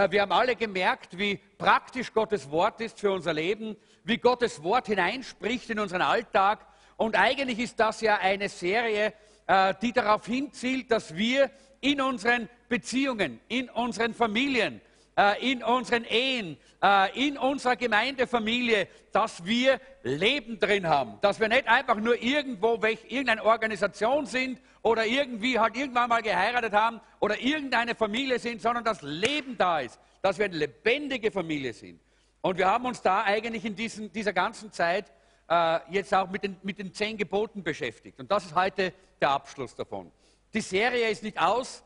Äh, 0.00 0.10
wir 0.10 0.22
haben 0.22 0.32
alle 0.32 0.56
gemerkt, 0.56 1.18
wie 1.18 1.38
praktisch 1.58 2.12
Gottes 2.12 2.50
Wort 2.50 2.80
ist 2.80 3.00
für 3.00 3.12
unser 3.12 3.34
Leben, 3.34 3.76
wie 4.04 4.16
Gottes 4.16 4.62
Wort 4.62 4.86
hineinspricht 4.86 5.68
in 5.70 5.78
unseren 5.78 6.02
Alltag. 6.02 6.66
Und 6.96 7.16
eigentlich 7.16 7.58
ist 7.58 7.78
das 7.78 8.00
ja 8.00 8.16
eine 8.16 8.48
Serie, 8.48 9.12
äh, 9.46 9.74
die 9.82 9.92
darauf 9.92 10.24
hinzielt, 10.26 10.90
dass 10.90 11.16
wir 11.16 11.50
in 11.80 12.00
unseren 12.00 12.48
Beziehungen, 12.68 13.40
in 13.48 13.68
unseren 13.68 14.14
Familien, 14.14 14.80
äh, 15.16 15.52
in 15.52 15.62
unseren 15.62 16.04
Ehen, 16.04 16.56
äh, 16.82 17.28
in 17.28 17.36
unserer 17.36 17.76
Gemeindefamilie, 17.76 18.88
dass 19.12 19.44
wir 19.44 19.80
Leben 20.02 20.58
drin 20.58 20.88
haben. 20.88 21.18
Dass 21.20 21.40
wir 21.40 21.48
nicht 21.48 21.68
einfach 21.68 21.96
nur 21.96 22.20
irgendwo 22.22 22.80
welch, 22.82 23.00
irgendeine 23.08 23.44
Organisation 23.44 24.26
sind 24.26 24.60
oder 24.82 25.04
irgendwie 25.04 25.58
halt 25.58 25.76
irgendwann 25.76 26.08
mal 26.08 26.22
geheiratet 26.22 26.72
haben 26.72 27.00
oder 27.18 27.40
irgendeine 27.40 27.94
Familie 27.94 28.38
sind, 28.38 28.62
sondern 28.62 28.84
dass 28.84 29.02
Leben 29.02 29.56
da 29.58 29.80
ist. 29.80 29.98
Dass 30.22 30.38
wir 30.38 30.46
eine 30.46 30.56
lebendige 30.56 31.30
Familie 31.30 31.72
sind. 31.72 32.00
Und 32.42 32.56
wir 32.56 32.66
haben 32.66 32.86
uns 32.86 33.02
da 33.02 33.22
eigentlich 33.24 33.64
in 33.64 33.76
diesen, 33.76 34.12
dieser 34.12 34.32
ganzen 34.32 34.72
Zeit 34.72 35.12
äh, 35.48 35.80
jetzt 35.90 36.14
auch 36.14 36.30
mit 36.30 36.44
den, 36.44 36.56
mit 36.62 36.78
den 36.78 36.94
zehn 36.94 37.16
Geboten 37.16 37.62
beschäftigt. 37.62 38.18
Und 38.18 38.30
das 38.30 38.46
ist 38.46 38.54
heute 38.54 38.92
der 39.20 39.30
Abschluss 39.30 39.74
davon. 39.74 40.10
Die 40.54 40.60
Serie 40.60 41.08
ist 41.10 41.22
nicht 41.22 41.38
aus, 41.38 41.82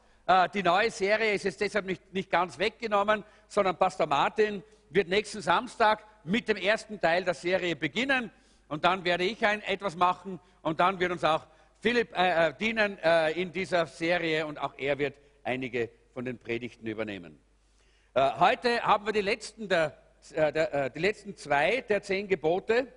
die 0.55 0.63
neue 0.63 0.91
Serie 0.91 1.35
ist 1.35 1.45
jetzt 1.45 1.61
deshalb 1.61 1.85
nicht, 1.85 2.15
nicht 2.15 2.31
ganz 2.31 2.59
weggenommen, 2.59 3.25
sondern 3.47 3.77
Pastor 3.77 4.07
Martin 4.07 4.63
wird 4.89 5.09
nächsten 5.09 5.43
Samstag 5.43 6.03
mit 6.25 6.49
dem 6.49 6.57
ersten 6.57 7.01
Teil 7.01 7.25
der 7.25 7.35
Serie 7.35 7.77
beginnen 7.77 8.31
und 8.69 8.85
dann 8.85 9.05
werde 9.05 9.25
ich 9.25 9.45
ein, 9.45 9.63
etwas 9.63 9.97
machen 9.97 10.41
und 10.63 10.81
dann 10.81 10.99
wird 10.99 11.13
uns 11.13 11.25
auch 11.25 11.47
Philipp 11.81 12.17
äh, 12.17 12.49
äh, 12.49 12.55
dienen 12.55 12.99
äh, 12.99 13.33
in 13.33 13.53
dieser 13.53 13.87
Serie 13.87 14.47
und 14.47 14.59
auch 14.59 14.73
er 14.79 14.99
wird 14.99 15.15
einige 15.43 15.91
von 16.15 16.25
den 16.25 16.39
Predigten 16.39 16.87
übernehmen. 16.87 17.39
Äh, 18.15 18.31
heute 18.39 18.81
haben 18.83 19.05
wir 19.05 19.13
die 19.13 19.21
letzten, 19.21 19.69
der, 19.69 19.99
äh, 20.33 20.53
der, 20.53 20.91
die 20.91 21.01
letzten 21.01 21.37
zwei 21.37 21.83
der 21.83 22.03
zehn 22.03 22.27
Gebote 22.27 22.89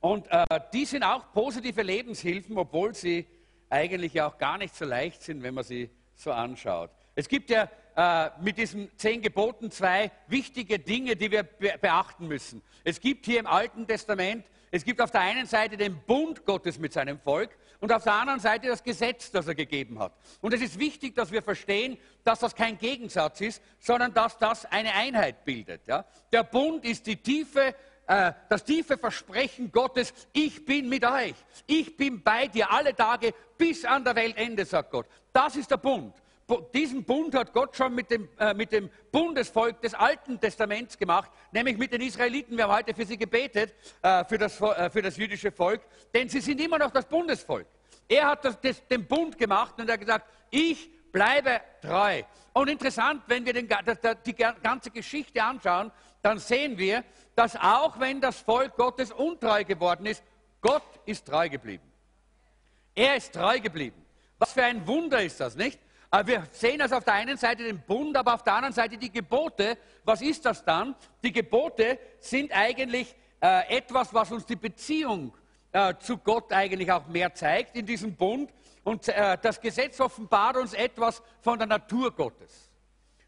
und 0.00 0.26
die 0.72 0.86
sind 0.86 1.02
auch 1.02 1.30
positive 1.34 1.82
Lebenshilfen, 1.82 2.56
obwohl 2.56 2.94
sie 2.94 3.26
eigentlich 3.70 4.20
auch 4.20 4.36
gar 4.36 4.58
nicht 4.58 4.74
so 4.74 4.84
leicht 4.84 5.22
sind, 5.22 5.42
wenn 5.42 5.54
man 5.54 5.64
sie 5.64 5.90
so 6.14 6.32
anschaut. 6.32 6.90
Es 7.14 7.28
gibt 7.28 7.50
ja 7.50 7.68
äh, 7.96 8.30
mit 8.40 8.58
diesen 8.58 8.90
zehn 8.96 9.22
Geboten 9.22 9.70
zwei 9.70 10.10
wichtige 10.26 10.78
Dinge, 10.78 11.16
die 11.16 11.30
wir 11.30 11.42
be 11.44 11.74
beachten 11.80 12.28
müssen. 12.28 12.62
Es 12.84 13.00
gibt 13.00 13.26
hier 13.26 13.40
im 13.40 13.46
Alten 13.46 13.86
Testament, 13.86 14.44
es 14.70 14.84
gibt 14.84 15.00
auf 15.00 15.10
der 15.10 15.22
einen 15.22 15.46
Seite 15.46 15.76
den 15.76 16.00
Bund 16.06 16.44
Gottes 16.44 16.78
mit 16.78 16.92
seinem 16.92 17.18
Volk 17.18 17.50
und 17.80 17.92
auf 17.92 18.04
der 18.04 18.12
anderen 18.12 18.38
Seite 18.38 18.68
das 18.68 18.84
Gesetz, 18.84 19.30
das 19.30 19.48
er 19.48 19.54
gegeben 19.54 19.98
hat. 19.98 20.12
Und 20.40 20.54
es 20.54 20.60
ist 20.60 20.78
wichtig, 20.78 21.16
dass 21.16 21.32
wir 21.32 21.42
verstehen, 21.42 21.98
dass 22.22 22.38
das 22.40 22.54
kein 22.54 22.78
Gegensatz 22.78 23.40
ist, 23.40 23.62
sondern 23.80 24.14
dass 24.14 24.38
das 24.38 24.66
eine 24.66 24.94
Einheit 24.94 25.44
bildet. 25.44 25.80
Ja? 25.88 26.04
Der 26.32 26.44
Bund 26.44 26.84
ist 26.84 27.06
die 27.06 27.16
tiefe 27.16 27.74
äh, 28.10 28.32
das 28.48 28.64
tiefe 28.64 28.98
Versprechen 28.98 29.70
Gottes, 29.70 30.12
ich 30.32 30.64
bin 30.64 30.88
mit 30.88 31.04
euch, 31.04 31.34
ich 31.66 31.96
bin 31.96 32.20
bei 32.20 32.48
dir 32.48 32.68
alle 32.68 32.92
Tage 32.92 33.32
bis 33.56 33.84
an 33.84 34.02
der 34.02 34.16
Weltende, 34.16 34.64
sagt 34.64 34.90
Gott. 34.90 35.06
Das 35.32 35.54
ist 35.54 35.70
der 35.70 35.76
Bund. 35.76 36.12
Diesen 36.74 37.04
Bund 37.04 37.32
hat 37.36 37.52
Gott 37.52 37.76
schon 37.76 37.94
mit 37.94 38.10
dem, 38.10 38.28
äh, 38.40 38.52
mit 38.52 38.72
dem 38.72 38.90
Bundesvolk 39.12 39.80
des 39.80 39.94
Alten 39.94 40.40
Testaments 40.40 40.98
gemacht, 40.98 41.30
nämlich 41.52 41.78
mit 41.78 41.92
den 41.92 42.00
Israeliten. 42.00 42.56
Wir 42.56 42.64
haben 42.64 42.74
heute 42.74 42.92
für 42.92 43.06
sie 43.06 43.16
gebetet, 43.16 43.72
äh, 44.02 44.24
für, 44.24 44.38
das, 44.38 44.60
äh, 44.60 44.90
für 44.90 45.02
das 45.02 45.16
jüdische 45.16 45.52
Volk, 45.52 45.82
denn 46.12 46.28
sie 46.28 46.40
sind 46.40 46.60
immer 46.60 46.78
noch 46.78 46.90
das 46.90 47.06
Bundesvolk. 47.06 47.68
Er 48.08 48.26
hat 48.26 48.44
das, 48.44 48.60
das, 48.60 48.84
den 48.88 49.06
Bund 49.06 49.38
gemacht 49.38 49.78
und 49.78 49.88
er 49.88 49.92
hat 49.92 50.00
gesagt, 50.00 50.26
ich 50.50 50.90
bleibe 51.12 51.60
treu. 51.80 52.22
Und 52.52 52.68
interessant, 52.68 53.22
wenn 53.28 53.46
wir 53.46 53.52
den, 53.52 53.68
die 54.26 54.34
ganze 54.34 54.90
Geschichte 54.90 55.40
anschauen, 55.40 55.92
dann 56.22 56.38
sehen 56.38 56.78
wir, 56.78 57.04
dass 57.34 57.56
auch 57.56 57.98
wenn 57.98 58.20
das 58.20 58.40
Volk 58.40 58.76
Gottes 58.76 59.12
untreu 59.12 59.64
geworden 59.64 60.06
ist, 60.06 60.22
Gott 60.60 60.82
ist 61.06 61.26
treu 61.26 61.48
geblieben. 61.48 61.90
Er 62.94 63.16
ist 63.16 63.32
treu 63.32 63.60
geblieben. 63.60 64.04
Was 64.38 64.52
für 64.52 64.64
ein 64.64 64.86
Wunder 64.86 65.22
ist 65.22 65.40
das, 65.40 65.56
nicht? 65.56 65.78
Wir 66.24 66.44
sehen 66.50 66.82
also 66.82 66.96
auf 66.96 67.04
der 67.04 67.14
einen 67.14 67.36
Seite 67.36 67.62
den 67.62 67.80
Bund, 67.82 68.16
aber 68.16 68.34
auf 68.34 68.42
der 68.42 68.54
anderen 68.54 68.74
Seite 68.74 68.98
die 68.98 69.12
Gebote. 69.12 69.78
Was 70.04 70.22
ist 70.22 70.44
das 70.44 70.64
dann? 70.64 70.96
Die 71.22 71.32
Gebote 71.32 71.98
sind 72.18 72.50
eigentlich 72.52 73.14
äh, 73.40 73.76
etwas, 73.76 74.12
was 74.12 74.32
uns 74.32 74.44
die 74.44 74.56
Beziehung 74.56 75.32
äh, 75.70 75.94
zu 76.00 76.18
Gott 76.18 76.52
eigentlich 76.52 76.90
auch 76.90 77.06
mehr 77.06 77.32
zeigt 77.32 77.76
in 77.76 77.86
diesem 77.86 78.16
Bund. 78.16 78.50
Und 78.82 79.06
äh, 79.08 79.38
das 79.40 79.60
Gesetz 79.60 80.00
offenbart 80.00 80.56
uns 80.56 80.74
etwas 80.74 81.22
von 81.42 81.58
der 81.58 81.68
Natur 81.68 82.10
Gottes. 82.12 82.70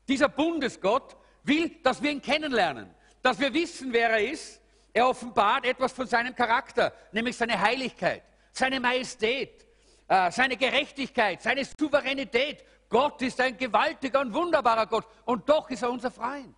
Dieser 0.09 0.29
Bundesgott 0.29 1.17
will, 1.45 1.71
dass 1.83 2.03
wir 2.03 2.11
ihn 2.11 2.23
kennenlernen, 2.23 2.91
dass 3.23 3.39
wir 3.39 3.53
wissen, 3.53 3.93
wer 3.93 4.11
er 4.11 4.31
ist. 4.31 4.61
Er 4.93 5.09
offenbart 5.09 5.65
etwas 5.65 5.93
von 5.93 6.07
seinem 6.07 6.35
Charakter, 6.35 6.93
nämlich 7.13 7.37
seine 7.37 7.59
Heiligkeit, 7.59 8.23
seine 8.53 8.79
Majestät, 8.79 9.67
äh, 10.07 10.31
seine 10.31 10.57
Gerechtigkeit, 10.57 11.41
seine 11.41 11.65
Souveränität. 11.65 12.65
Gott 12.91 13.23
ist 13.23 13.41
ein 13.41 13.57
gewaltiger 13.57 14.21
und 14.21 14.35
wunderbarer 14.35 14.87
Gott 14.87 15.07
und 15.25 15.49
doch 15.49 15.71
ist 15.71 15.83
er 15.83 15.91
unser 15.91 16.11
Freund. 16.11 16.55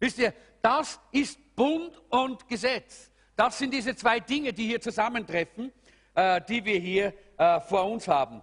Wisst 0.00 0.18
ihr, 0.18 0.32
das 0.62 0.98
ist 1.12 1.38
Bund 1.54 2.00
und 2.08 2.48
Gesetz. 2.48 3.10
Das 3.36 3.58
sind 3.58 3.74
diese 3.74 3.94
zwei 3.94 4.20
Dinge, 4.20 4.54
die 4.54 4.66
hier 4.66 4.80
zusammentreffen, 4.80 5.72
äh, 6.14 6.40
die 6.48 6.64
wir 6.64 6.78
hier 6.78 7.12
äh, 7.36 7.60
vor 7.60 7.84
uns 7.90 8.08
haben. 8.08 8.42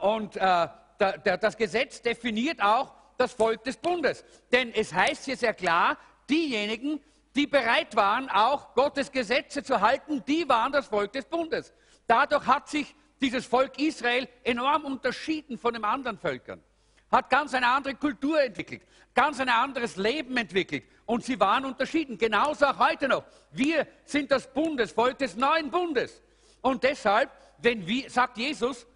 Und 0.00 0.36
da, 0.36 0.80
da, 0.96 1.36
das 1.36 1.54
Gesetz 1.54 2.00
definiert 2.00 2.62
auch 2.62 2.94
das 3.18 3.32
Volk 3.32 3.64
des 3.64 3.76
Bundes. 3.76 4.24
Denn 4.52 4.72
es 4.72 4.92
heißt 4.92 5.24
hier 5.24 5.36
sehr 5.36 5.54
klar, 5.54 5.98
diejenigen, 6.28 7.00
die 7.34 7.46
bereit 7.46 7.94
waren, 7.94 8.28
auch 8.30 8.74
Gottes 8.74 9.12
Gesetze 9.12 9.62
zu 9.62 9.80
halten, 9.80 10.24
die 10.26 10.48
waren 10.48 10.72
das 10.72 10.86
Volk 10.86 11.12
des 11.12 11.24
Bundes. 11.26 11.72
Dadurch 12.06 12.46
hat 12.46 12.68
sich 12.68 12.94
dieses 13.20 13.46
Volk 13.46 13.78
Israel 13.78 14.28
enorm 14.42 14.84
unterschieden 14.84 15.58
von 15.58 15.74
den 15.74 15.84
anderen 15.84 16.18
Völkern, 16.18 16.62
hat 17.10 17.30
ganz 17.30 17.54
eine 17.54 17.68
andere 17.68 17.94
Kultur 17.94 18.40
entwickelt, 18.42 18.82
ganz 19.14 19.40
ein 19.40 19.48
anderes 19.48 19.96
Leben 19.96 20.36
entwickelt 20.36 20.84
und 21.04 21.24
sie 21.24 21.38
waren 21.38 21.64
unterschieden. 21.64 22.18
Genauso 22.18 22.66
auch 22.66 22.78
heute 22.78 23.08
noch. 23.08 23.24
Wir 23.52 23.86
sind 24.04 24.30
das 24.30 24.52
Bundesvolk 24.52 25.18
des 25.18 25.36
neuen 25.36 25.70
Bundes. 25.70 26.22
Und 26.60 26.82
deshalb, 26.82 27.30
wenn 27.58 27.86
wir, 27.86 28.10
sagt 28.10 28.38
Jesus, 28.38 28.86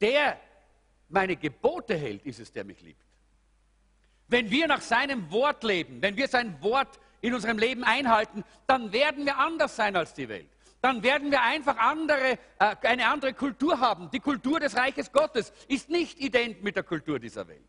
der 0.00 0.38
meine 1.08 1.36
Gebote 1.36 1.96
hält, 1.96 2.24
ist 2.24 2.40
es, 2.40 2.52
der 2.52 2.64
mich 2.64 2.80
liebt. 2.80 3.02
Wenn 4.30 4.48
wir 4.50 4.68
nach 4.68 4.80
seinem 4.80 5.30
Wort 5.32 5.64
leben, 5.64 6.00
wenn 6.00 6.16
wir 6.16 6.28
sein 6.28 6.56
Wort 6.62 7.00
in 7.20 7.34
unserem 7.34 7.58
Leben 7.58 7.82
einhalten, 7.82 8.44
dann 8.66 8.92
werden 8.92 9.26
wir 9.26 9.36
anders 9.36 9.74
sein 9.74 9.96
als 9.96 10.14
die 10.14 10.28
Welt. 10.28 10.48
Dann 10.80 11.02
werden 11.02 11.30
wir 11.30 11.42
einfach 11.42 11.76
andere, 11.76 12.38
äh, 12.58 12.76
eine 12.82 13.08
andere 13.08 13.34
Kultur 13.34 13.80
haben. 13.80 14.08
Die 14.12 14.20
Kultur 14.20 14.60
des 14.60 14.76
Reiches 14.76 15.12
Gottes 15.12 15.52
ist 15.68 15.90
nicht 15.90 16.18
ident 16.20 16.62
mit 16.62 16.76
der 16.76 16.84
Kultur 16.84 17.18
dieser 17.18 17.46
Welt, 17.48 17.68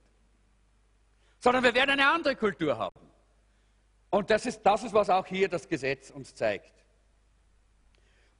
sondern 1.39 1.63
wir 1.63 1.73
werden 1.73 1.89
eine 1.89 2.07
andere 2.07 2.35
Kultur 2.35 2.77
haben. 2.77 3.01
Und 4.11 4.29
das 4.29 4.45
ist, 4.45 4.61
das 4.61 4.83
ist 4.83 4.93
was 4.93 5.09
auch 5.09 5.25
hier 5.25 5.49
das 5.49 5.67
Gesetz 5.67 6.11
uns 6.11 6.35
zeigt. 6.35 6.71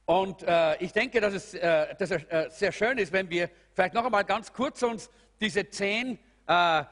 Und 0.04 0.42
äh, 0.42 0.76
ich 0.76 0.92
denke, 0.92 1.20
dass 1.20 1.34
es, 1.34 1.54
äh, 1.54 1.94
dass 1.96 2.10
äh, 2.10 2.48
sehr 2.50 2.72
schön 2.72 2.98
ist, 2.98 3.12
wenn 3.12 3.28
wir 3.28 3.50
vielleicht 3.74 3.94
noch 3.94 4.04
einmal 4.04 4.24
ganz 4.24 4.52
kurz 4.52 4.82
uns 4.82 5.10
diese 5.40 5.68
zehn 5.68 6.18
äh, 6.46 6.84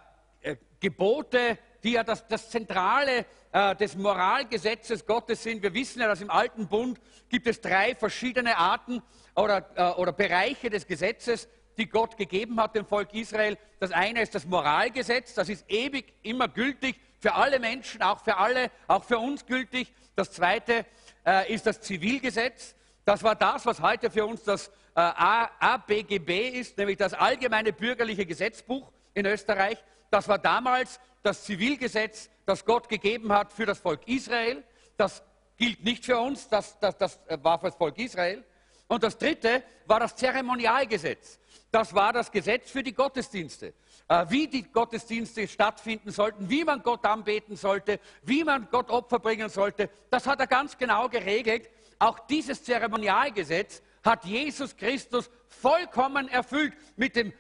Gebote, 0.80 1.58
die 1.84 1.92
ja 1.92 2.02
das, 2.02 2.26
das 2.26 2.50
Zentrale 2.50 3.26
äh, 3.52 3.76
des 3.76 3.96
Moralgesetzes 3.96 5.06
Gottes 5.06 5.42
sind. 5.42 5.62
Wir 5.62 5.74
wissen 5.74 6.00
ja, 6.00 6.08
dass 6.08 6.20
im 6.20 6.30
Alten 6.30 6.66
Bund 6.68 7.00
gibt 7.28 7.46
es 7.46 7.60
drei 7.60 7.94
verschiedene 7.94 8.56
Arten 8.56 9.02
oder, 9.36 9.98
oder 9.98 10.12
Bereiche 10.12 10.70
des 10.70 10.86
Gesetzes, 10.86 11.48
die 11.76 11.88
Gott 11.88 12.16
gegeben 12.16 12.60
hat 12.60 12.74
dem 12.74 12.84
Volk 12.84 13.14
Israel. 13.14 13.56
Das 13.78 13.90
eine 13.90 14.22
ist 14.22 14.34
das 14.34 14.44
Moralgesetz, 14.44 15.34
das 15.34 15.48
ist 15.48 15.64
ewig 15.70 16.12
immer 16.22 16.48
gültig 16.48 17.00
für 17.18 17.34
alle 17.34 17.58
Menschen, 17.58 18.02
auch 18.02 18.22
für 18.22 18.36
alle, 18.36 18.70
auch 18.86 19.04
für 19.04 19.18
uns 19.18 19.46
gültig. 19.46 19.92
Das 20.16 20.32
zweite 20.32 20.84
äh, 21.26 21.52
ist 21.52 21.66
das 21.66 21.80
Zivilgesetz. 21.80 22.74
Das 23.04 23.22
war 23.22 23.34
das, 23.34 23.66
was 23.66 23.80
heute 23.80 24.10
für 24.10 24.26
uns 24.26 24.42
das 24.42 24.68
äh, 24.94 25.00
ABGB 25.00 26.48
ist, 26.50 26.76
nämlich 26.76 26.96
das 26.96 27.14
Allgemeine 27.14 27.72
Bürgerliche 27.72 28.26
Gesetzbuch 28.26 28.90
in 29.14 29.26
Österreich. 29.26 29.82
Das 30.10 30.28
war 30.28 30.38
damals 30.38 31.00
das 31.22 31.44
Zivilgesetz, 31.44 32.28
das 32.46 32.64
Gott 32.64 32.88
gegeben 32.88 33.32
hat 33.32 33.52
für 33.52 33.66
das 33.66 33.78
Volk 33.78 34.06
Israel. 34.06 34.64
Das 34.96 35.22
gilt 35.56 35.84
nicht 35.84 36.04
für 36.04 36.18
uns, 36.18 36.48
das, 36.48 36.78
das, 36.80 36.96
das 36.98 37.20
war 37.42 37.58
für 37.58 37.66
das 37.66 37.76
Volk 37.76 37.98
Israel. 37.98 38.44
Und 38.88 39.04
das 39.04 39.16
dritte 39.16 39.62
war 39.86 40.00
das 40.00 40.16
Zeremonialgesetz. 40.16 41.38
Das 41.70 41.94
war 41.94 42.12
das 42.12 42.32
Gesetz 42.32 42.70
für 42.70 42.82
die 42.82 42.92
Gottesdienste. 42.92 43.72
Äh, 44.10 44.26
wie 44.28 44.48
die 44.48 44.64
Gottesdienste 44.64 45.46
stattfinden 45.46 46.10
sollten, 46.10 46.50
wie 46.50 46.64
man 46.64 46.82
Gott 46.82 47.04
anbeten 47.06 47.54
sollte, 47.54 48.00
wie 48.24 48.42
man 48.42 48.66
Gott 48.68 48.90
Opfer 48.90 49.20
bringen 49.20 49.48
sollte. 49.48 49.88
Das 50.10 50.26
hat 50.26 50.40
er 50.40 50.48
ganz 50.48 50.76
genau 50.76 51.08
geregelt. 51.08 51.70
Auch 52.00 52.18
dieses 52.18 52.64
Zeremonialgesetz 52.64 53.82
hat 54.02 54.24
Jesus 54.24 54.76
Christus 54.76 55.30
vollkommen 55.46 56.26
erfüllt 56.26 56.74
mit 56.96 57.14
dem 57.14 57.32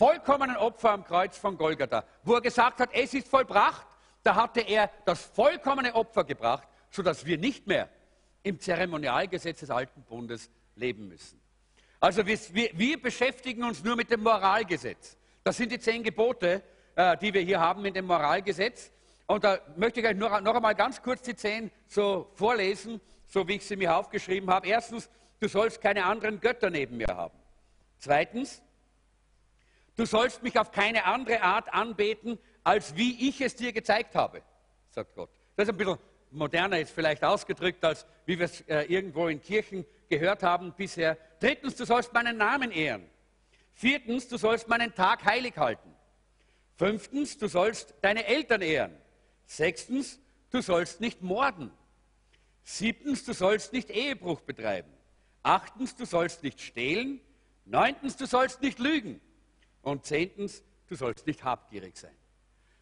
vollkommenen 0.00 0.56
Opfer 0.56 0.92
am 0.92 1.04
Kreuz 1.04 1.36
von 1.36 1.58
Golgatha, 1.58 2.04
wo 2.22 2.32
er 2.32 2.40
gesagt 2.40 2.80
hat, 2.80 2.88
es 2.94 3.12
ist 3.12 3.28
vollbracht, 3.28 3.86
da 4.22 4.34
hatte 4.34 4.62
er 4.62 4.90
das 5.04 5.22
vollkommene 5.26 5.94
Opfer 5.94 6.24
gebracht, 6.24 6.66
sodass 6.90 7.26
wir 7.26 7.36
nicht 7.36 7.66
mehr 7.66 7.90
im 8.42 8.58
Zeremonialgesetz 8.58 9.60
des 9.60 9.68
alten 9.68 10.02
Bundes 10.04 10.50
leben 10.74 11.08
müssen. 11.08 11.38
Also 12.00 12.26
wir, 12.26 12.38
wir, 12.72 13.02
beschäftigen 13.02 13.62
uns 13.62 13.84
nur 13.84 13.94
mit 13.94 14.10
dem 14.10 14.22
Moralgesetz. 14.22 15.18
Das 15.44 15.58
sind 15.58 15.70
die 15.70 15.78
zehn 15.78 16.02
Gebote, 16.02 16.62
äh, 16.96 17.18
die 17.18 17.34
wir 17.34 17.42
hier 17.42 17.60
haben 17.60 17.84
in 17.84 17.92
dem 17.92 18.06
Moralgesetz. 18.06 18.90
Und 19.26 19.44
da 19.44 19.58
möchte 19.76 20.00
ich 20.00 20.06
euch 20.06 20.16
noch, 20.16 20.40
noch 20.40 20.54
einmal 20.54 20.74
ganz 20.74 21.02
kurz 21.02 21.20
die 21.20 21.36
zehn 21.36 21.70
so 21.88 22.30
vorlesen, 22.36 23.02
so 23.26 23.46
wie 23.46 23.56
ich 23.56 23.66
sie 23.66 23.76
mir 23.76 23.94
aufgeschrieben 23.94 24.48
habe. 24.48 24.66
Erstens, 24.66 25.10
du 25.40 25.46
sollst 25.46 25.82
keine 25.82 26.06
anderen 26.06 26.40
Götter 26.40 26.70
neben 26.70 26.96
mir 26.96 27.08
haben. 27.08 27.38
Zweitens, 27.98 28.62
du 29.96 30.06
sollst 30.06 30.42
mich 30.42 30.58
auf 30.58 30.70
keine 30.70 31.04
andere 31.04 31.42
Art 31.42 31.72
anbeten, 31.72 32.38
als 32.64 32.96
wie 32.96 33.28
ich 33.28 33.40
es 33.40 33.54
dir 33.54 33.72
gezeigt 33.72 34.14
habe, 34.14 34.42
sagt 34.90 35.14
Gott. 35.14 35.30
Das 35.56 35.68
ist 35.68 35.74
ein 35.74 35.76
bisschen 35.76 35.98
moderner 36.30 36.76
jetzt 36.76 36.92
vielleicht 36.92 37.24
ausgedrückt, 37.24 37.84
als 37.84 38.06
wie 38.26 38.38
wir 38.38 38.46
es 38.46 38.60
äh, 38.62 38.82
irgendwo 38.82 39.28
in 39.28 39.40
Kirchen 39.40 39.84
gehört 40.08 40.42
haben 40.42 40.72
bisher. 40.76 41.16
Drittens, 41.40 41.76
du 41.76 41.84
sollst 41.84 42.12
meinen 42.12 42.36
Namen 42.36 42.70
ehren. 42.70 43.08
Viertens, 43.74 44.28
du 44.28 44.36
sollst 44.36 44.68
meinen 44.68 44.94
Tag 44.94 45.24
heilig 45.24 45.56
halten. 45.56 45.94
Fünftens, 46.76 47.38
du 47.38 47.48
sollst 47.48 47.94
deine 48.02 48.26
Eltern 48.26 48.62
ehren. 48.62 48.96
Sechstens, 49.46 50.18
du 50.50 50.60
sollst 50.60 51.00
nicht 51.00 51.22
morden. 51.22 51.70
Siebtens, 52.62 53.24
du 53.24 53.32
sollst 53.32 53.72
nicht 53.72 53.90
Ehebruch 53.90 54.40
betreiben. 54.42 54.90
Achtens, 55.42 55.96
du 55.96 56.04
sollst 56.04 56.42
nicht 56.42 56.60
stehlen. 56.60 57.20
Neuntens, 57.64 58.16
du 58.16 58.26
sollst 58.26 58.62
nicht 58.62 58.78
lügen. 58.78 59.20
Und 59.82 60.04
zehntens, 60.04 60.62
du 60.88 60.94
sollst 60.94 61.26
nicht 61.26 61.44
habgierig 61.44 61.96
sein. 61.96 62.14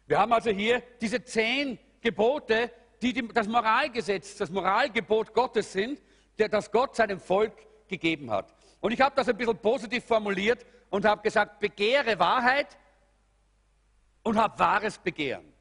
Wir 0.07 0.19
haben 0.19 0.33
also 0.33 0.49
hier 0.49 0.81
diese 1.01 1.23
zehn 1.23 1.77
Gebote, 2.01 2.71
die 3.01 3.13
das 3.27 3.47
Moralgesetz, 3.47 4.37
das 4.37 4.49
Moralgebot 4.49 5.33
Gottes 5.33 5.71
sind, 5.71 6.01
der, 6.37 6.49
das 6.49 6.71
Gott 6.71 6.95
seinem 6.95 7.19
Volk 7.19 7.53
gegeben 7.87 8.31
hat. 8.31 8.53
Und 8.81 8.91
ich 8.91 9.01
habe 9.01 9.15
das 9.15 9.29
ein 9.29 9.37
bisschen 9.37 9.57
positiv 9.57 10.03
formuliert 10.05 10.65
und 10.89 11.05
habe 11.05 11.21
gesagt, 11.21 11.59
begehre 11.59 12.17
Wahrheit 12.19 12.77
und 14.23 14.37
hab 14.37 14.59
wahres 14.59 14.97
Begehren. 14.97 15.53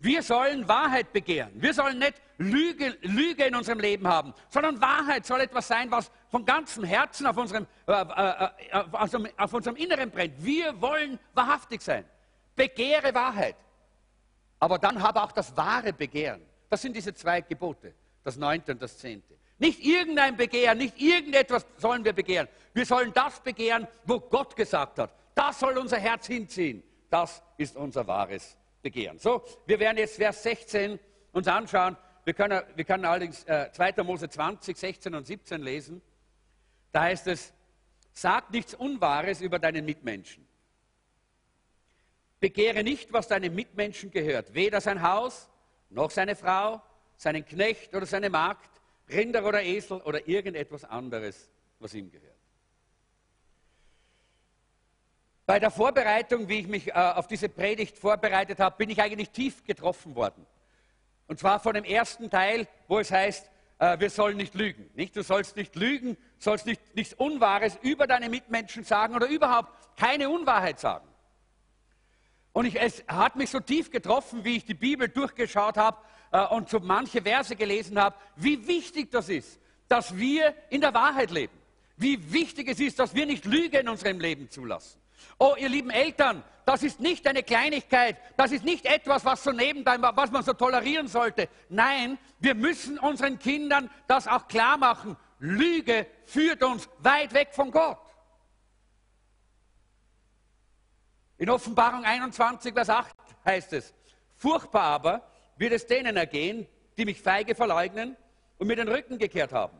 Wir 0.00 0.22
sollen 0.22 0.66
Wahrheit 0.66 1.12
begehren. 1.12 1.50
Wir 1.54 1.74
sollen 1.74 1.98
nicht 1.98 2.14
Lüge, 2.38 2.96
Lüge 3.02 3.44
in 3.44 3.54
unserem 3.54 3.80
Leben 3.80 4.08
haben, 4.08 4.32
sondern 4.48 4.80
Wahrheit 4.80 5.26
soll 5.26 5.42
etwas 5.42 5.68
sein, 5.68 5.90
was 5.90 6.10
von 6.30 6.46
ganzem 6.46 6.84
Herzen 6.84 7.26
auf 7.26 7.36
unserem, 7.36 7.66
äh, 7.86 7.92
äh, 7.92 8.48
äh 8.70 8.82
auf, 8.92 9.14
auf 9.36 9.52
unserem 9.52 9.76
Inneren 9.76 10.10
brennt. 10.10 10.42
Wir 10.42 10.80
wollen 10.80 11.18
wahrhaftig 11.34 11.82
sein. 11.82 12.06
Begehre 12.56 13.14
Wahrheit. 13.14 13.56
Aber 14.58 14.78
dann 14.78 15.02
habe 15.02 15.22
auch 15.22 15.32
das 15.32 15.54
wahre 15.54 15.92
Begehren. 15.92 16.40
Das 16.70 16.80
sind 16.80 16.96
diese 16.96 17.12
zwei 17.12 17.42
Gebote, 17.42 17.92
das 18.24 18.36
neunte 18.36 18.72
und 18.72 18.80
das 18.80 18.96
zehnte. 18.96 19.34
Nicht 19.58 19.84
irgendein 19.84 20.34
Begehren, 20.34 20.78
nicht 20.78 20.98
irgendetwas 20.98 21.66
sollen 21.76 22.02
wir 22.06 22.14
begehren. 22.14 22.48
Wir 22.72 22.86
sollen 22.86 23.12
das 23.12 23.38
begehren, 23.40 23.86
wo 24.04 24.18
Gott 24.18 24.56
gesagt 24.56 24.98
hat. 24.98 25.10
Das 25.34 25.60
soll 25.60 25.76
unser 25.76 25.98
Herz 25.98 26.26
hinziehen. 26.26 26.82
Das 27.10 27.42
ist 27.58 27.76
unser 27.76 28.06
wahres 28.06 28.56
begehren. 28.82 29.18
So, 29.18 29.44
wir 29.66 29.78
werden 29.78 29.98
jetzt 29.98 30.16
Vers 30.16 30.42
16 30.42 30.98
uns 31.32 31.48
anschauen. 31.48 31.96
Wir 32.24 32.34
können, 32.34 32.62
wir 32.74 32.84
können 32.84 33.04
allerdings 33.04 33.44
äh, 33.44 33.70
2. 33.72 34.02
Mose 34.04 34.28
20, 34.28 34.76
16 34.76 35.14
und 35.14 35.26
17 35.26 35.62
lesen. 35.62 36.02
Da 36.92 37.02
heißt 37.02 37.26
es, 37.28 37.52
sag 38.12 38.50
nichts 38.50 38.74
Unwahres 38.74 39.40
über 39.40 39.58
deinen 39.58 39.84
Mitmenschen. 39.84 40.46
Begehre 42.40 42.82
nicht, 42.82 43.12
was 43.12 43.28
deinem 43.28 43.54
Mitmenschen 43.54 44.10
gehört, 44.10 44.54
weder 44.54 44.80
sein 44.80 45.02
Haus, 45.02 45.48
noch 45.90 46.10
seine 46.10 46.34
Frau, 46.34 46.82
seinen 47.16 47.44
Knecht 47.44 47.94
oder 47.94 48.06
seine 48.06 48.30
Magd, 48.30 48.70
Rinder 49.10 49.44
oder 49.44 49.62
Esel 49.62 50.00
oder 50.00 50.26
irgendetwas 50.26 50.84
anderes, 50.84 51.50
was 51.78 51.94
ihm 51.94 52.10
gehört. 52.10 52.29
Bei 55.50 55.58
der 55.58 55.72
Vorbereitung, 55.72 56.48
wie 56.48 56.60
ich 56.60 56.68
mich 56.68 56.86
äh, 56.86 56.92
auf 56.92 57.26
diese 57.26 57.48
Predigt 57.48 57.98
vorbereitet 57.98 58.60
habe, 58.60 58.76
bin 58.76 58.88
ich 58.88 59.02
eigentlich 59.02 59.30
tief 59.30 59.64
getroffen 59.64 60.14
worden. 60.14 60.46
Und 61.26 61.40
zwar 61.40 61.58
von 61.58 61.74
dem 61.74 61.82
ersten 61.82 62.30
Teil, 62.30 62.68
wo 62.86 63.00
es 63.00 63.10
heißt, 63.10 63.50
äh, 63.80 63.98
wir 63.98 64.10
sollen 64.10 64.36
nicht 64.36 64.54
lügen. 64.54 64.88
Nicht? 64.94 65.16
Du 65.16 65.24
sollst 65.24 65.56
nicht 65.56 65.74
lügen, 65.74 66.16
sollst 66.38 66.66
nicht, 66.66 66.94
nichts 66.94 67.14
Unwahres 67.14 67.76
über 67.82 68.06
deine 68.06 68.28
Mitmenschen 68.28 68.84
sagen 68.84 69.16
oder 69.16 69.26
überhaupt 69.26 69.72
keine 69.98 70.30
Unwahrheit 70.30 70.78
sagen. 70.78 71.08
Und 72.52 72.66
ich, 72.66 72.80
es 72.80 73.02
hat 73.08 73.34
mich 73.34 73.50
so 73.50 73.58
tief 73.58 73.90
getroffen, 73.90 74.44
wie 74.44 74.58
ich 74.58 74.66
die 74.66 74.74
Bibel 74.74 75.08
durchgeschaut 75.08 75.76
habe 75.76 75.98
äh, 76.30 76.46
und 76.46 76.68
so 76.68 76.78
manche 76.78 77.22
Verse 77.22 77.56
gelesen 77.56 78.00
habe, 78.00 78.14
wie 78.36 78.68
wichtig 78.68 79.10
das 79.10 79.28
ist, 79.28 79.58
dass 79.88 80.16
wir 80.16 80.54
in 80.68 80.80
der 80.80 80.94
Wahrheit 80.94 81.32
leben. 81.32 81.58
Wie 81.96 82.32
wichtig 82.32 82.68
es 82.68 82.78
ist, 82.78 83.00
dass 83.00 83.16
wir 83.16 83.26
nicht 83.26 83.46
Lüge 83.46 83.78
in 83.78 83.88
unserem 83.88 84.20
Leben 84.20 84.48
zulassen. 84.48 85.00
Oh, 85.38 85.54
ihr 85.58 85.68
lieben 85.68 85.90
Eltern, 85.90 86.44
das 86.64 86.82
ist 86.82 87.00
nicht 87.00 87.26
eine 87.26 87.42
Kleinigkeit, 87.42 88.16
das 88.36 88.52
ist 88.52 88.64
nicht 88.64 88.86
etwas, 88.86 89.24
was 89.24 89.42
so 89.42 89.50
nebenbei, 89.50 89.96
was 90.00 90.30
man 90.30 90.42
so 90.42 90.52
tolerieren 90.52 91.08
sollte. 91.08 91.48
Nein, 91.68 92.16
wir 92.38 92.54
müssen 92.54 92.98
unseren 92.98 93.38
Kindern 93.38 93.90
das 94.06 94.28
auch 94.28 94.46
klar 94.46 94.76
machen. 94.76 95.16
Lüge 95.40 96.06
führt 96.26 96.62
uns 96.62 96.88
weit 96.98 97.34
weg 97.34 97.48
von 97.52 97.72
Gott. 97.72 97.98
In 101.38 101.50
Offenbarung 101.50 102.04
21, 102.04 102.72
Vers 102.72 102.90
8 102.90 103.16
heißt 103.44 103.72
es, 103.72 103.92
furchtbar 104.36 104.82
aber 104.82 105.28
wird 105.56 105.72
es 105.72 105.86
denen 105.86 106.16
ergehen, 106.16 106.68
die 106.96 107.04
mich 107.04 107.20
feige 107.20 107.56
verleugnen 107.56 108.16
und 108.58 108.68
mir 108.68 108.76
den 108.76 108.88
Rücken 108.88 109.18
gekehrt 109.18 109.52
haben. 109.52 109.76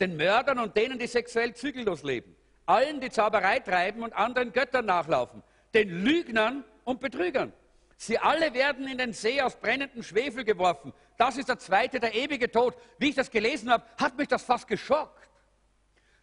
Den 0.00 0.16
Mördern 0.18 0.58
und 0.58 0.76
denen, 0.76 0.98
die 0.98 1.06
sexuell 1.06 1.54
zügellos 1.54 2.02
leben 2.02 2.35
allen, 2.66 3.00
die 3.00 3.10
Zauberei 3.10 3.60
treiben 3.60 4.02
und 4.02 4.12
anderen 4.12 4.52
Göttern 4.52 4.86
nachlaufen, 4.86 5.42
den 5.74 5.88
Lügnern 5.88 6.64
und 6.84 7.00
Betrügern. 7.00 7.52
Sie 7.96 8.18
alle 8.18 8.52
werden 8.52 8.86
in 8.86 8.98
den 8.98 9.12
See 9.12 9.40
aus 9.40 9.56
brennendem 9.56 10.02
Schwefel 10.02 10.44
geworfen. 10.44 10.92
Das 11.16 11.38
ist 11.38 11.48
der 11.48 11.58
zweite, 11.58 11.98
der 11.98 12.14
ewige 12.14 12.50
Tod. 12.50 12.76
Wie 12.98 13.08
ich 13.08 13.14
das 13.14 13.30
gelesen 13.30 13.70
habe, 13.70 13.84
hat 13.98 14.18
mich 14.18 14.28
das 14.28 14.42
fast 14.42 14.68
geschockt. 14.68 15.28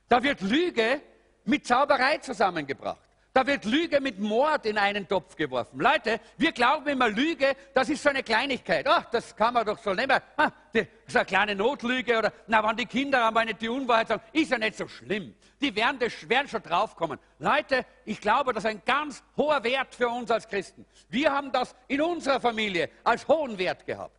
Da 0.08 0.22
wird 0.22 0.42
Lüge 0.42 1.02
mit 1.46 1.66
Zauberei 1.66 2.20
zusammengebracht. 2.20 3.02
Da 3.34 3.48
wird 3.48 3.66
Lüge 3.66 4.00
mit 4.00 4.20
Mord 4.20 4.68
in 4.68 4.78
einen 4.78 5.08
Topf 5.08 5.36
geworfen. 5.36 5.80
Leute, 5.80 6.20
wir 6.38 6.52
glauben 6.52 6.88
immer, 6.88 7.10
Lüge, 7.10 7.56
das 7.74 7.90
ist 7.90 8.04
so 8.04 8.10
eine 8.10 8.22
Kleinigkeit. 8.22 8.88
Ach, 8.88 9.06
das 9.06 9.36
kann 9.36 9.56
man 9.56 9.66
doch 9.66 9.80
so 9.80 9.92
nehmen. 9.92 10.20
Ah, 10.38 10.52
das 10.72 10.86
ist 11.08 11.18
eine 11.18 11.26
kleine 11.26 11.56
Notlüge. 11.56 12.20
Oder, 12.20 12.32
na, 12.46 12.64
wenn 12.64 12.78
die 12.78 12.86
Kinder 12.86 13.28
einmal 13.28 13.46
nicht 13.46 13.60
die 13.60 13.70
Unwahrheit 13.70 14.10
sagen, 14.10 14.22
ist 14.34 14.52
ja 14.52 14.60
nicht 14.60 14.78
so 14.78 14.88
schlimm. 14.88 15.34
Die 15.60 15.76
werden, 15.76 15.98
das, 15.98 16.30
werden 16.30 16.48
schon 16.48 16.62
draufkommen. 16.62 17.18
Leute, 17.40 17.88
ich 18.06 18.22
glaube, 18.22 18.54
das 18.54 18.66
ist 18.66 18.70
ein 18.70 18.84
ganz 18.86 19.24
hoher 19.36 19.64
Wert 19.64 19.96
für 19.96 20.10
uns 20.10 20.30
als 20.30 20.48
Christen. 20.48 20.86
Wir 21.10 21.32
haben 21.32 21.52
das 21.52 21.76
in 21.88 22.02
unserer 22.02 22.40
Familie 22.40 22.92
als 23.04 23.28
hohen 23.28 23.58
Wert 23.58 23.84
gehabt. 23.88 24.16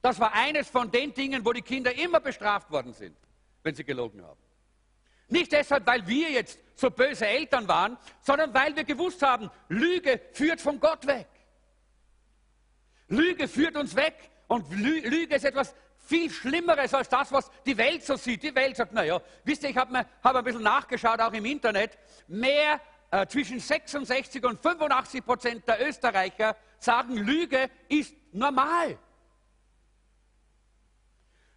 Das 0.00 0.18
war 0.18 0.32
eines 0.32 0.70
von 0.70 0.90
den 0.90 1.12
Dingen, 1.12 1.44
wo 1.44 1.52
die 1.52 1.60
Kinder 1.60 1.94
immer 1.94 2.20
bestraft 2.20 2.70
worden 2.70 2.94
sind, 2.94 3.14
wenn 3.62 3.74
sie 3.74 3.84
gelogen 3.84 4.22
haben. 4.24 4.47
Nicht 5.28 5.52
deshalb, 5.52 5.86
weil 5.86 6.06
wir 6.06 6.30
jetzt 6.30 6.58
so 6.74 6.90
böse 6.90 7.26
Eltern 7.26 7.68
waren, 7.68 7.98
sondern 8.22 8.52
weil 8.54 8.74
wir 8.74 8.84
gewusst 8.84 9.22
haben, 9.22 9.50
Lüge 9.68 10.20
führt 10.32 10.60
von 10.60 10.80
Gott 10.80 11.06
weg. 11.06 11.28
Lüge 13.08 13.48
führt 13.48 13.76
uns 13.76 13.94
weg 13.96 14.14
und 14.46 14.70
Lüge 14.70 15.34
ist 15.34 15.44
etwas 15.44 15.74
viel 15.98 16.30
Schlimmeres 16.30 16.94
als 16.94 17.08
das, 17.08 17.30
was 17.32 17.50
die 17.66 17.76
Welt 17.76 18.02
so 18.04 18.16
sieht. 18.16 18.42
Die 18.42 18.54
Welt 18.54 18.76
sagt, 18.76 18.92
naja, 18.92 19.20
wisst 19.44 19.62
ihr, 19.62 19.70
ich 19.70 19.76
habe 19.76 20.06
hab 20.22 20.36
ein 20.36 20.44
bisschen 20.44 20.62
nachgeschaut, 20.62 21.20
auch 21.20 21.32
im 21.32 21.44
Internet, 21.44 21.98
mehr 22.26 22.80
äh, 23.10 23.26
zwischen 23.26 23.60
66 23.60 24.42
und 24.44 24.58
85 24.60 25.24
Prozent 25.24 25.68
der 25.68 25.86
Österreicher 25.86 26.56
sagen, 26.78 27.14
Lüge 27.14 27.70
ist 27.88 28.14
normal. 28.32 28.98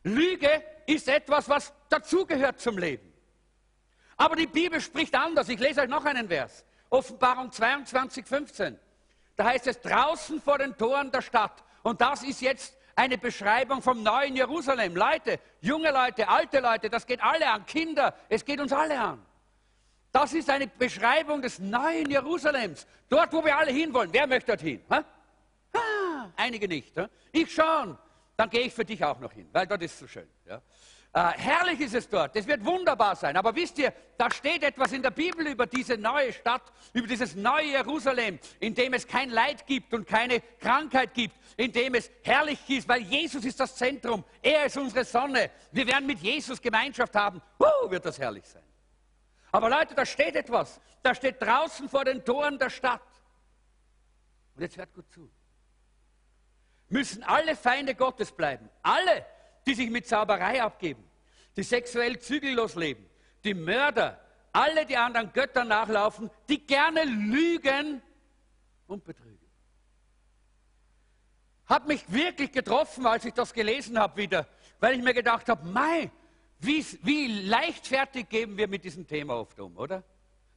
Lüge 0.03 0.63
ist 0.87 1.07
etwas, 1.07 1.47
was 1.47 1.73
dazugehört 1.89 2.59
zum 2.59 2.77
Leben. 2.77 3.10
Aber 4.21 4.35
die 4.35 4.45
Bibel 4.45 4.79
spricht 4.79 5.15
anders. 5.15 5.49
Ich 5.49 5.59
lese 5.59 5.81
euch 5.81 5.89
noch 5.89 6.05
einen 6.05 6.27
Vers. 6.27 6.63
Offenbarung 6.91 7.51
22, 7.51 8.23
15. 8.23 8.77
Da 9.35 9.45
heißt 9.45 9.65
es 9.65 9.81
draußen 9.81 10.39
vor 10.39 10.59
den 10.59 10.77
Toren 10.77 11.09
der 11.09 11.23
Stadt. 11.23 11.63
Und 11.81 12.01
das 12.01 12.21
ist 12.21 12.39
jetzt 12.39 12.77
eine 12.95 13.17
Beschreibung 13.17 13.81
vom 13.81 14.03
neuen 14.03 14.35
Jerusalem. 14.35 14.95
Leute, 14.95 15.39
junge 15.61 15.89
Leute, 15.89 16.29
alte 16.29 16.59
Leute, 16.59 16.87
das 16.87 17.07
geht 17.07 17.19
alle 17.23 17.49
an. 17.49 17.65
Kinder, 17.65 18.13
es 18.29 18.45
geht 18.45 18.59
uns 18.59 18.71
alle 18.71 18.99
an. 18.99 19.25
Das 20.11 20.33
ist 20.33 20.51
eine 20.51 20.67
Beschreibung 20.67 21.41
des 21.41 21.57
neuen 21.57 22.07
Jerusalems. 22.07 22.85
Dort, 23.09 23.33
wo 23.33 23.43
wir 23.43 23.57
alle 23.57 23.71
hinwollen. 23.71 24.13
Wer 24.13 24.27
möchte 24.27 24.51
dorthin? 24.51 24.83
Ha? 24.91 25.03
Einige 26.35 26.67
nicht. 26.67 26.95
Ha? 26.95 27.09
Ich 27.31 27.51
schon. 27.51 27.97
Dann 28.37 28.49
gehe 28.51 28.61
ich 28.61 28.73
für 28.73 28.85
dich 28.85 29.03
auch 29.03 29.19
noch 29.19 29.31
hin, 29.31 29.49
weil 29.51 29.65
dort 29.65 29.81
ist 29.81 29.97
so 29.97 30.05
schön. 30.05 30.29
Ja? 30.45 30.61
Äh, 31.13 31.31
herrlich 31.37 31.81
ist 31.81 31.93
es 31.93 32.07
dort, 32.07 32.37
es 32.37 32.47
wird 32.47 32.63
wunderbar 32.63 33.17
sein. 33.17 33.35
Aber 33.35 33.53
wisst 33.53 33.77
ihr, 33.77 33.91
da 34.17 34.31
steht 34.31 34.63
etwas 34.63 34.93
in 34.93 35.01
der 35.01 35.11
Bibel 35.11 35.45
über 35.45 35.65
diese 35.65 35.97
neue 35.97 36.31
Stadt, 36.31 36.61
über 36.93 37.05
dieses 37.05 37.35
neue 37.35 37.65
Jerusalem, 37.65 38.39
in 38.61 38.73
dem 38.75 38.93
es 38.93 39.05
kein 39.05 39.29
Leid 39.29 39.67
gibt 39.67 39.93
und 39.93 40.07
keine 40.07 40.39
Krankheit 40.59 41.13
gibt, 41.13 41.35
in 41.57 41.73
dem 41.73 41.95
es 41.95 42.09
herrlich 42.23 42.59
ist, 42.69 42.87
weil 42.87 43.01
Jesus 43.01 43.43
ist 43.43 43.59
das 43.59 43.75
Zentrum, 43.75 44.23
er 44.41 44.67
ist 44.67 44.77
unsere 44.77 45.03
Sonne. 45.03 45.51
Wir 45.73 45.85
werden 45.85 46.05
mit 46.05 46.19
Jesus 46.19 46.61
Gemeinschaft 46.61 47.13
haben. 47.13 47.41
Uh, 47.59 47.89
wird 47.89 48.05
das 48.05 48.17
herrlich 48.17 48.47
sein. 48.47 48.63
Aber 49.51 49.69
Leute, 49.69 49.93
da 49.93 50.05
steht 50.05 50.37
etwas. 50.37 50.79
Da 51.03 51.13
steht 51.13 51.41
draußen 51.41 51.89
vor 51.89 52.05
den 52.05 52.23
Toren 52.23 52.57
der 52.57 52.69
Stadt. 52.69 53.01
Und 54.55 54.61
jetzt 54.61 54.77
hört 54.77 54.93
gut 54.93 55.11
zu. 55.11 55.29
Müssen 56.87 57.23
alle 57.23 57.57
Feinde 57.57 57.95
Gottes 57.95 58.31
bleiben. 58.31 58.69
Alle 58.81 59.25
die 59.65 59.73
sich 59.73 59.89
mit 59.89 60.07
Zauberei 60.07 60.61
abgeben, 60.61 61.03
die 61.55 61.63
sexuell 61.63 62.19
zügellos 62.19 62.75
leben, 62.75 63.05
die 63.43 63.53
Mörder, 63.53 64.19
alle, 64.51 64.85
die 64.85 64.97
anderen 64.97 65.31
Göttern 65.33 65.69
nachlaufen, 65.69 66.29
die 66.49 66.65
gerne 66.65 67.03
lügen 67.03 68.01
und 68.87 69.03
betrügen. 69.03 69.39
Hat 71.65 71.87
mich 71.87 72.03
wirklich 72.11 72.51
getroffen, 72.51 73.05
als 73.05 73.23
ich 73.23 73.33
das 73.33 73.53
gelesen 73.53 73.97
habe 73.97 74.17
wieder, 74.17 74.47
weil 74.79 74.95
ich 74.95 75.01
mir 75.01 75.13
gedacht 75.13 75.47
habe, 75.47 75.65
mei, 75.67 76.11
wie, 76.59 76.85
wie 77.03 77.27
leichtfertig 77.47 78.27
geben 78.27 78.57
wir 78.57 78.67
mit 78.67 78.83
diesem 78.83 79.07
Thema 79.07 79.35
oft 79.35 79.59
um, 79.59 79.77
oder? 79.77 80.03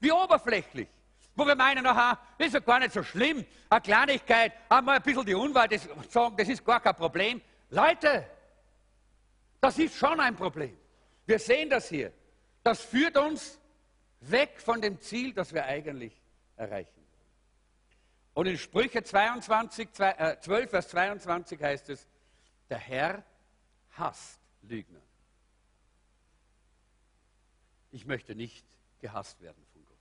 Wie 0.01 0.11
oberflächlich. 0.11 0.89
Wo 1.37 1.47
wir 1.47 1.55
meinen, 1.55 1.87
aha, 1.87 2.19
ist 2.39 2.55
ja 2.55 2.61
gar 2.61 2.79
nicht 2.79 2.93
so 2.93 3.03
schlimm, 3.03 3.45
eine 3.69 3.81
Kleinigkeit, 3.81 4.53
einmal 4.69 4.97
ein 4.97 5.03
bisschen 5.03 5.25
die 5.25 5.35
Unwahrheit 5.35 5.81
sagen, 6.09 6.37
das 6.37 6.49
ist 6.49 6.65
gar 6.65 6.81
kein 6.81 6.95
Problem. 6.95 7.41
Leute, 7.71 8.27
das 9.65 9.79
ist 9.79 9.97
schon 9.97 10.21
ein 10.21 10.37
Problem. 10.37 10.77
Wir 11.25 11.39
sehen 11.39 11.71
das 11.71 11.89
hier. 11.89 12.13
Das 12.63 12.83
führt 12.83 13.17
uns 13.17 13.59
weg 14.21 14.61
von 14.61 14.83
dem 14.83 15.01
Ziel, 15.01 15.33
das 15.33 15.55
wir 15.55 15.65
eigentlich 15.65 16.13
erreichen. 16.57 17.03
Und 18.35 18.45
in 18.45 18.59
Sprüche 18.59 19.03
22, 19.03 19.91
12, 19.91 20.19
äh, 20.49 20.67
Vers 20.69 20.89
22 20.89 21.63
heißt 21.63 21.89
es, 21.89 22.07
der 22.69 22.77
Herr 22.77 23.25
hasst 23.93 24.39
Lügner. 24.61 25.01
Ich 27.91 28.05
möchte 28.05 28.35
nicht 28.35 28.67
gehasst 29.01 29.41
werden 29.41 29.65
von 29.73 29.83
Gott. 29.87 29.97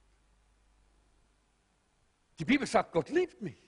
Die 2.40 2.46
Bibel 2.46 2.68
sagt, 2.68 2.92
Gott 2.92 3.08
liebt 3.08 3.42
mich. 3.42 3.62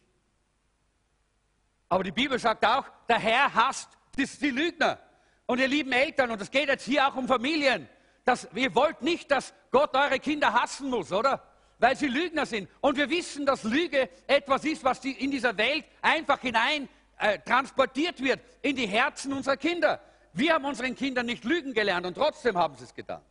Aber 1.87 2.03
die 2.03 2.11
Bibel 2.11 2.37
sagt 2.37 2.65
auch, 2.65 2.85
der 3.07 3.19
Herr 3.19 3.53
hasst 3.53 3.97
die 4.17 4.49
Lügner. 4.49 4.99
Und 5.45 5.59
ihr 5.59 5.67
lieben 5.67 5.91
Eltern, 5.91 6.31
und 6.31 6.41
es 6.41 6.49
geht 6.49 6.67
jetzt 6.67 6.85
hier 6.85 7.07
auch 7.07 7.15
um 7.15 7.27
Familien, 7.27 7.87
dass, 8.23 8.47
ihr 8.55 8.73
wollt 8.73 9.01
nicht, 9.01 9.29
dass 9.29 9.53
Gott 9.71 9.95
eure 9.95 10.19
Kinder 10.19 10.53
hassen 10.53 10.89
muss, 10.89 11.11
oder? 11.11 11.43
Weil 11.77 11.95
sie 11.95 12.07
Lügner 12.07 12.45
sind. 12.45 12.69
Und 12.81 12.97
wir 12.97 13.09
wissen, 13.09 13.45
dass 13.45 13.63
Lüge 13.63 14.09
etwas 14.25 14.63
ist, 14.65 14.83
was 14.83 15.01
die 15.01 15.11
in 15.11 15.29
dieser 15.29 15.55
Welt 15.57 15.85
einfach 16.01 16.39
hinein 16.39 16.89
äh, 17.19 17.39
transportiert 17.39 18.21
wird 18.21 18.39
in 18.61 18.75
die 18.75 18.87
Herzen 18.87 19.33
unserer 19.33 19.57
Kinder. 19.57 20.01
Wir 20.33 20.53
haben 20.53 20.65
unseren 20.65 20.95
Kindern 20.95 21.27
nicht 21.27 21.43
lügen 21.43 21.73
gelernt 21.73 22.05
und 22.05 22.15
trotzdem 22.15 22.57
haben 22.57 22.75
sie 22.75 22.83
es 22.85 22.93
getan. 22.93 23.21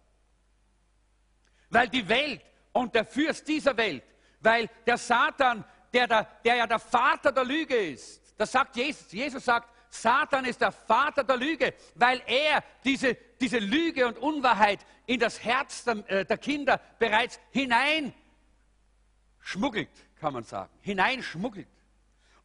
Weil 1.71 1.89
die 1.89 2.09
Welt 2.09 2.41
und 2.73 2.95
der 2.95 3.05
Fürst 3.05 3.47
dieser 3.49 3.77
Welt, 3.77 4.05
weil 4.41 4.71
der 4.87 4.97
Satan, 4.97 5.65
der, 5.93 6.07
der, 6.07 6.29
der 6.45 6.55
ja 6.57 6.67
der 6.67 6.79
Vater 6.79 7.33
der 7.33 7.45
Lüge 7.45 7.77
ist, 7.77 8.23
das 8.37 8.53
sagt 8.53 8.77
Jesus, 8.77 9.13
Jesus 9.13 9.45
sagt, 9.45 9.69
Satan 9.95 10.45
ist 10.45 10.61
der 10.61 10.73
Vater 10.73 11.23
der 11.23 11.37
Lüge, 11.37 11.73
weil 11.95 12.21
er 12.27 12.65
diese, 12.85 13.15
diese 13.41 13.59
Lüge 13.59 14.09
und 14.09 14.19
Unwahrheit 14.19 14.85
in 15.07 15.21
das 15.21 15.45
Herz 15.45 15.85
der, 15.85 16.11
äh, 16.11 16.25
der 16.25 16.39
Kinder 16.39 16.81
bereits 16.99 17.39
hineinschmuggelt, 17.53 19.89
kann 20.19 20.33
man 20.33 20.43
sagen. 20.43 20.73
Hineinschmuggelt. 20.81 21.69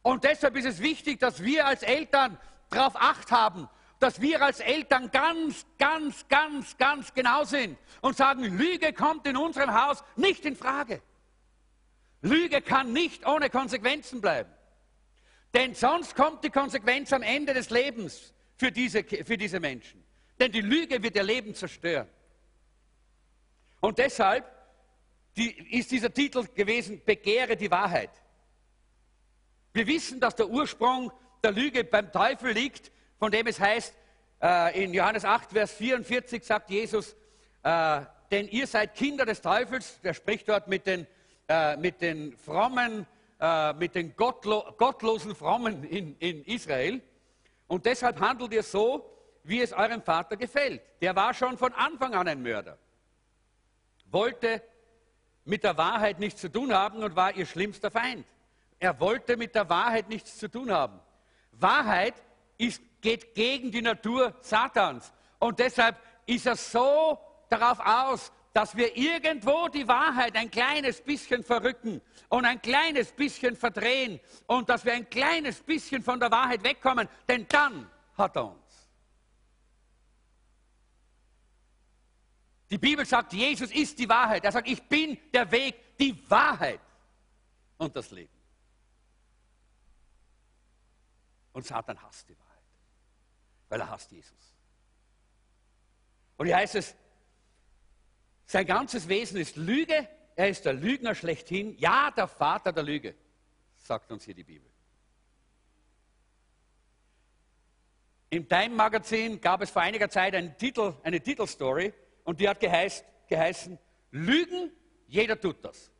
Und 0.02 0.22
deshalb 0.24 0.56
ist 0.56 0.66
es 0.66 0.80
wichtig, 0.80 1.18
dass 1.18 1.42
wir 1.42 1.66
als 1.66 1.82
Eltern 1.82 2.38
darauf 2.70 2.94
acht 2.94 3.32
haben, 3.32 3.68
dass 3.98 4.20
wir 4.20 4.42
als 4.42 4.60
Eltern 4.60 5.10
ganz, 5.10 5.66
ganz, 5.76 6.28
ganz, 6.28 6.78
ganz 6.78 7.12
genau 7.12 7.42
sind 7.44 7.76
und 8.00 8.16
sagen, 8.16 8.44
Lüge 8.44 8.92
kommt 8.92 9.26
in 9.26 9.36
unserem 9.36 9.74
Haus 9.74 10.04
nicht 10.14 10.46
in 10.46 10.54
Frage. 10.54 11.02
Lüge 12.22 12.62
kann 12.62 12.92
nicht 12.92 13.26
ohne 13.26 13.50
Konsequenzen 13.50 14.20
bleiben. 14.20 14.52
Denn 15.54 15.74
sonst 15.74 16.14
kommt 16.14 16.44
die 16.44 16.50
Konsequenz 16.50 17.12
am 17.12 17.22
Ende 17.22 17.54
des 17.54 17.70
Lebens 17.70 18.32
für 18.56 18.70
diese, 18.70 19.02
für 19.04 19.36
diese 19.36 19.58
Menschen. 19.58 20.04
Denn 20.38 20.52
die 20.52 20.60
Lüge 20.60 21.02
wird 21.02 21.16
ihr 21.16 21.22
Leben 21.22 21.54
zerstören. 21.54 22.08
Und 23.80 23.98
deshalb 23.98 24.44
die, 25.36 25.78
ist 25.78 25.90
dieser 25.90 26.12
Titel 26.12 26.46
gewesen, 26.54 27.02
Begehre 27.04 27.56
die 27.56 27.70
Wahrheit. 27.70 28.10
Wir 29.72 29.86
wissen, 29.86 30.20
dass 30.20 30.36
der 30.36 30.48
Ursprung 30.48 31.12
der 31.42 31.52
Lüge 31.52 31.84
beim 31.84 32.10
Teufel 32.12 32.52
liegt, 32.52 32.90
von 33.18 33.30
dem 33.30 33.46
es 33.46 33.60
heißt, 33.60 33.94
äh, 34.42 34.84
in 34.84 34.92
Johannes 34.92 35.24
8, 35.24 35.52
Vers 35.52 35.72
44 35.72 36.44
sagt 36.44 36.70
Jesus, 36.70 37.16
äh, 37.62 38.00
denn 38.30 38.48
ihr 38.48 38.66
seid 38.66 38.94
Kinder 38.94 39.24
des 39.24 39.40
Teufels, 39.40 40.00
der 40.02 40.14
spricht 40.14 40.48
dort 40.48 40.68
mit 40.68 40.86
den, 40.86 41.06
äh, 41.48 41.76
mit 41.76 42.00
den 42.00 42.36
frommen 42.36 43.06
äh, 43.40 43.72
mit 43.74 43.94
den 43.94 44.14
gottlo 44.16 44.74
gottlosen 44.76 45.34
Frommen 45.34 45.84
in, 45.84 46.16
in 46.18 46.44
Israel. 46.44 47.00
Und 47.66 47.86
deshalb 47.86 48.20
handelt 48.20 48.52
ihr 48.52 48.62
so, 48.62 49.10
wie 49.44 49.60
es 49.60 49.72
eurem 49.72 50.02
Vater 50.02 50.36
gefällt. 50.36 50.82
Der 51.00 51.16
war 51.16 51.32
schon 51.32 51.56
von 51.56 51.72
Anfang 51.72 52.14
an 52.14 52.28
ein 52.28 52.42
Mörder. 52.42 52.78
Wollte 54.10 54.62
mit 55.44 55.64
der 55.64 55.76
Wahrheit 55.78 56.18
nichts 56.18 56.40
zu 56.40 56.50
tun 56.50 56.72
haben 56.72 57.02
und 57.02 57.16
war 57.16 57.34
ihr 57.34 57.46
schlimmster 57.46 57.90
Feind. 57.90 58.26
Er 58.78 58.98
wollte 59.00 59.36
mit 59.36 59.54
der 59.54 59.68
Wahrheit 59.68 60.08
nichts 60.08 60.38
zu 60.38 60.48
tun 60.48 60.70
haben. 60.70 61.00
Wahrheit 61.52 62.14
ist, 62.58 62.82
geht 63.00 63.34
gegen 63.34 63.70
die 63.70 63.82
Natur 63.82 64.34
Satans. 64.40 65.12
Und 65.38 65.58
deshalb 65.58 65.96
ist 66.26 66.46
er 66.46 66.56
so 66.56 67.18
darauf 67.48 67.80
aus, 67.80 68.32
dass 68.52 68.76
wir 68.76 68.96
irgendwo 68.96 69.68
die 69.68 69.86
Wahrheit 69.86 70.36
ein 70.36 70.50
kleines 70.50 71.00
bisschen 71.00 71.44
verrücken 71.44 72.00
und 72.28 72.44
ein 72.44 72.60
kleines 72.60 73.12
bisschen 73.12 73.56
verdrehen 73.56 74.20
und 74.46 74.68
dass 74.68 74.84
wir 74.84 74.92
ein 74.92 75.08
kleines 75.08 75.60
bisschen 75.60 76.02
von 76.02 76.18
der 76.18 76.30
Wahrheit 76.30 76.62
wegkommen, 76.64 77.08
denn 77.28 77.46
dann 77.48 77.88
hat 78.16 78.36
er 78.36 78.46
uns. 78.46 78.60
Die 82.70 82.78
Bibel 82.78 83.04
sagt, 83.04 83.32
Jesus 83.32 83.70
ist 83.72 83.98
die 83.98 84.08
Wahrheit. 84.08 84.44
Er 84.44 84.52
sagt, 84.52 84.68
ich 84.68 84.82
bin 84.82 85.18
der 85.32 85.50
Weg, 85.50 85.96
die 85.98 86.30
Wahrheit 86.30 86.80
und 87.78 87.94
das 87.96 88.10
Leben. 88.12 88.32
Und 91.52 91.66
Satan 91.66 92.00
hasst 92.00 92.28
die 92.28 92.38
Wahrheit, 92.38 92.62
weil 93.68 93.80
er 93.80 93.90
hasst 93.90 94.12
Jesus. 94.12 94.56
Und 96.36 96.46
hier 96.46 96.56
heißt 96.56 96.76
es, 96.76 96.94
sein 98.50 98.66
ganzes 98.66 99.08
Wesen 99.08 99.38
ist 99.38 99.56
Lüge. 99.56 100.08
Er 100.34 100.48
ist 100.48 100.64
der 100.64 100.72
Lügner 100.72 101.14
schlechthin. 101.14 101.76
Ja, 101.78 102.10
der 102.10 102.26
Vater 102.26 102.72
der 102.72 102.82
Lüge, 102.82 103.14
sagt 103.76 104.10
uns 104.10 104.24
hier 104.24 104.34
die 104.34 104.42
Bibel. 104.42 104.68
Im 108.28 108.48
Time-Magazin 108.48 109.40
gab 109.40 109.62
es 109.62 109.70
vor 109.70 109.82
einiger 109.82 110.10
Zeit 110.10 110.34
einen 110.34 110.58
Titel, 110.58 110.94
eine 111.04 111.20
Titelstory 111.20 111.92
und 112.24 112.40
die 112.40 112.48
hat 112.48 112.58
geheißt, 112.58 113.04
geheißen 113.28 113.78
Lügen, 114.10 114.72
jeder 115.06 115.40
tut 115.40 115.64
das. 115.64 115.92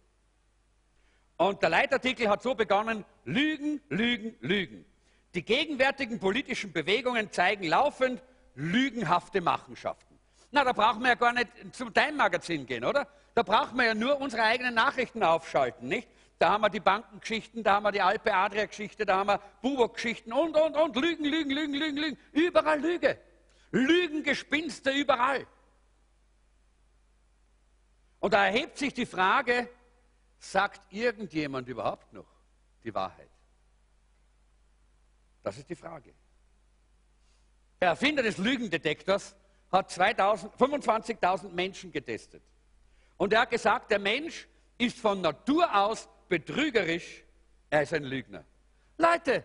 Und 1.37 1.63
der 1.63 1.71
Leitartikel 1.71 2.29
hat 2.29 2.43
so 2.43 2.57
begonnen, 2.57 3.05
Lügen, 3.25 3.81
Lügen, 3.91 4.35
Lügen. 4.41 4.85
Die 5.37 5.45
gegenwärtigen 5.45 6.19
politischen 6.19 6.73
Bewegungen 6.73 7.31
zeigen 7.31 7.63
laufend 7.69 8.21
lügenhafte 8.57 9.41
Machenschaften. 9.41 10.10
Na, 10.51 10.65
da 10.65 10.73
brauchen 10.73 11.01
wir 11.03 11.11
ja 11.11 11.15
gar 11.15 11.33
nicht 11.33 11.49
zum 11.73 11.95
Time-Magazin 11.95 12.67
gehen, 12.67 12.85
oder? 12.85 13.07
Da 13.35 13.43
brauchen 13.43 13.77
wir 13.77 13.85
ja 13.85 13.95
nur 13.95 14.21
unsere 14.21 14.43
eigenen 14.43 14.75
Nachrichten 14.75 15.23
aufschalten, 15.23 15.89
nicht? 15.89 16.09
Da 16.39 16.53
haben 16.53 16.63
wir 16.63 16.71
die 16.71 16.81
Bankengeschichten, 16.81 17.63
da 17.63 17.75
haben 17.75 17.85
wir 17.85 17.93
die 17.93 18.01
Alpe-Adria-Geschichte, 18.01 19.05
da 19.05 19.19
haben 19.19 19.29
wir 19.29 19.41
Bubok-Geschichten 19.61 20.33
und, 20.33 20.57
und, 20.57 20.75
und. 20.75 20.97
Lügen, 20.97 21.25
Lügen, 21.25 21.51
Lügen, 21.51 21.75
Lügen, 21.75 21.97
Lügen. 21.97 22.19
Überall 22.33 22.81
Lüge. 22.81 23.19
Lügengespinste 23.71 24.91
überall. 24.91 25.47
Und 28.19 28.35
da 28.35 28.47
erhebt 28.47 28.79
sich 28.79 28.95
die 28.95 29.07
Frage, 29.07 29.69
sagt 30.39 30.81
irgendjemand 30.93 31.69
überhaupt 31.69 32.13
noch 32.13 32.27
die 32.83 32.95
Wahrheit? 32.95 33.31
Das 35.43 35.59
ist 35.59 35.69
die 35.69 35.77
Frage. 35.77 36.13
Der 37.81 37.89
Erfinder 37.91 38.23
des 38.23 38.39
Lügendetektors 38.39 39.37
hat 39.71 39.91
25.000 39.91 41.51
Menschen 41.51 41.93
getestet. 41.93 42.43
Und 43.17 43.33
er 43.33 43.43
hat 43.43 43.51
gesagt, 43.51 43.91
der 43.91 43.99
Mensch 43.99 44.49
ist 44.79 44.99
von 44.99 45.21
Natur 45.21 45.73
aus 45.75 46.09
betrügerisch, 46.29 47.23
er 47.69 47.83
ist 47.83 47.93
ein 47.93 48.05
Lügner. 48.05 48.45
Leute, 48.97 49.45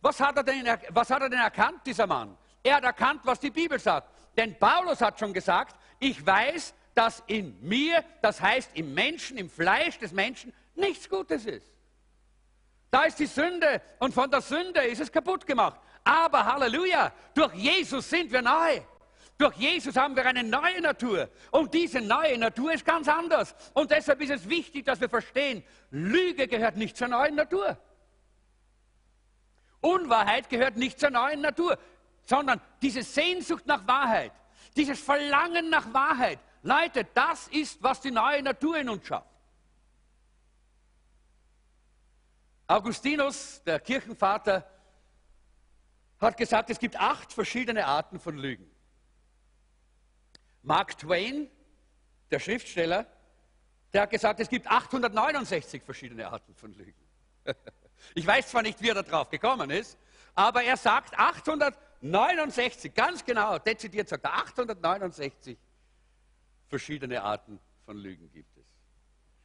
was 0.00 0.20
hat 0.20 0.36
er 0.36 0.42
denn, 0.42 0.66
was 0.88 1.10
hat 1.10 1.22
er 1.22 1.30
denn 1.30 1.38
erkannt, 1.38 1.80
dieser 1.86 2.06
Mann? 2.06 2.36
Er 2.62 2.76
hat 2.76 2.84
erkannt, 2.84 3.20
was 3.24 3.40
die 3.40 3.50
Bibel 3.50 3.78
sagt. 3.78 4.08
Denn 4.36 4.58
Paulus 4.58 5.00
hat 5.00 5.18
schon 5.18 5.32
gesagt, 5.32 5.76
ich 5.98 6.24
weiß, 6.24 6.74
dass 6.94 7.22
in 7.26 7.56
mir, 7.60 8.04
das 8.20 8.40
heißt 8.40 8.70
im 8.74 8.92
Menschen, 8.94 9.38
im 9.38 9.48
Fleisch 9.48 9.98
des 9.98 10.12
Menschen, 10.12 10.52
nichts 10.74 11.08
Gutes 11.08 11.46
ist. 11.46 11.70
Da 12.90 13.04
ist 13.04 13.18
die 13.18 13.26
Sünde 13.26 13.80
und 14.00 14.12
von 14.12 14.30
der 14.30 14.40
Sünde 14.40 14.82
ist 14.82 15.00
es 15.00 15.10
kaputt 15.10 15.46
gemacht. 15.46 15.80
Aber 16.04 16.44
Halleluja, 16.44 17.12
durch 17.34 17.54
Jesus 17.54 18.08
sind 18.08 18.30
wir 18.30 18.42
neu. 18.42 18.80
Durch 19.42 19.56
Jesus 19.56 19.96
haben 19.96 20.14
wir 20.14 20.24
eine 20.24 20.44
neue 20.44 20.80
Natur. 20.80 21.28
Und 21.50 21.74
diese 21.74 22.00
neue 22.00 22.38
Natur 22.38 22.74
ist 22.74 22.84
ganz 22.84 23.08
anders. 23.08 23.56
Und 23.74 23.90
deshalb 23.90 24.20
ist 24.20 24.30
es 24.30 24.48
wichtig, 24.48 24.84
dass 24.86 25.00
wir 25.00 25.08
verstehen, 25.08 25.64
Lüge 25.90 26.46
gehört 26.46 26.76
nicht 26.76 26.96
zur 26.96 27.08
neuen 27.08 27.34
Natur. 27.34 27.76
Unwahrheit 29.80 30.48
gehört 30.48 30.76
nicht 30.76 31.00
zur 31.00 31.10
neuen 31.10 31.40
Natur, 31.40 31.76
sondern 32.22 32.60
diese 32.82 33.02
Sehnsucht 33.02 33.66
nach 33.66 33.84
Wahrheit, 33.84 34.30
dieses 34.76 35.00
Verlangen 35.00 35.70
nach 35.70 35.92
Wahrheit. 35.92 36.38
Leute, 36.62 37.04
das 37.12 37.48
ist, 37.48 37.82
was 37.82 38.00
die 38.00 38.12
neue 38.12 38.44
Natur 38.44 38.78
in 38.78 38.90
uns 38.90 39.04
schafft. 39.04 39.26
Augustinus, 42.68 43.60
der 43.64 43.80
Kirchenvater, 43.80 44.64
hat 46.20 46.36
gesagt, 46.36 46.70
es 46.70 46.78
gibt 46.78 46.94
acht 46.94 47.32
verschiedene 47.32 47.84
Arten 47.84 48.20
von 48.20 48.38
Lügen. 48.38 48.71
Mark 50.62 50.96
Twain, 50.98 51.50
der 52.30 52.38
Schriftsteller, 52.38 53.06
der 53.92 54.02
hat 54.02 54.10
gesagt, 54.10 54.40
es 54.40 54.48
gibt 54.48 54.66
869 54.66 55.82
verschiedene 55.82 56.28
Arten 56.28 56.54
von 56.54 56.72
Lügen. 56.72 56.94
Ich 58.16 58.26
weiß 58.26 58.48
zwar 58.48 58.62
nicht, 58.62 58.82
wie 58.82 58.88
er 58.88 59.00
darauf 59.00 59.30
gekommen 59.30 59.70
ist, 59.70 59.96
aber 60.34 60.64
er 60.64 60.76
sagt 60.76 61.16
869, 61.16 62.92
ganz 62.92 63.24
genau, 63.24 63.60
dezidiert 63.60 64.08
sagt 64.08 64.24
er, 64.24 64.34
869 64.38 65.56
verschiedene 66.66 67.22
Arten 67.22 67.60
von 67.84 67.96
Lügen 67.96 68.28
gibt 68.32 68.56
es. 68.56 68.64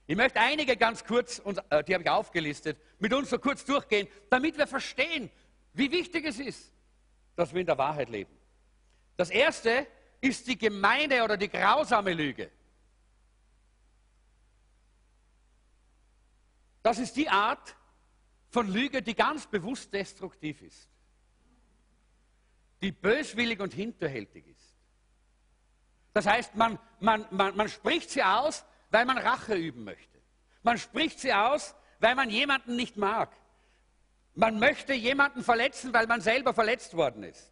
Ich 0.07 0.15
möchte 0.15 0.39
einige 0.39 0.75
ganz 0.75 1.03
kurz, 1.03 1.39
äh, 1.69 1.83
die 1.83 1.93
habe 1.93 2.03
ich 2.03 2.09
aufgelistet, 2.09 2.79
mit 2.97 3.13
uns 3.13 3.29
so 3.29 3.37
kurz 3.37 3.63
durchgehen, 3.63 4.07
damit 4.31 4.57
wir 4.57 4.65
verstehen, 4.65 5.29
wie 5.73 5.91
wichtig 5.91 6.25
es 6.25 6.39
ist, 6.39 6.73
dass 7.35 7.53
wir 7.53 7.61
in 7.61 7.67
der 7.67 7.77
Wahrheit 7.77 8.09
leben. 8.09 8.35
Das 9.17 9.29
erste 9.29 9.85
ist 10.21 10.47
die 10.47 10.57
gemeine 10.57 11.23
oder 11.23 11.37
die 11.37 11.49
grausame 11.49 12.13
Lüge. 12.13 12.51
Das 16.83 16.99
ist 16.99 17.15
die 17.15 17.29
Art 17.29 17.75
von 18.49 18.71
Lüge, 18.71 19.01
die 19.01 19.13
ganz 19.13 19.45
bewusst 19.45 19.93
destruktiv 19.93 20.61
ist, 20.61 20.89
die 22.81 22.91
böswillig 22.91 23.59
und 23.59 23.73
hinterhältig 23.73 24.47
ist. 24.47 24.75
Das 26.13 26.25
heißt, 26.25 26.55
man, 26.55 26.79
man, 26.99 27.27
man, 27.29 27.55
man 27.55 27.69
spricht 27.69 28.09
sie 28.09 28.23
aus, 28.23 28.65
weil 28.89 29.05
man 29.05 29.17
Rache 29.17 29.55
üben 29.55 29.83
möchte. 29.83 30.17
Man 30.63 30.77
spricht 30.77 31.19
sie 31.19 31.33
aus, 31.33 31.75
weil 31.99 32.15
man 32.15 32.29
jemanden 32.29 32.75
nicht 32.75 32.97
mag. 32.97 33.35
Man 34.33 34.59
möchte 34.59 34.93
jemanden 34.93 35.43
verletzen, 35.43 35.93
weil 35.93 36.07
man 36.07 36.21
selber 36.21 36.53
verletzt 36.53 36.95
worden 36.95 37.23
ist. 37.23 37.51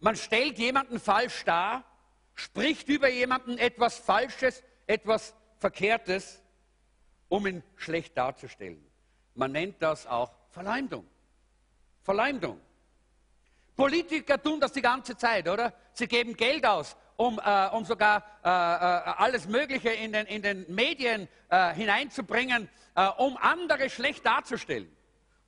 Man 0.00 0.16
stellt 0.16 0.58
jemanden 0.58 0.98
falsch 0.98 1.44
dar, 1.44 1.84
spricht 2.34 2.88
über 2.88 3.08
jemanden 3.08 3.58
etwas 3.58 3.98
Falsches, 3.98 4.62
etwas 4.86 5.34
Verkehrtes, 5.58 6.42
um 7.28 7.46
ihn 7.46 7.62
schlecht 7.76 8.16
darzustellen. 8.16 8.84
Man 9.34 9.52
nennt 9.52 9.80
das 9.82 10.06
auch 10.06 10.32
Verleumdung. 10.48 11.06
Verleumdung. 12.02 12.60
Politiker 13.76 14.42
tun 14.42 14.58
das 14.58 14.72
die 14.72 14.82
ganze 14.82 15.16
Zeit, 15.16 15.48
oder? 15.48 15.72
Sie 15.92 16.06
geben 16.06 16.34
Geld 16.36 16.66
aus, 16.66 16.96
um, 17.16 17.38
äh, 17.38 17.68
um 17.68 17.84
sogar 17.84 18.24
äh, 18.42 18.48
äh, 18.48 18.50
alles 18.50 19.46
Mögliche 19.46 19.90
in 19.90 20.12
den, 20.12 20.26
in 20.26 20.42
den 20.42 20.74
Medien 20.74 21.28
äh, 21.50 21.74
hineinzubringen, 21.74 22.68
äh, 22.94 23.06
um 23.18 23.36
andere 23.36 23.90
schlecht 23.90 24.24
darzustellen, 24.24 24.90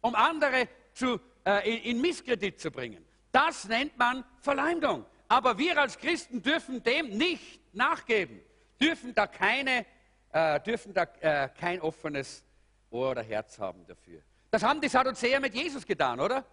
um 0.03 0.15
andere 0.15 0.69
zu, 0.93 1.21
äh, 1.45 1.71
in, 1.71 1.97
in 1.97 2.01
Misskredit 2.01 2.61
zu 2.61 2.71
bringen. 2.71 3.05
Das 3.33 3.67
nennt 3.67 3.97
man 3.99 4.25
Verleumdung. 4.41 5.07
Aber 5.29 5.57
wir 5.57 5.79
als 5.79 5.99
Christen 5.99 6.43
dürfen 6.43 6.83
dem 6.83 7.09
nicht 7.17 7.61
nachgeben, 7.75 8.41
dürfen 8.81 9.15
da, 9.15 9.27
keine, 9.27 9.87
äh, 10.31 10.61
dürfen 10.61 10.93
da 10.93 11.05
äh, 11.21 11.49
kein 11.59 11.81
offenes 11.81 12.45
Ohr 12.91 13.13
oder 13.13 13.23
Herz 13.23 13.59
haben 13.59 13.87
dafür. 13.87 14.21
Das 14.51 14.63
haben 14.63 14.83
die 14.83 14.89
Sadduzäer 14.89 15.41
mit 15.41 15.55
Jesus 15.55 15.87
getan, 15.87 16.21
oder? 16.21 16.45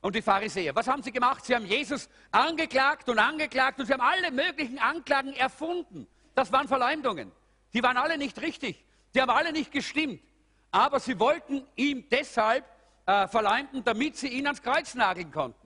Und 0.00 0.14
die 0.14 0.22
Pharisäer. 0.22 0.74
Was 0.76 0.86
haben 0.86 1.02
sie 1.02 1.10
gemacht? 1.10 1.44
Sie 1.44 1.54
haben 1.54 1.66
Jesus 1.66 2.08
angeklagt 2.30 3.08
und 3.08 3.18
angeklagt 3.18 3.80
und 3.80 3.86
sie 3.86 3.92
haben 3.92 4.00
alle 4.00 4.30
möglichen 4.30 4.78
Anklagen 4.78 5.32
erfunden. 5.32 6.06
Das 6.36 6.52
waren 6.52 6.68
Verleumdungen. 6.68 7.32
Die 7.72 7.82
waren 7.82 7.96
alle 7.96 8.16
nicht 8.16 8.40
richtig. 8.40 8.84
Die 9.14 9.20
haben 9.20 9.30
alle 9.30 9.52
nicht 9.52 9.72
gestimmt. 9.72 10.22
Aber 10.70 11.00
sie 11.00 11.18
wollten 11.18 11.66
ihm 11.74 12.08
deshalb 12.08 12.64
äh, 13.06 13.26
verleumden, 13.26 13.82
damit 13.82 14.16
sie 14.16 14.28
ihn 14.28 14.46
ans 14.46 14.62
Kreuz 14.62 14.94
nageln 14.94 15.32
konnten. 15.32 15.63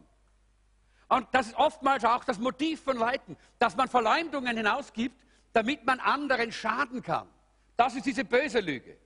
Und 1.08 1.26
das 1.32 1.48
ist 1.48 1.56
oftmals 1.56 2.04
auch 2.04 2.24
das 2.24 2.38
Motiv 2.38 2.82
von 2.82 2.98
Leuten, 2.98 3.36
dass 3.58 3.76
man 3.76 3.88
Verleumdungen 3.88 4.56
hinausgibt, 4.56 5.16
damit 5.52 5.84
man 5.84 6.00
anderen 6.00 6.52
schaden 6.52 7.02
kann. 7.02 7.26
Das 7.76 7.94
ist 7.94 8.04
diese 8.04 8.24
böse 8.24 8.60
Lüge, 8.60 8.96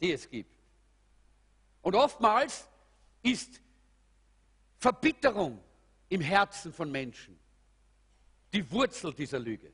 die 0.00 0.12
es 0.12 0.28
gibt. 0.28 0.52
Und 1.80 1.94
oftmals 1.94 2.68
ist 3.22 3.60
Verbitterung 4.76 5.58
im 6.08 6.20
Herzen 6.20 6.72
von 6.72 6.90
Menschen 6.90 7.38
die 8.52 8.70
Wurzel 8.70 9.12
dieser 9.14 9.38
Lüge. 9.38 9.72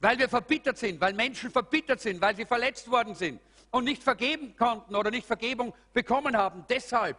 Weil 0.00 0.18
wir 0.18 0.28
verbittert 0.28 0.78
sind, 0.78 1.00
weil 1.00 1.12
Menschen 1.12 1.50
verbittert 1.50 2.00
sind, 2.00 2.20
weil 2.20 2.36
sie 2.36 2.44
verletzt 2.44 2.90
worden 2.90 3.14
sind 3.14 3.40
und 3.70 3.84
nicht 3.84 4.02
vergeben 4.02 4.56
konnten 4.56 4.94
oder 4.94 5.10
nicht 5.10 5.26
Vergebung 5.26 5.72
bekommen 5.92 6.36
haben. 6.36 6.64
Deshalb 6.68 7.16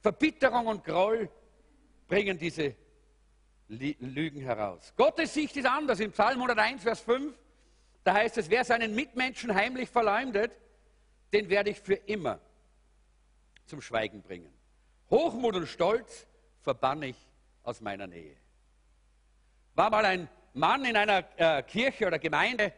Verbitterung 0.00 0.66
und 0.66 0.84
Groll 0.84 1.30
bringen 2.10 2.36
diese 2.36 2.74
Lügen 3.68 4.40
heraus. 4.42 4.92
Gottes 4.96 5.32
Sicht 5.32 5.56
ist 5.56 5.66
anders. 5.66 6.00
Im 6.00 6.10
Psalm 6.10 6.42
101, 6.42 6.82
Vers 6.82 7.00
5, 7.00 7.38
da 8.02 8.14
heißt 8.14 8.36
es, 8.36 8.50
wer 8.50 8.64
seinen 8.64 8.94
Mitmenschen 8.96 9.54
heimlich 9.54 9.88
verleumdet, 9.88 10.50
den 11.32 11.48
werde 11.48 11.70
ich 11.70 11.80
für 11.80 11.94
immer 11.94 12.40
zum 13.64 13.80
Schweigen 13.80 14.22
bringen. 14.22 14.52
Hochmut 15.08 15.54
und 15.54 15.68
Stolz 15.68 16.26
verbanne 16.60 17.06
ich 17.06 17.16
aus 17.62 17.80
meiner 17.80 18.08
Nähe. 18.08 18.36
War 19.76 19.90
mal 19.90 20.04
ein 20.04 20.28
Mann 20.52 20.84
in 20.84 20.96
einer 20.96 21.24
äh, 21.36 21.62
Kirche 21.62 22.08
oder 22.08 22.18
Gemeinde 22.18 22.72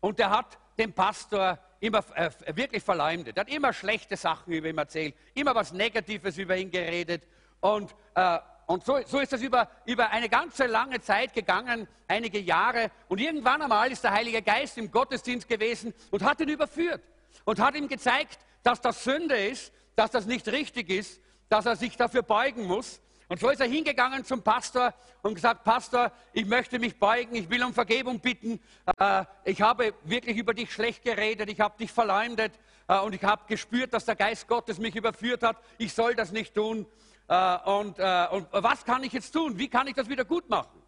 und 0.00 0.18
der 0.18 0.30
hat 0.30 0.58
den 0.76 0.92
Pastor 0.92 1.56
immer 1.78 2.04
äh, 2.16 2.30
wirklich 2.56 2.82
verleumdet. 2.82 3.36
Er 3.36 3.42
hat 3.42 3.48
immer 3.48 3.72
schlechte 3.72 4.16
Sachen 4.16 4.52
über 4.52 4.68
ihn 4.68 4.78
erzählt, 4.78 5.14
immer 5.34 5.54
was 5.54 5.72
Negatives 5.72 6.36
über 6.36 6.56
ihn 6.56 6.72
geredet 6.72 7.22
und 7.60 7.94
äh, 8.16 8.38
und 8.66 8.84
so, 8.84 8.98
so 9.06 9.18
ist 9.20 9.32
das 9.32 9.42
über, 9.42 9.68
über 9.84 10.10
eine 10.10 10.28
ganze 10.28 10.66
lange 10.66 11.00
Zeit 11.00 11.34
gegangen, 11.34 11.88
einige 12.08 12.38
Jahre. 12.38 12.90
Und 13.08 13.20
irgendwann 13.20 13.62
einmal 13.62 13.90
ist 13.90 14.04
der 14.04 14.12
Heilige 14.12 14.42
Geist 14.42 14.78
im 14.78 14.90
Gottesdienst 14.90 15.48
gewesen 15.48 15.92
und 16.10 16.22
hat 16.22 16.40
ihn 16.40 16.48
überführt 16.48 17.02
und 17.44 17.60
hat 17.60 17.74
ihm 17.74 17.88
gezeigt, 17.88 18.38
dass 18.62 18.80
das 18.80 19.04
Sünde 19.04 19.36
ist, 19.36 19.72
dass 19.96 20.10
das 20.10 20.26
nicht 20.26 20.48
richtig 20.48 20.90
ist, 20.90 21.20
dass 21.48 21.66
er 21.66 21.76
sich 21.76 21.96
dafür 21.96 22.22
beugen 22.22 22.66
muss. 22.66 23.00
Und 23.28 23.40
so 23.40 23.48
ist 23.48 23.60
er 23.60 23.66
hingegangen 23.66 24.24
zum 24.24 24.42
Pastor 24.42 24.92
und 25.22 25.34
gesagt, 25.34 25.64
Pastor, 25.64 26.12
ich 26.32 26.44
möchte 26.44 26.78
mich 26.78 26.98
beugen, 26.98 27.34
ich 27.34 27.48
will 27.48 27.64
um 27.64 27.72
Vergebung 27.72 28.20
bitten. 28.20 28.60
Äh, 28.98 29.24
ich 29.44 29.62
habe 29.62 29.94
wirklich 30.04 30.36
über 30.36 30.52
dich 30.52 30.70
schlecht 30.70 31.02
geredet, 31.02 31.48
ich 31.48 31.60
habe 31.60 31.78
dich 31.78 31.90
verleumdet 31.90 32.52
äh, 32.88 32.98
und 32.98 33.14
ich 33.14 33.24
habe 33.24 33.44
gespürt, 33.48 33.94
dass 33.94 34.04
der 34.04 34.16
Geist 34.16 34.48
Gottes 34.48 34.78
mich 34.78 34.94
überführt 34.96 35.42
hat. 35.42 35.56
Ich 35.78 35.94
soll 35.94 36.14
das 36.14 36.30
nicht 36.30 36.54
tun. 36.54 36.86
Äh, 37.32 37.58
und, 37.64 37.98
äh, 37.98 38.28
und 38.30 38.46
was 38.52 38.84
kann 38.84 39.02
ich 39.04 39.12
jetzt 39.14 39.32
tun? 39.32 39.56
Wie 39.56 39.66
kann 39.66 39.86
ich 39.86 39.94
das 39.94 40.06
wieder 40.06 40.22
gut 40.22 40.50
machen? 40.50 40.82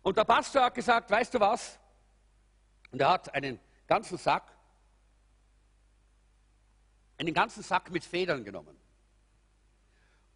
Und 0.00 0.16
der 0.16 0.24
Pastor 0.24 0.62
hat 0.62 0.74
gesagt, 0.74 1.10
weißt 1.10 1.34
du 1.34 1.40
was? 1.40 1.78
Und 2.90 3.02
er 3.02 3.10
hat 3.10 3.34
einen 3.34 3.60
ganzen 3.86 4.16
Sack, 4.16 4.50
einen 7.18 7.34
ganzen 7.34 7.62
Sack 7.62 7.90
mit 7.90 8.02
Federn 8.02 8.44
genommen 8.44 8.74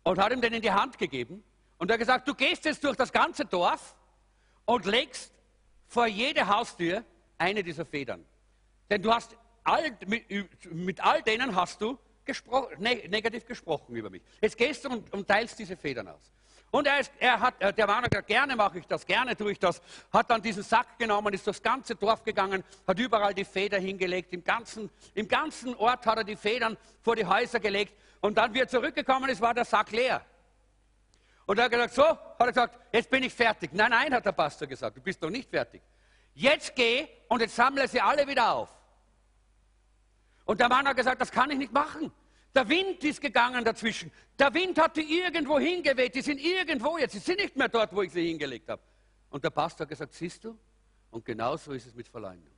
und 0.03 0.19
hat 0.19 0.31
ihm 0.33 0.43
den 0.43 0.53
in 0.53 0.61
die 0.61 0.71
Hand 0.71 0.99
gegeben 0.99 1.43
und 1.79 1.91
er 1.91 1.95
hat 1.95 2.01
gesagt, 2.01 2.29
du 2.29 2.35
gehst 2.35 2.67
jetzt 2.67 2.85
durch 2.85 2.97
das 2.97 3.11
ganze 3.11 3.47
Dorf 3.47 3.97
und 4.67 4.85
legst 4.85 5.33
vor 5.87 6.07
jede 6.07 6.47
Haustür 6.47 7.03
eine 7.39 7.63
dieser 7.63 7.87
Federn. 7.87 8.23
Denn 8.91 9.01
du 9.01 9.15
hast 9.15 9.35
all, 9.65 9.97
mit, 10.07 10.27
mit 10.73 11.01
all 11.01 11.23
denen 11.23 11.57
hast 11.57 11.81
du 11.81 11.99
gespro 12.27 12.69
ne 12.79 13.09
negativ 13.09 13.47
gesprochen 13.47 13.97
über 13.97 14.11
mich. 14.11 14.23
Jetzt 14.41 14.59
gehst 14.59 14.85
du 14.85 14.91
und, 14.91 15.13
und 15.13 15.27
teilst 15.27 15.59
diese 15.59 15.77
Federn 15.77 16.09
aus. 16.09 16.33
Und 16.71 16.87
er, 16.87 17.01
ist, 17.01 17.13
er 17.19 17.41
hat, 17.41 17.55
äh, 17.63 17.73
der 17.73 17.87
hat 17.87 18.11
gesagt, 18.11 18.27
gerne 18.27 18.57
mache 18.57 18.79
ich 18.79 18.87
das, 18.87 19.07
gerne 19.07 19.37
tue 19.37 19.53
ich 19.53 19.59
das. 19.59 19.81
Hat 20.13 20.29
dann 20.31 20.43
diesen 20.43 20.63
Sack 20.63 20.99
genommen, 20.99 21.33
ist 21.33 21.47
durchs 21.47 21.63
ganze 21.63 21.95
Dorf 21.95 22.25
gegangen, 22.25 22.65
hat 22.87 22.99
überall 22.99 23.33
die 23.33 23.45
Feder 23.45 23.79
hingelegt. 23.79 24.33
Im 24.33 24.45
ganzen, 24.45 24.91
Im 25.15 25.29
ganzen 25.29 25.75
Ort 25.77 26.05
hat 26.05 26.19
er 26.19 26.25
die 26.25 26.37
Federn 26.37 26.77
vor 27.01 27.17
die 27.17 27.25
Häuser 27.25 27.61
gelegt. 27.61 27.95
Und 28.21 28.37
dann, 28.37 28.53
wie 28.53 28.61
er 28.61 28.69
zurückgekommen 28.69 29.31
ist, 29.31 29.41
war 29.41 29.55
der 29.55 29.65
Sack 29.65 29.93
leer. 29.93 30.21
Und 31.47 31.59
er 31.59 31.67
hat 31.67 31.71
gesagt, 31.71 31.95
so, 31.95 32.05
hat 32.05 32.41
er 32.41 32.47
gesagt, 32.49 32.79
jetzt 32.93 33.09
bin 33.09 33.23
ich 33.23 33.33
fertig. 33.33 33.71
Nein, 33.73 33.91
nein, 33.91 34.13
hat 34.13 34.27
der 34.27 34.33
Pastor 34.33 34.67
gesagt, 34.67 34.97
du 34.97 35.01
bist 35.01 35.23
noch 35.23 35.31
nicht 35.31 35.49
fertig. 35.49 35.81
Jetzt 36.35 36.75
geh 36.75 37.07
und 37.29 37.41
jetzt 37.41 37.55
sammle 37.55 37.87
sie 37.87 38.01
alle 38.01 38.27
wieder 38.27 38.53
auf. 38.53 38.76
Und 40.47 40.61
der 40.61 40.69
Mann 40.69 40.89
hat 40.89 40.97
gesagt, 40.97 41.21
das 41.21 41.31
kann 41.31 41.51
ich 41.51 41.59
nicht 41.59 41.73
machen. 41.73 42.11
Der 42.55 42.67
Wind 42.69 43.05
ist 43.05 43.21
gegangen 43.21 43.63
dazwischen. 43.65 44.11
Der 44.39 44.55
Wind 44.55 44.79
hat 44.81 44.97
die 44.97 45.21
irgendwo 45.21 45.59
hingeweht. 45.59 46.15
Die 46.15 46.23
sind 46.23 46.41
irgendwo 46.41 46.97
jetzt. 46.97 47.13
Sie 47.13 47.19
sind 47.19 47.39
nicht 47.39 47.55
mehr 47.55 47.69
dort, 47.69 47.95
wo 47.95 48.01
ich 48.01 48.13
sie 48.13 48.27
hingelegt 48.27 48.71
habe. 48.71 48.81
Und 49.29 49.45
der 49.45 49.51
Pastor 49.51 49.85
hat 49.85 49.91
gesagt, 49.91 50.15
siehst 50.15 50.43
du? 50.45 50.57
Und 51.11 51.25
genauso 51.25 51.73
ist 51.73 51.87
es 51.87 51.95
mit 51.95 52.09
Verleumdung. 52.09 52.55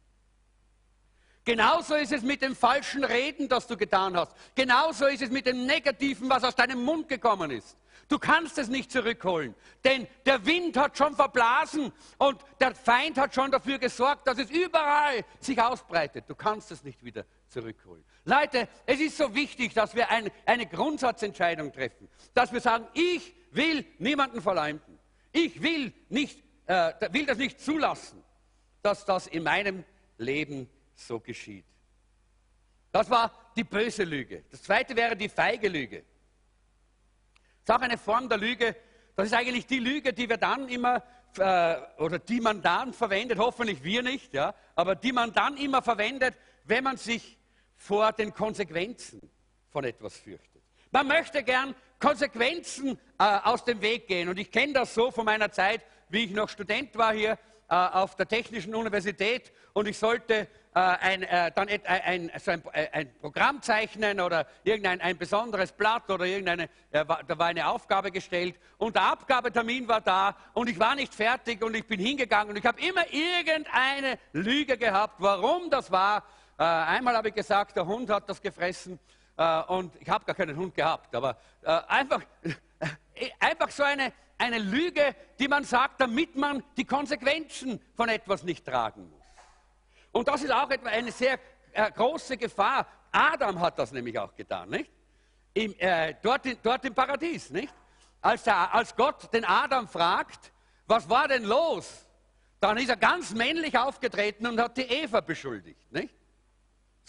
Genauso 1.44 1.94
ist 1.94 2.12
es 2.12 2.22
mit 2.22 2.42
dem 2.42 2.54
falschen 2.54 3.02
Reden, 3.04 3.48
das 3.48 3.66
du 3.66 3.76
getan 3.76 4.16
hast. 4.16 4.36
Genauso 4.54 5.06
ist 5.06 5.22
es 5.22 5.30
mit 5.30 5.46
dem 5.46 5.64
Negativen, 5.64 6.28
was 6.28 6.44
aus 6.44 6.54
deinem 6.54 6.84
Mund 6.84 7.08
gekommen 7.08 7.50
ist. 7.50 7.76
Du 8.08 8.18
kannst 8.18 8.58
es 8.58 8.68
nicht 8.68 8.92
zurückholen, 8.92 9.54
denn 9.82 10.06
der 10.26 10.44
Wind 10.46 10.76
hat 10.76 10.96
schon 10.96 11.14
verblasen 11.14 11.92
und 12.18 12.38
der 12.60 12.74
Feind 12.74 13.18
hat 13.18 13.34
schon 13.34 13.50
dafür 13.50 13.78
gesorgt, 13.78 14.26
dass 14.26 14.38
es 14.38 14.50
überall 14.50 15.24
sich 15.40 15.60
ausbreitet. 15.60 16.24
Du 16.28 16.34
kannst 16.34 16.70
es 16.70 16.84
nicht 16.84 17.02
wieder 17.02 17.24
zurückholen. 17.48 18.04
Leute, 18.24 18.68
es 18.86 19.00
ist 19.00 19.16
so 19.16 19.34
wichtig, 19.34 19.74
dass 19.74 19.94
wir 19.94 20.10
ein, 20.10 20.30
eine 20.46 20.66
Grundsatzentscheidung 20.66 21.72
treffen, 21.72 22.08
dass 22.34 22.52
wir 22.52 22.60
sagen, 22.60 22.86
ich 22.94 23.34
will 23.52 23.84
niemanden 23.98 24.42
verleumden. 24.42 24.98
Ich 25.32 25.62
will, 25.62 25.92
nicht, 26.08 26.42
äh, 26.66 26.92
will 27.12 27.26
das 27.26 27.38
nicht 27.38 27.60
zulassen, 27.60 28.22
dass 28.82 29.04
das 29.04 29.26
in 29.26 29.42
meinem 29.42 29.84
Leben 30.18 30.68
so 30.94 31.20
geschieht. 31.20 31.64
Das 32.92 33.10
war 33.10 33.32
die 33.56 33.64
böse 33.64 34.04
Lüge. 34.04 34.44
Das 34.50 34.62
zweite 34.62 34.96
wäre 34.96 35.16
die 35.16 35.28
feige 35.28 35.68
Lüge. 35.68 36.04
Das 37.64 37.76
ist 37.76 37.80
auch 37.80 37.84
eine 37.84 37.98
Form 37.98 38.28
der 38.28 38.38
Lüge. 38.38 38.76
Das 39.14 39.26
ist 39.26 39.34
eigentlich 39.34 39.66
die 39.66 39.78
Lüge, 39.78 40.12
die 40.12 40.28
wir 40.28 40.36
dann 40.36 40.68
immer, 40.68 41.02
äh, 41.38 41.76
oder 41.98 42.18
die 42.18 42.40
man 42.40 42.62
dann 42.62 42.92
verwendet, 42.92 43.38
hoffentlich 43.38 43.82
wir 43.82 44.02
nicht, 44.02 44.32
ja, 44.32 44.54
aber 44.74 44.94
die 44.94 45.12
man 45.12 45.32
dann 45.32 45.56
immer 45.56 45.82
verwendet, 45.82 46.34
wenn 46.64 46.84
man 46.84 46.96
sich 46.96 47.37
vor 47.78 48.12
den 48.12 48.34
Konsequenzen 48.34 49.30
von 49.70 49.84
etwas 49.84 50.16
fürchtet. 50.18 50.62
Man 50.90 51.06
möchte 51.06 51.42
gern 51.42 51.74
Konsequenzen 51.98 52.98
äh, 53.18 53.24
aus 53.44 53.64
dem 53.64 53.80
Weg 53.80 54.06
gehen. 54.08 54.28
Und 54.28 54.38
ich 54.38 54.50
kenne 54.50 54.74
das 54.74 54.94
so 54.94 55.10
von 55.10 55.24
meiner 55.24 55.50
Zeit, 55.50 55.82
wie 56.10 56.24
ich 56.24 56.30
noch 56.30 56.48
Student 56.48 56.96
war 56.96 57.14
hier 57.14 57.38
äh, 57.70 57.74
auf 57.74 58.16
der 58.16 58.26
Technischen 58.26 58.74
Universität 58.74 59.52
und 59.74 59.86
ich 59.86 59.98
sollte 59.98 60.34
äh, 60.34 60.46
ein, 60.74 61.22
äh, 61.22 61.52
dann 61.54 61.68
ein, 61.68 62.30
so 62.42 62.50
ein, 62.50 62.62
ein, 62.72 63.14
Programm 63.20 63.60
zeichnen 63.60 64.20
oder 64.20 64.46
irgendein 64.64 65.00
ein 65.02 65.18
besonderes 65.18 65.72
Blatt 65.72 66.08
oder 66.08 66.24
irgendeine, 66.24 66.70
da 66.90 67.06
war 67.06 67.46
eine 67.46 67.68
Aufgabe 67.68 68.10
gestellt 68.10 68.54
und 68.78 68.96
der 68.96 69.02
Abgabetermin 69.02 69.86
war 69.86 70.00
da 70.00 70.34
und 70.54 70.70
ich 70.70 70.78
war 70.78 70.94
nicht 70.94 71.14
fertig 71.14 71.62
und 71.62 71.74
ich 71.74 71.86
bin 71.86 72.00
hingegangen 72.00 72.50
und 72.50 72.56
ich 72.56 72.64
habe 72.64 72.80
immer 72.80 73.04
irgendeine 73.12 74.18
Lüge 74.32 74.78
gehabt, 74.78 75.16
warum 75.18 75.68
das 75.68 75.90
war. 75.90 76.24
Einmal 76.58 77.16
habe 77.16 77.28
ich 77.28 77.34
gesagt, 77.34 77.76
der 77.76 77.86
Hund 77.86 78.10
hat 78.10 78.28
das 78.28 78.40
gefressen 78.40 78.98
und 79.68 79.94
ich 80.00 80.08
habe 80.08 80.24
gar 80.24 80.34
keinen 80.34 80.56
Hund 80.56 80.74
gehabt, 80.74 81.14
aber 81.14 81.36
einfach, 81.86 82.22
einfach 83.38 83.70
so 83.70 83.84
eine, 83.84 84.12
eine 84.38 84.58
Lüge, 84.58 85.14
die 85.38 85.48
man 85.48 85.64
sagt, 85.64 86.00
damit 86.00 86.36
man 86.36 86.62
die 86.76 86.84
Konsequenzen 86.84 87.80
von 87.94 88.08
etwas 88.08 88.42
nicht 88.42 88.64
tragen 88.64 89.08
muss. 89.10 89.18
Und 90.12 90.28
das 90.28 90.42
ist 90.42 90.52
auch 90.52 90.70
eine 90.70 91.12
sehr 91.12 91.38
äh, 91.72 91.90
große 91.90 92.36
Gefahr. 92.36 92.86
Adam 93.12 93.60
hat 93.60 93.78
das 93.78 93.92
nämlich 93.92 94.18
auch 94.18 94.34
getan, 94.34 94.70
nicht? 94.70 94.90
Im, 95.54 95.74
äh, 95.78 96.14
dort, 96.22 96.46
dort, 96.62 96.84
im 96.84 96.94
Paradies, 96.94 97.50
nicht? 97.50 97.72
Als, 98.20 98.44
der, 98.44 98.74
als 98.74 98.94
Gott 98.94 99.32
den 99.32 99.44
Adam 99.44 99.86
fragt, 99.88 100.52
was 100.86 101.08
war 101.08 101.28
denn 101.28 101.44
los? 101.44 102.06
Dann 102.60 102.78
ist 102.78 102.88
er 102.88 102.96
ganz 102.96 103.32
männlich 103.32 103.76
aufgetreten 103.78 104.46
und 104.46 104.60
hat 104.60 104.76
die 104.76 104.82
Eva 104.82 105.20
beschuldigt, 105.20 105.92
nicht? 105.92 106.14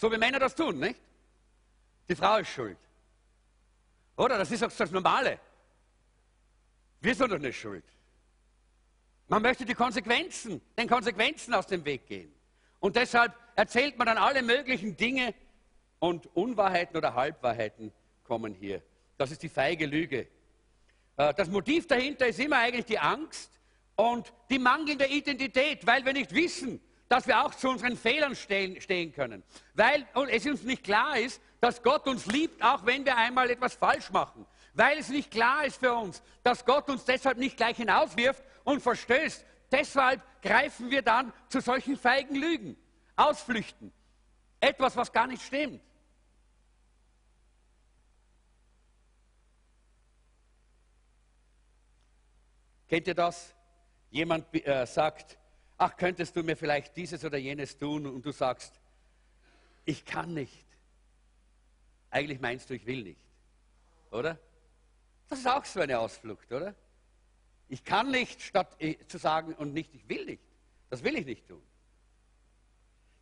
So 0.00 0.10
wie 0.10 0.16
Männer 0.16 0.38
das 0.38 0.54
tun, 0.54 0.78
nicht? 0.78 0.98
Die 2.08 2.16
Frau 2.16 2.38
ist 2.38 2.48
schuld. 2.48 2.78
Oder? 4.16 4.38
Das 4.38 4.50
ist 4.50 4.64
auch 4.64 4.72
das 4.72 4.90
Normale. 4.90 5.38
Wir 7.02 7.14
sind 7.14 7.30
doch 7.30 7.38
nicht 7.38 7.60
schuld. 7.60 7.84
Man 9.28 9.42
möchte 9.42 9.66
die 9.66 9.74
Konsequenzen, 9.74 10.62
den 10.78 10.88
Konsequenzen 10.88 11.52
aus 11.52 11.66
dem 11.66 11.84
Weg 11.84 12.06
gehen. 12.06 12.32
Und 12.78 12.96
deshalb 12.96 13.34
erzählt 13.56 13.98
man 13.98 14.06
dann 14.06 14.16
alle 14.16 14.42
möglichen 14.42 14.96
Dinge 14.96 15.34
und 15.98 16.34
Unwahrheiten 16.34 16.96
oder 16.96 17.12
Halbwahrheiten 17.12 17.92
kommen 18.24 18.54
hier. 18.54 18.80
Das 19.18 19.30
ist 19.30 19.42
die 19.42 19.50
feige 19.50 19.84
Lüge. 19.84 20.28
Äh, 21.18 21.34
das 21.34 21.50
Motiv 21.50 21.86
dahinter 21.86 22.26
ist 22.26 22.40
immer 22.40 22.56
eigentlich 22.56 22.86
die 22.86 22.98
Angst 22.98 23.52
und 23.96 24.32
die 24.48 24.58
mangelnde 24.58 25.08
Identität, 25.08 25.86
weil 25.86 26.02
wir 26.06 26.14
nicht 26.14 26.34
wissen, 26.34 26.80
dass 27.10 27.26
wir 27.26 27.44
auch 27.44 27.54
zu 27.54 27.68
unseren 27.68 27.98
Fehlern 27.98 28.34
stehen, 28.34 28.80
stehen 28.80 29.12
können. 29.12 29.42
Weil 29.74 30.06
es 30.30 30.46
uns 30.46 30.62
nicht 30.62 30.82
klar 30.82 31.18
ist, 31.18 31.42
dass 31.60 31.82
Gott 31.82 32.08
uns 32.08 32.24
liebt, 32.24 32.62
auch 32.64 32.86
wenn 32.86 33.04
wir 33.04 33.16
einmal 33.18 33.50
etwas 33.50 33.74
falsch 33.74 34.10
machen. 34.10 34.46
Weil 34.72 34.96
es 34.96 35.10
nicht 35.10 35.30
klar 35.30 35.66
ist 35.66 35.78
für 35.80 35.92
uns, 35.92 36.22
dass 36.42 36.64
Gott 36.64 36.88
uns 36.88 37.04
deshalb 37.04 37.36
nicht 37.36 37.58
gleich 37.58 37.76
hinauswirft 37.76 38.42
und 38.64 38.80
verstößt, 38.80 39.44
Deshalb 39.70 40.20
greifen 40.42 40.90
wir 40.90 41.02
dann 41.02 41.32
zu 41.48 41.60
solchen 41.60 41.96
feigen 41.96 42.34
Lügen, 42.34 42.76
Ausflüchten. 43.14 43.92
Etwas, 44.58 44.96
was 44.96 45.12
gar 45.12 45.26
nicht 45.26 45.42
stimmt. 45.42 45.80
Kennt 52.88 53.06
ihr 53.06 53.14
das? 53.14 53.54
Jemand 54.10 54.52
äh, 54.52 54.84
sagt, 54.84 55.38
ach, 55.80 55.96
könntest 55.96 56.36
du 56.36 56.42
mir 56.42 56.56
vielleicht 56.56 56.96
dieses 56.96 57.24
oder 57.24 57.38
jenes 57.38 57.78
tun? 57.78 58.06
Und 58.06 58.24
du 58.24 58.32
sagst, 58.32 58.78
ich 59.86 60.04
kann 60.04 60.34
nicht. 60.34 60.66
Eigentlich 62.10 62.40
meinst 62.40 62.68
du, 62.68 62.74
ich 62.74 62.84
will 62.86 63.02
nicht. 63.02 63.20
Oder? 64.10 64.38
Das 65.28 65.38
ist 65.38 65.46
auch 65.48 65.64
so 65.64 65.80
eine 65.80 65.98
Ausflucht, 65.98 66.52
oder? 66.52 66.74
Ich 67.68 67.82
kann 67.84 68.10
nicht, 68.10 68.42
statt 68.42 68.76
äh, 68.78 68.96
zu 69.06 69.16
sagen 69.16 69.54
und 69.54 69.72
nicht, 69.72 69.94
ich 69.94 70.06
will 70.08 70.26
nicht. 70.26 70.42
Das 70.90 71.02
will 71.02 71.16
ich 71.16 71.24
nicht 71.24 71.48
tun. 71.48 71.62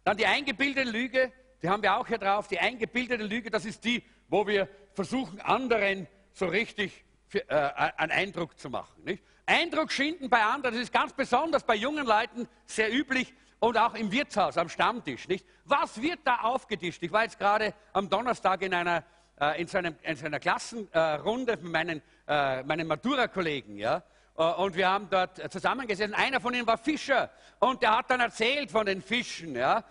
Dann 0.03 0.17
die 0.17 0.27
eingebildete 0.27 0.91
Lüge, 0.91 1.33
die 1.63 1.69
haben 1.69 1.83
wir 1.83 1.97
auch 1.97 2.09
hier 2.09 2.19
drauf. 2.19 2.49
Die 2.49 2.59
eingebildete 2.59 3.23
Lüge, 3.23 3.51
das 3.51 3.67
ist 3.67 3.85
die, 3.85 4.03
wo 4.29 4.47
wir 4.47 4.69
versuchen, 4.95 5.41
anderen 5.41 6.09
so 6.33 6.47
richtig 6.47 7.05
für, 7.29 7.49
äh, 7.49 7.93
einen 7.97 8.11
Eindruck 8.11 8.59
zu 8.59 8.69
machen. 8.69 9.05
Nicht? 9.05 9.23
Eindruck 9.49 9.91
schinden 9.91 10.29
bei 10.29 10.43
anderen, 10.43 10.75
das 10.75 10.85
ist 10.85 10.93
ganz 10.93 11.15
besonders 11.15 11.65
bei 11.65 11.75
jungen 11.75 12.07
Leuten 12.07 12.47
sehr 12.67 12.93
üblich 12.93 13.33
und 13.61 13.79
auch 13.79 13.95
im 13.95 14.13
Wirtshaus, 14.13 14.59
am 14.59 14.69
Stammtisch. 14.69 15.27
Nicht? 15.27 15.47
Was 15.65 16.01
wird 16.01 16.21
da 16.25 16.43
aufgetischt? 16.43 17.03
Ich 17.03 17.11
war 17.11 17.23
jetzt 17.23 17.39
gerade 17.39 17.73
am 17.95 18.11
Donnerstag 18.11 18.61
in 18.61 18.75
einer, 18.75 19.05
äh, 19.41 19.61
in 19.61 19.67
so, 19.67 19.79
einem, 19.79 19.97
in 20.03 20.17
so 20.17 20.27
einer 20.27 20.39
Klassenrunde 20.39 21.57
mit 21.57 21.73
meinen, 21.73 22.03
äh, 22.27 22.63
meinen 22.63 22.87
Matura-Kollegen. 22.87 23.79
Ja? 23.79 24.03
Äh, 24.37 24.43
und 24.43 24.77
wir 24.77 24.87
haben 24.87 25.09
dort 25.11 25.51
zusammengesessen. 25.51 26.13
Einer 26.13 26.43
von 26.43 26.53
ihnen 26.53 26.67
war 26.67 26.77
Fischer 26.77 27.31
und 27.59 27.83
der 27.83 27.97
hat 27.97 28.11
dann 28.11 28.21
erzählt 28.21 28.71
von 28.71 28.85
den 28.85 29.01
Fischen, 29.01 29.57
ja, 29.57 29.83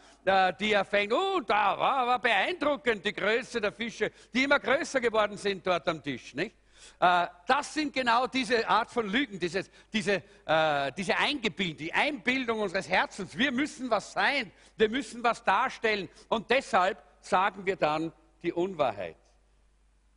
die 0.60 0.74
er 0.74 0.86
fängt. 0.86 1.12
Oh, 1.12 1.40
da 1.40 1.78
war, 1.80 2.06
war 2.06 2.20
beeindruckend 2.20 3.04
die 3.04 3.14
Größe 3.14 3.60
der 3.60 3.72
Fische, 3.72 4.12
die 4.34 4.44
immer 4.44 4.60
größer 4.60 5.02
geworden 5.02 5.36
sind 5.36 5.66
dort 5.66 5.88
am 5.88 6.04
Tisch, 6.04 6.36
nicht? 6.36 6.56
Äh, 7.00 7.28
das 7.46 7.74
sind 7.74 7.94
genau 7.94 8.28
diese 8.28 8.68
Art 8.68 8.92
von 8.92 9.08
Lügen, 9.08 9.40
dieses, 9.40 9.70
diese, 9.92 10.24
äh, 10.46 10.92
diese 10.94 11.18
Eingebildung, 11.18 11.78
die 11.78 11.94
Einbildung 11.94 12.60
unseres 12.60 12.90
Herzens. 12.90 13.38
Wir 13.38 13.52
müssen 13.52 13.90
was 13.90 14.14
sein, 14.14 14.52
wir 14.76 14.90
müssen 14.90 15.24
was 15.24 15.44
darstellen 15.44 16.10
und 16.30 16.50
deshalb 16.50 17.04
sagen 17.22 17.66
wir 17.66 17.76
dann 17.76 18.12
die 18.44 18.54
Unwahrheit. 18.54 19.18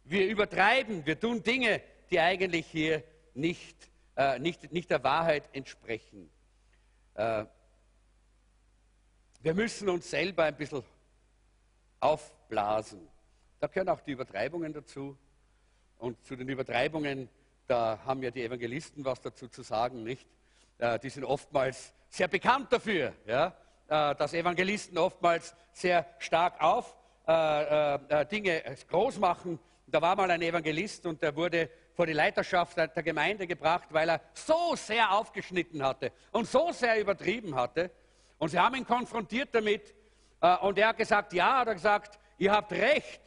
Wir 0.05 0.27
übertreiben, 0.29 1.05
wir 1.07 1.19
tun 1.19 1.43
Dinge, 1.43 1.83
die 2.11 2.19
eigentlich 2.19 2.67
hier 2.67 3.05
nicht 3.35 3.91
äh, 4.21 4.39
nicht, 4.39 4.71
nicht 4.71 4.91
der 4.91 5.03
Wahrheit 5.03 5.49
entsprechen. 5.55 6.31
Äh, 7.15 7.47
wir 9.41 9.55
müssen 9.55 9.89
uns 9.89 10.11
selber 10.11 10.45
ein 10.45 10.57
bisschen 10.57 10.85
aufblasen. 12.01 13.09
Da 13.61 13.67
gehören 13.67 13.89
auch 13.89 14.03
die 14.03 14.13
Übertreibungen 14.13 14.75
dazu. 14.75 15.17
Und 16.01 16.25
zu 16.25 16.35
den 16.35 16.49
Übertreibungen, 16.49 17.29
da 17.67 17.99
haben 18.07 18.23
ja 18.23 18.31
die 18.31 18.43
Evangelisten 18.43 19.05
was 19.05 19.21
dazu 19.21 19.49
zu 19.49 19.63
sagen, 19.63 20.03
nicht? 20.03 20.27
Äh, 20.79 20.99
die 20.99 21.11
sind 21.11 21.25
oftmals 21.25 21.93
sehr 22.09 22.27
bekannt 22.27 22.73
dafür, 22.73 23.13
ja? 23.27 23.49
Äh, 23.87 24.15
dass 24.15 24.33
Evangelisten 24.33 24.97
oftmals 24.97 25.55
sehr 25.73 26.07
stark 26.19 26.59
auf 26.63 26.97
äh, 27.27 28.25
Dinge 28.27 28.63
groß 28.89 29.19
machen. 29.19 29.59
Da 29.87 30.01
war 30.01 30.17
mal 30.17 30.31
ein 30.31 30.41
Evangelist 30.41 31.05
und 31.05 31.21
der 31.21 31.37
wurde 31.37 31.69
vor 31.93 32.07
die 32.07 32.15
Leiterschaft 32.15 32.79
der 32.79 33.03
Gemeinde 33.03 33.47
gebracht, 33.47 33.89
weil 33.91 34.09
er 34.09 34.23
so 34.33 34.75
sehr 34.77 35.13
aufgeschnitten 35.13 35.83
hatte 35.83 36.13
und 36.33 36.49
so 36.49 36.73
sehr 36.73 36.99
übertrieben 36.99 37.55
hatte. 37.55 37.91
Und 38.39 38.49
sie 38.49 38.59
haben 38.59 38.75
ihn 38.75 38.87
konfrontiert 38.87 39.51
damit 39.53 39.95
und 40.63 40.79
er 40.79 40.89
hat 40.89 40.97
gesagt, 40.97 41.35
ja, 41.35 41.59
hat 41.59 41.69
er 41.69 41.75
gesagt, 41.75 42.19
ihr 42.39 42.53
habt 42.53 42.73
recht. 42.73 43.21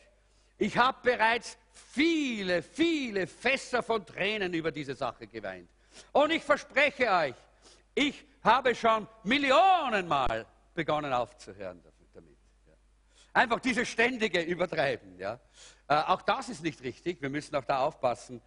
Ich 0.64 0.78
habe 0.78 0.98
bereits 1.04 1.58
viele, 1.74 2.64
viele 2.64 3.28
Fässer 3.28 3.84
von 3.84 4.06
Tränen 4.06 4.54
über 4.54 4.72
diese 4.72 4.96
Sache 4.96 5.28
geweint. 5.28 5.70
Und 6.14 6.32
ich 6.32 6.42
verspreche 6.42 7.12
euch, 7.12 7.36
ich 7.94 8.24
habe 8.42 8.74
schon 8.74 9.06
Millionenmal 9.24 10.46
begonnen 10.74 11.12
aufzuhören 11.12 11.82
damit. 11.84 11.94
Einfach 13.34 13.60
diese 13.60 13.86
ständige 13.86 14.40
Übertreiben. 14.40 15.20
Ja. 15.20 15.38
Äh, 15.90 15.96
auch 15.96 16.22
das 16.22 16.48
ist 16.48 16.64
nicht 16.64 16.82
richtig. 16.82 17.22
Wir 17.22 17.30
müssen 17.30 17.54
auch 17.58 17.66
da 17.66 17.80
aufpassen, 17.80 18.42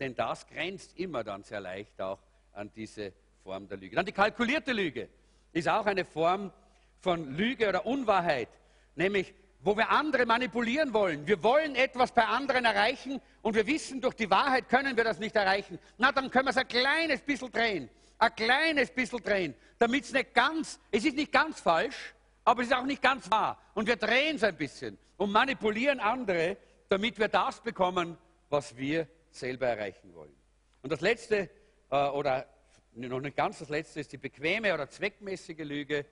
denn 0.00 0.16
das 0.16 0.48
grenzt 0.48 0.98
immer 0.98 1.22
dann 1.22 1.44
sehr 1.44 1.60
leicht 1.60 2.00
auch 2.00 2.18
an 2.54 2.72
diese 2.74 3.12
Form 3.44 3.68
der 3.68 3.76
Lüge. 3.76 3.94
Dann 3.94 4.06
die 4.06 4.12
kalkulierte 4.12 4.72
Lüge 4.72 5.08
ist 5.52 5.68
auch 5.68 5.86
eine 5.86 6.04
Form 6.04 6.50
von 6.98 7.36
Lüge 7.36 7.68
oder 7.68 7.86
Unwahrheit, 7.86 8.48
nämlich 8.96 9.32
wo 9.60 9.76
wir 9.76 9.90
andere 9.90 10.26
manipulieren 10.26 10.92
wollen. 10.92 11.26
Wir 11.26 11.42
wollen 11.42 11.74
etwas 11.74 12.12
bei 12.12 12.24
anderen 12.24 12.64
erreichen 12.64 13.20
und 13.42 13.54
wir 13.54 13.66
wissen, 13.66 14.00
durch 14.00 14.14
die 14.14 14.30
Wahrheit 14.30 14.68
können 14.68 14.96
wir 14.96 15.04
das 15.04 15.18
nicht 15.18 15.34
erreichen. 15.34 15.78
Na, 15.98 16.12
dann 16.12 16.30
können 16.30 16.46
wir 16.46 16.50
es 16.50 16.56
ein 16.56 16.68
kleines 16.68 17.20
bisschen 17.20 17.50
drehen. 17.50 17.90
Ein 18.18 18.34
kleines 18.34 18.90
bisschen 18.90 19.22
drehen, 19.22 19.54
damit 19.78 20.04
es 20.04 20.12
nicht 20.12 20.32
ganz, 20.32 20.80
es 20.90 21.04
ist 21.04 21.16
nicht 21.16 21.32
ganz 21.32 21.60
falsch, 21.60 22.14
aber 22.44 22.62
es 22.62 22.68
ist 22.68 22.74
auch 22.74 22.84
nicht 22.84 23.02
ganz 23.02 23.30
wahr. 23.30 23.60
Und 23.74 23.86
wir 23.86 23.96
drehen 23.96 24.36
es 24.36 24.44
ein 24.44 24.56
bisschen 24.56 24.96
und 25.16 25.32
manipulieren 25.32 26.00
andere, 26.00 26.56
damit 26.88 27.18
wir 27.18 27.28
das 27.28 27.60
bekommen, 27.60 28.16
was 28.48 28.76
wir 28.76 29.06
selber 29.30 29.66
erreichen 29.66 30.14
wollen. 30.14 30.34
Und 30.82 30.92
das 30.92 31.00
Letzte, 31.00 31.50
äh, 31.90 32.08
oder 32.08 32.46
noch 32.92 33.20
nicht 33.20 33.36
ganz 33.36 33.58
das 33.58 33.68
Letzte, 33.68 34.00
ist 34.00 34.12
die 34.12 34.18
bequeme 34.18 34.72
oder 34.72 34.88
zweckmäßige 34.88 35.58
Lüge. 35.58 36.06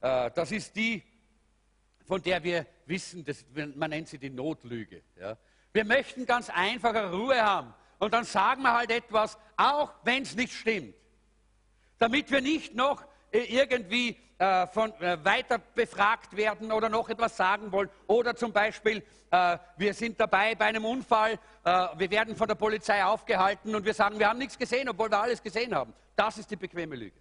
Äh, 0.00 0.30
das 0.30 0.52
ist 0.52 0.74
die, 0.76 1.02
von 2.06 2.22
der 2.22 2.42
wir 2.42 2.66
wissen, 2.86 3.24
das, 3.24 3.44
man 3.74 3.90
nennt 3.90 4.08
sie 4.08 4.18
die 4.18 4.30
Notlüge. 4.30 5.02
Ja. 5.20 5.36
Wir 5.72 5.84
möchten 5.84 6.24
ganz 6.24 6.48
einfache 6.48 7.10
Ruhe 7.10 7.42
haben 7.42 7.74
und 7.98 8.14
dann 8.14 8.24
sagen 8.24 8.62
wir 8.62 8.72
halt 8.72 8.90
etwas, 8.90 9.38
auch 9.56 9.92
wenn 10.04 10.22
es 10.22 10.34
nicht 10.34 10.52
stimmt. 10.52 10.94
Damit 11.98 12.30
wir 12.30 12.40
nicht 12.40 12.74
noch 12.74 13.02
äh, 13.32 13.40
irgendwie 13.40 14.16
äh, 14.38 14.66
von, 14.66 14.92
äh, 15.00 15.24
weiter 15.24 15.58
befragt 15.58 16.36
werden 16.36 16.70
oder 16.70 16.88
noch 16.88 17.08
etwas 17.08 17.36
sagen 17.36 17.72
wollen. 17.72 17.88
Oder 18.06 18.36
zum 18.36 18.52
Beispiel, 18.52 19.02
äh, 19.30 19.58
wir 19.76 19.94
sind 19.94 20.20
dabei 20.20 20.54
bei 20.54 20.66
einem 20.66 20.84
Unfall, 20.84 21.38
äh, 21.64 21.88
wir 21.96 22.10
werden 22.10 22.36
von 22.36 22.46
der 22.46 22.54
Polizei 22.54 23.02
aufgehalten 23.02 23.74
und 23.74 23.84
wir 23.84 23.94
sagen, 23.94 24.18
wir 24.18 24.28
haben 24.28 24.38
nichts 24.38 24.58
gesehen, 24.58 24.88
obwohl 24.88 25.10
wir 25.10 25.20
alles 25.20 25.42
gesehen 25.42 25.74
haben. 25.74 25.94
Das 26.14 26.38
ist 26.38 26.50
die 26.50 26.56
bequeme 26.56 26.96
Lüge. 26.96 27.16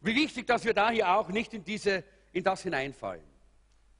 Wie 0.00 0.14
wichtig, 0.14 0.46
dass 0.46 0.64
wir 0.64 0.74
da 0.74 0.90
hier 0.90 1.08
auch 1.08 1.28
nicht 1.28 1.54
in 1.54 1.64
diese 1.64 2.04
in 2.36 2.44
das 2.44 2.62
hineinfallen. 2.62 3.24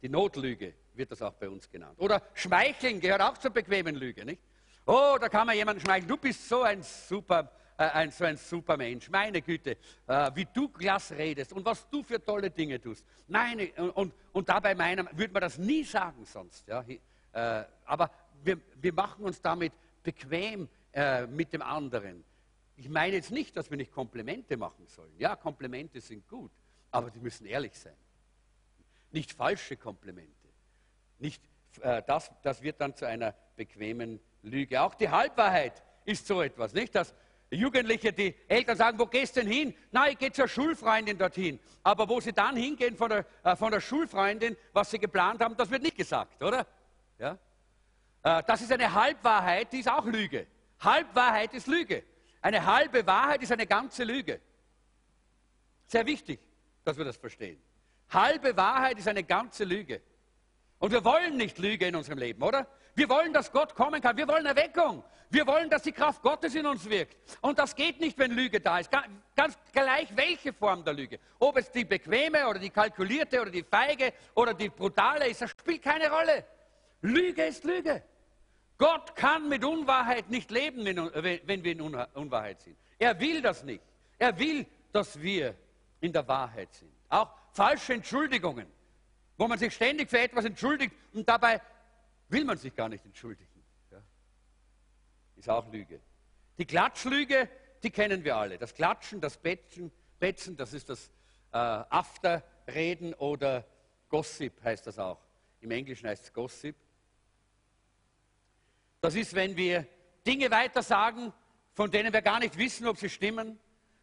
Die 0.03 0.11
Notlüge 0.11 0.75
wird 0.92 1.11
das 1.11 1.22
auch 1.22 1.33
bei 1.33 1.49
uns 1.49 1.70
genannt. 1.70 1.99
Oder 1.99 2.20
Schmeicheln 2.35 3.01
gehört 3.01 3.22
auch 3.22 3.38
zur 3.38 3.51
bequemen 3.51 3.94
Lüge, 3.94 4.27
nicht? 4.27 4.42
Oh, 4.85 5.16
da 5.18 5.31
kann 5.31 5.46
man 5.46 5.57
jemanden 5.57 5.81
schmeicheln. 5.81 6.09
Du 6.09 6.18
bist 6.18 6.46
so 6.46 6.62
ein 6.62 6.83
super, 6.83 7.51
äh, 7.79 7.85
ein, 7.85 8.11
so 8.11 8.25
ein 8.25 8.37
super 8.37 8.77
Mensch. 8.77 9.09
Meine 9.09 9.40
Güte, 9.40 9.79
äh, 10.07 10.31
wie 10.35 10.46
du 10.53 10.68
klasse 10.68 11.16
redest 11.16 11.55
und 11.55 11.64
was 11.64 11.88
du 11.88 12.03
für 12.03 12.22
tolle 12.22 12.51
Dinge 12.51 12.79
tust. 12.79 13.07
Nein, 13.27 13.70
und, 13.94 14.12
und 14.33 14.49
dabei 14.49 14.75
meinem, 14.75 15.09
würde 15.12 15.33
man 15.33 15.40
das 15.40 15.57
nie 15.57 15.83
sagen 15.83 16.27
sonst. 16.27 16.68
Ja? 16.68 16.85
Äh, 17.33 17.64
aber 17.87 18.11
wir, 18.44 18.61
wir 18.75 18.92
machen 18.92 19.25
uns 19.25 19.40
damit 19.40 19.72
bequem 20.03 20.68
äh, 20.92 21.27
mit 21.27 21.55
dem 21.55 21.62
anderen. 21.62 22.22
Ich 22.77 22.90
meine 22.90 23.16
jetzt 23.16 23.31
nicht, 23.31 23.57
dass 23.57 23.70
wir 23.70 23.79
nicht 23.79 23.92
Komplimente 23.92 24.59
machen 24.59 24.87
sollen. 24.87 25.14
Ja, 25.16 25.37
Komplimente 25.37 26.03
sind 26.03 26.29
gut, 26.29 26.51
aber 26.90 27.11
die 27.11 27.20
müssen 27.20 27.46
ehrlich 27.46 27.72
sein 27.79 27.96
nicht 29.10 29.32
falsche 29.32 29.76
Komplimente. 29.76 30.32
Nicht, 31.18 31.42
äh, 31.80 32.02
das, 32.06 32.30
das 32.42 32.62
wird 32.62 32.80
dann 32.80 32.94
zu 32.94 33.06
einer 33.06 33.34
bequemen 33.56 34.20
Lüge. 34.42 34.80
Auch 34.80 34.94
die 34.94 35.08
Halbwahrheit 35.08 35.82
ist 36.04 36.26
so 36.26 36.42
etwas, 36.42 36.72
nicht? 36.72 36.94
Dass 36.94 37.14
Jugendliche, 37.50 38.12
die 38.12 38.34
Eltern 38.48 38.76
sagen, 38.76 38.98
wo 38.98 39.06
gehst 39.06 39.36
du 39.36 39.40
denn 39.40 39.50
hin? 39.50 39.74
Na, 39.92 40.08
ich 40.08 40.18
gehe 40.18 40.32
zur 40.32 40.48
Schulfreundin 40.48 41.16
dorthin. 41.16 41.60
Aber 41.82 42.08
wo 42.08 42.20
sie 42.20 42.32
dann 42.32 42.56
hingehen 42.56 42.96
von 42.96 43.08
der, 43.08 43.26
äh, 43.44 43.54
von 43.54 43.70
der 43.70 43.80
Schulfreundin, 43.80 44.56
was 44.72 44.90
sie 44.90 44.98
geplant 44.98 45.40
haben, 45.40 45.56
das 45.56 45.70
wird 45.70 45.82
nicht 45.82 45.96
gesagt, 45.96 46.42
oder? 46.42 46.66
Ja? 47.18 47.38
Äh, 48.22 48.42
das 48.46 48.62
ist 48.62 48.72
eine 48.72 48.92
Halbwahrheit, 48.92 49.72
die 49.72 49.78
ist 49.78 49.88
auch 49.88 50.04
Lüge. 50.04 50.46
Halbwahrheit 50.80 51.54
ist 51.54 51.68
Lüge. 51.68 52.02
Eine 52.42 52.64
halbe 52.64 53.06
Wahrheit 53.06 53.42
ist 53.42 53.52
eine 53.52 53.66
ganze 53.66 54.04
Lüge. 54.04 54.40
Sehr 55.86 56.04
wichtig, 56.04 56.40
dass 56.84 56.98
wir 56.98 57.04
das 57.04 57.16
verstehen. 57.16 57.60
Halbe 58.10 58.56
Wahrheit 58.56 58.98
ist 58.98 59.08
eine 59.08 59.24
ganze 59.24 59.64
Lüge. 59.64 60.00
Und 60.78 60.92
wir 60.92 61.04
wollen 61.04 61.36
nicht 61.36 61.58
Lüge 61.58 61.86
in 61.86 61.96
unserem 61.96 62.18
Leben, 62.18 62.42
oder? 62.42 62.66
Wir 62.94 63.08
wollen, 63.08 63.32
dass 63.32 63.52
Gott 63.52 63.74
kommen 63.74 64.00
kann. 64.00 64.16
Wir 64.16 64.26
wollen 64.28 64.46
Erweckung. 64.46 65.02
Wir 65.28 65.46
wollen, 65.46 65.68
dass 65.68 65.82
die 65.82 65.92
Kraft 65.92 66.22
Gottes 66.22 66.54
in 66.54 66.66
uns 66.66 66.88
wirkt. 66.88 67.16
Und 67.40 67.58
das 67.58 67.74
geht 67.74 68.00
nicht, 68.00 68.16
wenn 68.18 68.30
Lüge 68.30 68.60
da 68.60 68.78
ist. 68.78 68.90
Ganz 69.34 69.58
gleich 69.72 70.08
welche 70.16 70.52
Form 70.52 70.84
der 70.84 70.94
Lüge. 70.94 71.18
Ob 71.38 71.56
es 71.56 71.70
die 71.70 71.84
bequeme 71.84 72.46
oder 72.48 72.58
die 72.58 72.70
kalkulierte 72.70 73.40
oder 73.40 73.50
die 73.50 73.64
feige 73.64 74.12
oder 74.34 74.54
die 74.54 74.68
brutale 74.68 75.28
ist, 75.28 75.42
das 75.42 75.50
spielt 75.50 75.82
keine 75.82 76.10
Rolle. 76.10 76.44
Lüge 77.02 77.44
ist 77.44 77.64
Lüge. 77.64 78.02
Gott 78.78 79.14
kann 79.16 79.48
mit 79.48 79.64
Unwahrheit 79.64 80.30
nicht 80.30 80.50
leben, 80.50 80.84
wenn 80.84 81.64
wir 81.64 81.72
in 81.72 81.80
Unwahrheit 81.80 82.60
sind. 82.60 82.76
Er 82.98 83.18
will 83.18 83.42
das 83.42 83.64
nicht. 83.64 83.82
Er 84.18 84.38
will, 84.38 84.66
dass 84.92 85.20
wir 85.20 85.54
in 86.00 86.12
der 86.12 86.26
Wahrheit 86.28 86.72
sind. 86.72 86.90
Auch 87.08 87.30
falsche 87.56 87.94
Entschuldigungen, 87.94 88.66
wo 89.38 89.48
man 89.48 89.58
sich 89.58 89.74
ständig 89.74 90.10
für 90.10 90.20
etwas 90.20 90.44
entschuldigt 90.44 90.94
und 91.12 91.28
dabei 91.28 91.60
will 92.28 92.44
man 92.44 92.58
sich 92.58 92.74
gar 92.74 92.88
nicht 92.88 93.04
entschuldigen. 93.04 93.64
Ja. 93.90 94.02
Ist 95.36 95.48
auch 95.48 95.70
Lüge. 95.72 96.00
Die 96.58 96.66
Klatschlüge, 96.66 97.48
die 97.82 97.90
kennen 97.90 98.24
wir 98.24 98.36
alle. 98.36 98.58
Das 98.58 98.74
Klatschen, 98.74 99.20
das 99.20 99.38
Betzen, 99.38 99.90
Betzen 100.18 100.56
das 100.56 100.72
ist 100.74 100.88
das 100.90 101.10
äh, 101.52 101.56
Afterreden 101.56 103.14
oder 103.14 103.64
Gossip 104.08 104.62
heißt 104.62 104.86
das 104.86 104.98
auch. 104.98 105.20
Im 105.60 105.70
Englischen 105.70 106.08
heißt 106.08 106.24
es 106.24 106.32
Gossip. 106.32 106.76
Das 109.00 109.14
ist, 109.14 109.34
wenn 109.34 109.56
wir 109.56 109.86
Dinge 110.26 110.50
weitersagen, 110.50 111.32
von 111.72 111.90
denen 111.90 112.12
wir 112.12 112.22
gar 112.22 112.38
nicht 112.38 112.56
wissen, 112.58 112.86
ob 112.86 112.98
sie 112.98 113.08
stimmen, 113.08 113.58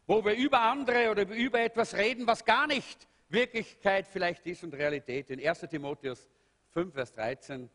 wo 0.06 0.24
wir 0.24 0.34
über 0.34 0.60
andere 0.60 1.10
oder 1.10 1.28
über 1.28 1.60
etwas 1.60 1.94
reden, 1.94 2.26
was 2.26 2.44
gar 2.44 2.66
nicht 2.66 3.06
Wirklichkeit 3.34 4.06
vielleicht 4.06 4.46
ist 4.46 4.64
und 4.64 4.74
Realität. 4.74 5.28
In 5.30 5.46
1 5.46 5.60
Timotheus 5.68 6.30
5, 6.70 6.94
Vers 6.94 7.12
13 7.12 7.68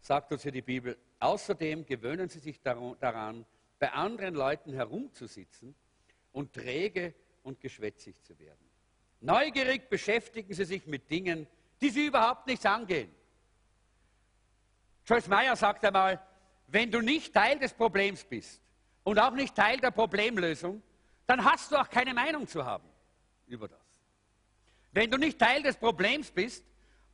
sagt 0.00 0.30
uns 0.32 0.42
hier 0.42 0.52
die 0.52 0.62
Bibel, 0.62 0.96
außerdem 1.18 1.84
gewöhnen 1.86 2.28
Sie 2.28 2.38
sich 2.38 2.60
daran, 2.62 3.44
bei 3.78 3.92
anderen 3.92 4.34
Leuten 4.34 4.72
herumzusitzen 4.72 5.74
und 6.32 6.52
träge 6.52 7.14
und 7.42 7.60
geschwätzig 7.60 8.22
zu 8.22 8.38
werden. 8.38 8.70
Neugierig 9.20 9.88
beschäftigen 9.88 10.52
Sie 10.54 10.64
sich 10.64 10.86
mit 10.86 11.10
Dingen, 11.10 11.46
die 11.80 11.90
Sie 11.90 12.06
überhaupt 12.06 12.46
nichts 12.46 12.64
angehen. 12.64 13.14
Joyce 15.04 15.28
Meyer 15.28 15.56
sagt 15.56 15.84
einmal, 15.84 16.20
wenn 16.68 16.90
du 16.90 17.00
nicht 17.00 17.32
Teil 17.32 17.58
des 17.58 17.72
Problems 17.72 18.24
bist 18.24 18.60
und 19.04 19.18
auch 19.18 19.32
nicht 19.32 19.54
Teil 19.54 19.78
der 19.78 19.90
Problemlösung, 19.92 20.82
dann 21.26 21.44
hast 21.44 21.70
du 21.70 21.76
auch 21.76 21.88
keine 21.88 22.12
Meinung 22.12 22.46
zu 22.46 22.64
haben 22.64 22.88
über 23.46 23.68
das. 23.68 23.85
Wenn 24.96 25.10
du 25.10 25.18
nicht 25.18 25.38
Teil 25.38 25.62
des 25.62 25.76
Problems 25.76 26.30
bist 26.30 26.64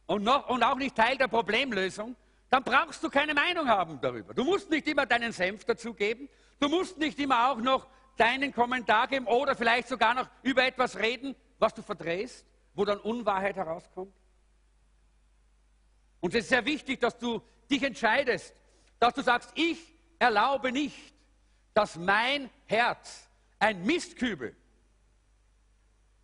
und, 0.06 0.22
noch, 0.22 0.48
und 0.48 0.62
auch 0.62 0.76
nicht 0.76 0.94
Teil 0.94 1.18
der 1.18 1.26
Problemlösung, 1.26 2.14
dann 2.48 2.62
brauchst 2.62 3.02
du 3.02 3.10
keine 3.10 3.34
Meinung 3.34 3.66
haben 3.66 4.00
darüber. 4.00 4.32
Du 4.34 4.44
musst 4.44 4.70
nicht 4.70 4.86
immer 4.86 5.04
deinen 5.04 5.32
Senf 5.32 5.64
dazugeben. 5.64 6.28
Du 6.60 6.68
musst 6.68 6.96
nicht 6.98 7.18
immer 7.18 7.50
auch 7.50 7.56
noch 7.56 7.88
deinen 8.16 8.54
Kommentar 8.54 9.08
geben 9.08 9.26
oder 9.26 9.56
vielleicht 9.56 9.88
sogar 9.88 10.14
noch 10.14 10.30
über 10.44 10.64
etwas 10.64 10.96
reden, 10.96 11.34
was 11.58 11.74
du 11.74 11.82
verdrehst, 11.82 12.46
wo 12.74 12.84
dann 12.84 13.00
Unwahrheit 13.00 13.56
herauskommt. 13.56 14.14
Und 16.20 16.36
es 16.36 16.44
ist 16.44 16.50
sehr 16.50 16.64
wichtig, 16.64 17.00
dass 17.00 17.18
du 17.18 17.42
dich 17.68 17.82
entscheidest, 17.82 18.54
dass 19.00 19.12
du 19.12 19.22
sagst, 19.22 19.50
ich 19.56 19.92
erlaube 20.20 20.70
nicht, 20.70 21.16
dass 21.74 21.96
mein 21.96 22.48
Herz 22.66 23.28
ein 23.58 23.84
Mistkübel 23.84 24.54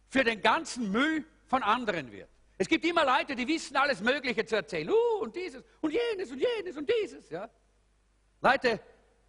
für 0.08 0.22
den 0.22 0.40
ganzen 0.40 0.92
Müll 0.92 1.26
von 1.48 1.62
anderen 1.62 2.12
wird. 2.12 2.28
Es 2.58 2.68
gibt 2.68 2.84
immer 2.84 3.04
Leute, 3.04 3.36
die 3.36 3.46
wissen 3.46 3.76
alles 3.76 4.00
Mögliche 4.00 4.44
zu 4.44 4.56
erzählen. 4.56 4.90
Uh, 4.90 5.22
und 5.22 5.34
dieses 5.34 5.64
und 5.80 5.92
jenes 5.92 6.30
und 6.30 6.38
jenes 6.38 6.76
und 6.76 6.90
dieses. 6.90 7.30
Ja? 7.30 7.48
Leute, 8.40 8.80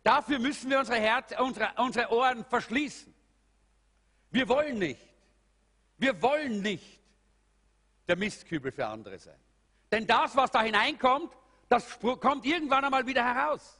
dafür 0.04 0.40
müssen 0.40 0.70
wir 0.70 0.80
unsere, 0.80 0.98
Herz, 0.98 1.34
unsere, 1.40 1.72
unsere 1.78 2.12
Ohren 2.12 2.44
verschließen. 2.46 3.14
Wir 4.32 4.48
wollen 4.48 4.80
nicht, 4.80 5.08
wir 5.98 6.20
wollen 6.22 6.62
nicht 6.62 7.00
der 8.08 8.16
Mistkübel 8.16 8.72
für 8.72 8.88
andere 8.88 9.18
sein. 9.20 9.40
Denn 9.92 10.06
das, 10.06 10.36
was 10.36 10.52
da 10.52 10.62
hineinkommt, 10.62 11.34
das 11.68 12.00
kommt 12.00 12.46
irgendwann 12.46 12.84
einmal 12.86 13.06
wieder 13.06 13.24
heraus. 13.24 13.80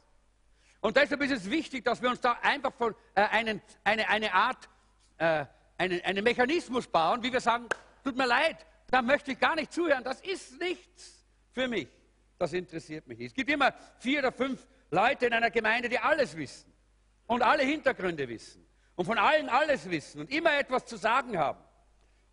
Und 0.80 0.96
deshalb 0.96 1.20
ist 1.22 1.32
es 1.32 1.50
wichtig, 1.50 1.84
dass 1.84 2.00
wir 2.00 2.08
uns 2.08 2.20
da 2.20 2.38
einfach 2.40 2.72
von, 2.72 2.94
äh, 3.14 3.22
einen, 3.22 3.60
eine, 3.84 4.08
eine 4.08 4.32
Art, 4.32 4.68
äh, 5.18 5.44
einen, 5.76 6.00
einen 6.02 6.24
Mechanismus 6.24 6.86
bauen, 6.86 7.22
wie 7.22 7.32
wir 7.32 7.40
sagen, 7.40 7.66
tut 8.02 8.16
mir 8.16 8.26
leid, 8.26 8.66
da 8.88 9.02
möchte 9.02 9.32
ich 9.32 9.38
gar 9.38 9.54
nicht 9.54 9.72
zuhören, 9.72 10.04
das 10.04 10.20
ist 10.20 10.58
nichts 10.58 11.24
für 11.52 11.68
mich. 11.68 11.88
das 12.38 12.52
interessiert 12.54 13.06
mich 13.06 13.18
nicht. 13.18 13.28
Es 13.28 13.34
gibt 13.34 13.50
immer 13.50 13.74
vier 13.98 14.20
oder 14.20 14.32
fünf 14.32 14.66
Leute 14.90 15.26
in 15.26 15.32
einer 15.34 15.50
Gemeinde, 15.50 15.88
die 15.88 15.98
alles 15.98 16.36
wissen 16.36 16.72
und 17.26 17.42
alle 17.42 17.62
Hintergründe 17.62 18.28
wissen 18.28 18.66
und 18.96 19.04
von 19.04 19.18
allen 19.18 19.48
alles 19.48 19.88
wissen 19.90 20.22
und 20.22 20.32
immer 20.32 20.58
etwas 20.58 20.86
zu 20.86 20.96
sagen 20.96 21.38
haben. 21.38 21.62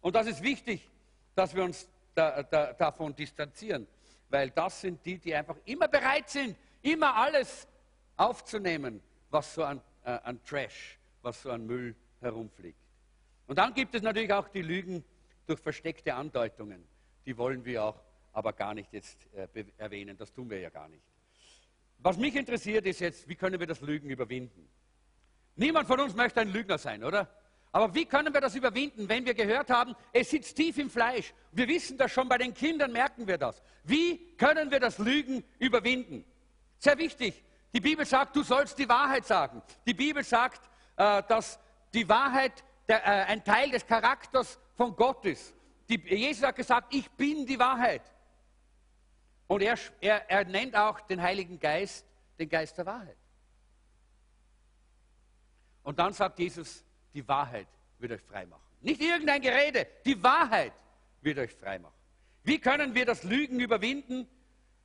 Und 0.01 0.15
das 0.15 0.27
ist 0.27 0.41
wichtig, 0.41 0.89
dass 1.35 1.55
wir 1.55 1.63
uns 1.63 1.89
da, 2.15 2.41
da, 2.43 2.73
davon 2.73 3.15
distanzieren, 3.15 3.87
weil 4.29 4.49
das 4.51 4.81
sind 4.81 5.05
die, 5.05 5.17
die 5.19 5.35
einfach 5.35 5.57
immer 5.65 5.87
bereit 5.87 6.29
sind, 6.29 6.57
immer 6.81 7.15
alles 7.15 7.67
aufzunehmen, 8.15 9.01
was 9.29 9.53
so 9.53 9.63
an, 9.63 9.81
äh, 10.03 10.11
an 10.23 10.43
Trash, 10.43 10.97
was 11.21 11.41
so 11.41 11.51
an 11.51 11.65
Müll 11.65 11.95
herumfliegt. 12.21 12.79
Und 13.45 13.57
dann 13.57 13.73
gibt 13.73 13.93
es 13.95 14.01
natürlich 14.01 14.33
auch 14.33 14.47
die 14.47 14.61
Lügen 14.61 15.03
durch 15.47 15.59
versteckte 15.59 16.13
Andeutungen. 16.13 16.87
Die 17.25 17.37
wollen 17.37 17.65
wir 17.65 17.83
auch 17.83 18.03
aber 18.33 18.53
gar 18.53 18.73
nicht 18.73 18.93
jetzt 18.93 19.27
äh, 19.33 19.65
erwähnen. 19.77 20.15
Das 20.17 20.31
tun 20.31 20.49
wir 20.49 20.59
ja 20.59 20.69
gar 20.69 20.87
nicht. 20.87 21.03
Was 21.99 22.17
mich 22.17 22.35
interessiert 22.35 22.85
ist 22.85 22.99
jetzt, 22.99 23.27
wie 23.27 23.35
können 23.35 23.59
wir 23.59 23.65
das 23.65 23.81
Lügen 23.81 24.09
überwinden? 24.09 24.69
Niemand 25.55 25.87
von 25.87 25.99
uns 25.99 26.15
möchte 26.15 26.41
ein 26.41 26.49
Lügner 26.49 26.77
sein, 26.77 27.03
oder? 27.03 27.27
Aber 27.71 27.93
wie 27.95 28.05
können 28.05 28.33
wir 28.33 28.41
das 28.41 28.55
überwinden, 28.55 29.09
wenn 29.09 29.25
wir 29.25 29.33
gehört 29.33 29.69
haben, 29.69 29.95
es 30.13 30.29
sitzt 30.29 30.55
tief 30.55 30.77
im 30.77 30.89
Fleisch? 30.89 31.33
Wir 31.51 31.67
wissen 31.67 31.97
das 31.97 32.11
schon, 32.11 32.29
bei 32.29 32.37
den 32.37 32.53
Kindern 32.53 32.91
merken 32.91 33.27
wir 33.27 33.37
das. 33.37 33.61
Wie 33.83 34.35
können 34.37 34.69
wir 34.71 34.79
das 34.79 34.99
Lügen 34.99 35.43
überwinden? 35.59 36.23
Sehr 36.77 36.97
wichtig. 36.97 37.43
Die 37.73 37.81
Bibel 37.81 38.05
sagt, 38.05 38.35
du 38.35 38.43
sollst 38.43 38.77
die 38.77 38.87
Wahrheit 38.87 39.25
sagen. 39.25 39.61
Die 39.85 39.93
Bibel 39.93 40.23
sagt, 40.23 40.69
äh, 40.95 41.23
dass 41.27 41.59
die 41.93 42.07
Wahrheit 42.07 42.63
äh, 42.87 42.93
ein 42.95 43.43
Teil 43.43 43.71
des 43.71 43.85
Charakters 43.85 44.59
von 44.77 44.95
Gott 44.95 45.25
ist. 45.25 45.53
Die, 45.89 45.95
Jesus 45.95 46.43
hat 46.43 46.55
gesagt, 46.55 46.93
ich 46.93 47.09
bin 47.11 47.45
die 47.45 47.59
Wahrheit. 47.59 48.03
Und 49.47 49.61
er, 49.61 49.77
er, 49.99 50.29
er 50.29 50.45
nennt 50.45 50.75
auch 50.75 50.99
den 51.01 51.21
Heiligen 51.21 51.59
Geist 51.59 52.05
den 52.37 52.49
Geist 52.49 52.77
der 52.77 52.85
Wahrheit. 52.85 53.17
Und 55.83 55.97
dann 55.99 56.13
sagt 56.13 56.39
Jesus, 56.39 56.83
die 57.13 57.27
Wahrheit 57.27 57.67
wird 57.99 58.11
euch 58.11 58.21
frei 58.21 58.45
machen. 58.45 58.61
Nicht 58.81 59.01
irgendein 59.01 59.41
Gerede, 59.41 59.87
die 60.05 60.21
Wahrheit 60.21 60.73
wird 61.21 61.39
euch 61.39 61.53
frei 61.53 61.79
machen. 61.79 61.95
Wie 62.43 62.59
können 62.59 62.93
wir 62.93 63.05
das 63.05 63.23
Lügen 63.23 63.59
überwinden? 63.59 64.27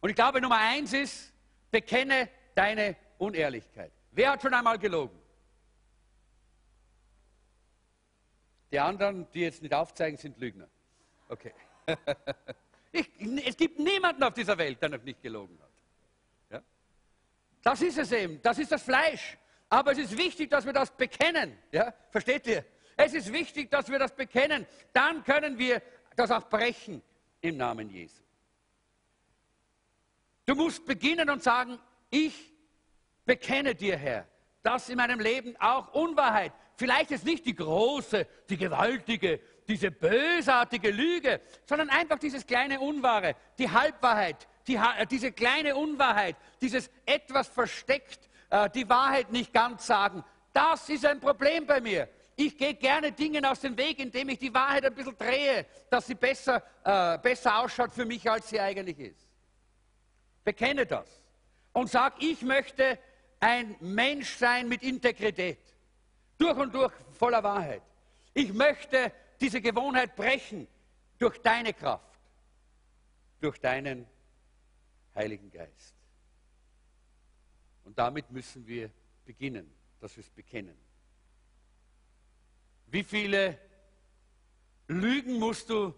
Und 0.00 0.10
ich 0.10 0.16
glaube, 0.16 0.40
Nummer 0.40 0.58
eins 0.58 0.92
ist, 0.92 1.32
bekenne 1.70 2.28
deine 2.54 2.96
Unehrlichkeit. 3.18 3.92
Wer 4.12 4.32
hat 4.32 4.42
schon 4.42 4.54
einmal 4.54 4.78
gelogen? 4.78 5.18
Die 8.72 8.80
anderen, 8.80 9.30
die 9.32 9.40
jetzt 9.40 9.62
nicht 9.62 9.74
aufzeigen, 9.74 10.16
sind 10.18 10.38
Lügner. 10.38 10.68
Okay. 11.28 11.52
Ich, 12.94 13.08
es 13.46 13.56
gibt 13.56 13.78
niemanden 13.78 14.22
auf 14.22 14.34
dieser 14.34 14.58
Welt, 14.58 14.82
der 14.82 14.90
noch 14.90 15.02
nicht 15.02 15.22
gelogen 15.22 15.58
hat. 15.62 15.70
Ja? 16.50 16.62
Das 17.62 17.80
ist 17.80 17.96
es 17.96 18.12
eben. 18.12 18.38
Das 18.42 18.58
ist 18.58 18.70
das 18.70 18.82
Fleisch. 18.82 19.38
Aber 19.70 19.92
es 19.92 19.98
ist 19.98 20.18
wichtig, 20.18 20.50
dass 20.50 20.66
wir 20.66 20.74
das 20.74 20.90
bekennen. 20.90 21.56
Ja? 21.70 21.94
Versteht 22.10 22.46
ihr? 22.46 22.66
Es 22.98 23.14
ist 23.14 23.32
wichtig, 23.32 23.70
dass 23.70 23.88
wir 23.88 23.98
das 23.98 24.14
bekennen. 24.14 24.66
Dann 24.92 25.24
können 25.24 25.58
wir 25.58 25.80
das 26.16 26.30
auch 26.30 26.50
brechen 26.50 27.00
im 27.40 27.56
Namen 27.56 27.88
Jesu. 27.88 28.22
Du 30.44 30.54
musst 30.54 30.84
beginnen 30.84 31.30
und 31.30 31.42
sagen, 31.42 31.78
ich 32.10 32.52
bekenne 33.24 33.74
dir, 33.74 33.96
Herr, 33.96 34.26
dass 34.62 34.90
in 34.90 34.98
meinem 34.98 35.18
Leben 35.18 35.56
auch 35.58 35.94
Unwahrheit, 35.94 36.52
vielleicht 36.82 37.12
ist 37.12 37.24
nicht 37.24 37.46
die 37.46 37.54
große, 37.54 38.26
die 38.50 38.56
gewaltige, 38.56 39.38
diese 39.68 39.92
bösartige 39.92 40.90
Lüge, 40.90 41.40
sondern 41.64 41.88
einfach 41.90 42.18
dieses 42.18 42.44
kleine 42.44 42.80
Unwahre, 42.80 43.36
die 43.56 43.70
Halbwahrheit, 43.70 44.48
die, 44.66 44.74
äh, 44.74 45.06
diese 45.06 45.30
kleine 45.30 45.76
Unwahrheit, 45.76 46.34
dieses 46.60 46.90
etwas 47.06 47.46
versteckt, 47.46 48.28
äh, 48.50 48.68
die 48.70 48.88
Wahrheit 48.88 49.30
nicht 49.30 49.52
ganz 49.52 49.86
sagen. 49.86 50.24
Das 50.52 50.88
ist 50.88 51.06
ein 51.06 51.20
Problem 51.20 51.66
bei 51.66 51.80
mir. 51.80 52.08
Ich 52.34 52.58
gehe 52.58 52.74
gerne 52.74 53.12
Dingen 53.12 53.46
aus 53.46 53.60
dem 53.60 53.76
Weg, 53.76 54.00
indem 54.00 54.30
ich 54.30 54.40
die 54.40 54.52
Wahrheit 54.52 54.84
ein 54.84 54.94
bisschen 54.94 55.16
drehe, 55.16 55.66
dass 55.88 56.08
sie 56.08 56.16
besser, 56.16 56.64
äh, 56.82 57.16
besser 57.18 57.60
ausschaut 57.60 57.92
für 57.92 58.04
mich, 58.04 58.28
als 58.28 58.48
sie 58.48 58.58
eigentlich 58.58 58.98
ist. 58.98 59.28
Bekenne 60.42 60.84
das 60.84 61.06
und 61.72 61.88
sag, 61.88 62.20
ich 62.20 62.42
möchte 62.42 62.98
ein 63.38 63.76
Mensch 63.78 64.36
sein 64.36 64.68
mit 64.68 64.82
Integrität, 64.82 65.58
durch 66.38 66.56
und 66.56 66.74
durch 66.74 66.92
voller 67.12 67.42
Wahrheit. 67.42 67.82
Ich 68.34 68.52
möchte 68.52 69.12
diese 69.40 69.60
Gewohnheit 69.60 70.16
brechen 70.16 70.66
durch 71.18 71.38
deine 71.38 71.72
Kraft, 71.72 72.18
durch 73.40 73.58
deinen 73.58 74.06
Heiligen 75.14 75.50
Geist. 75.50 75.94
Und 77.84 77.98
damit 77.98 78.30
müssen 78.30 78.66
wir 78.66 78.90
beginnen, 79.24 79.72
dass 80.00 80.16
wir 80.16 80.22
es 80.22 80.30
bekennen. 80.30 80.76
Wie 82.86 83.04
viele 83.04 83.58
Lügen 84.88 85.38
musst 85.38 85.70
du 85.70 85.94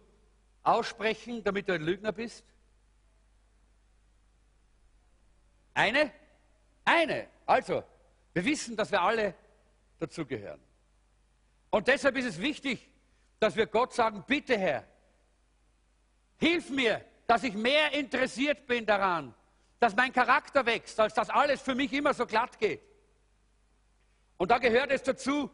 aussprechen, 0.63 1.43
damit 1.43 1.69
du 1.69 1.75
ein 1.75 1.83
Lügner 1.83 2.13
bist? 2.13 2.45
Eine? 5.75 6.13
Eine. 6.85 7.29
Also, 7.47 7.83
wir 8.33 8.45
wissen, 8.45 8.77
dass 8.77 8.91
wir 8.91 9.03
alle 9.03 9.35
dazugehören. 9.99 10.61
Und 11.71 11.89
deshalb 11.89 12.17
ist 12.17 12.27
es 12.27 12.41
wichtig, 12.41 12.89
dass 13.41 13.57
wir 13.57 13.67
Gott 13.67 13.93
sagen, 13.93 14.25
bitte 14.27 14.57
Herr, 14.57 14.85
hilf 16.39 16.71
mir, 16.71 17.05
dass 17.27 17.43
ich 17.43 17.55
mehr 17.55 17.93
interessiert 17.93 18.67
bin 18.67 18.87
daran, 18.87 19.35
dass 19.81 19.97
mein 19.97 20.13
Charakter 20.13 20.65
wächst, 20.67 20.99
als 21.01 21.15
dass 21.15 21.31
alles 21.31 21.61
für 21.61 21.75
mich 21.75 21.93
immer 21.93 22.15
so 22.15 22.27
glatt 22.27 22.59
geht. 22.59 22.83
Und 24.37 24.51
da 24.51 24.59
gehört 24.59 24.91
es 24.91 25.03
dazu, 25.03 25.51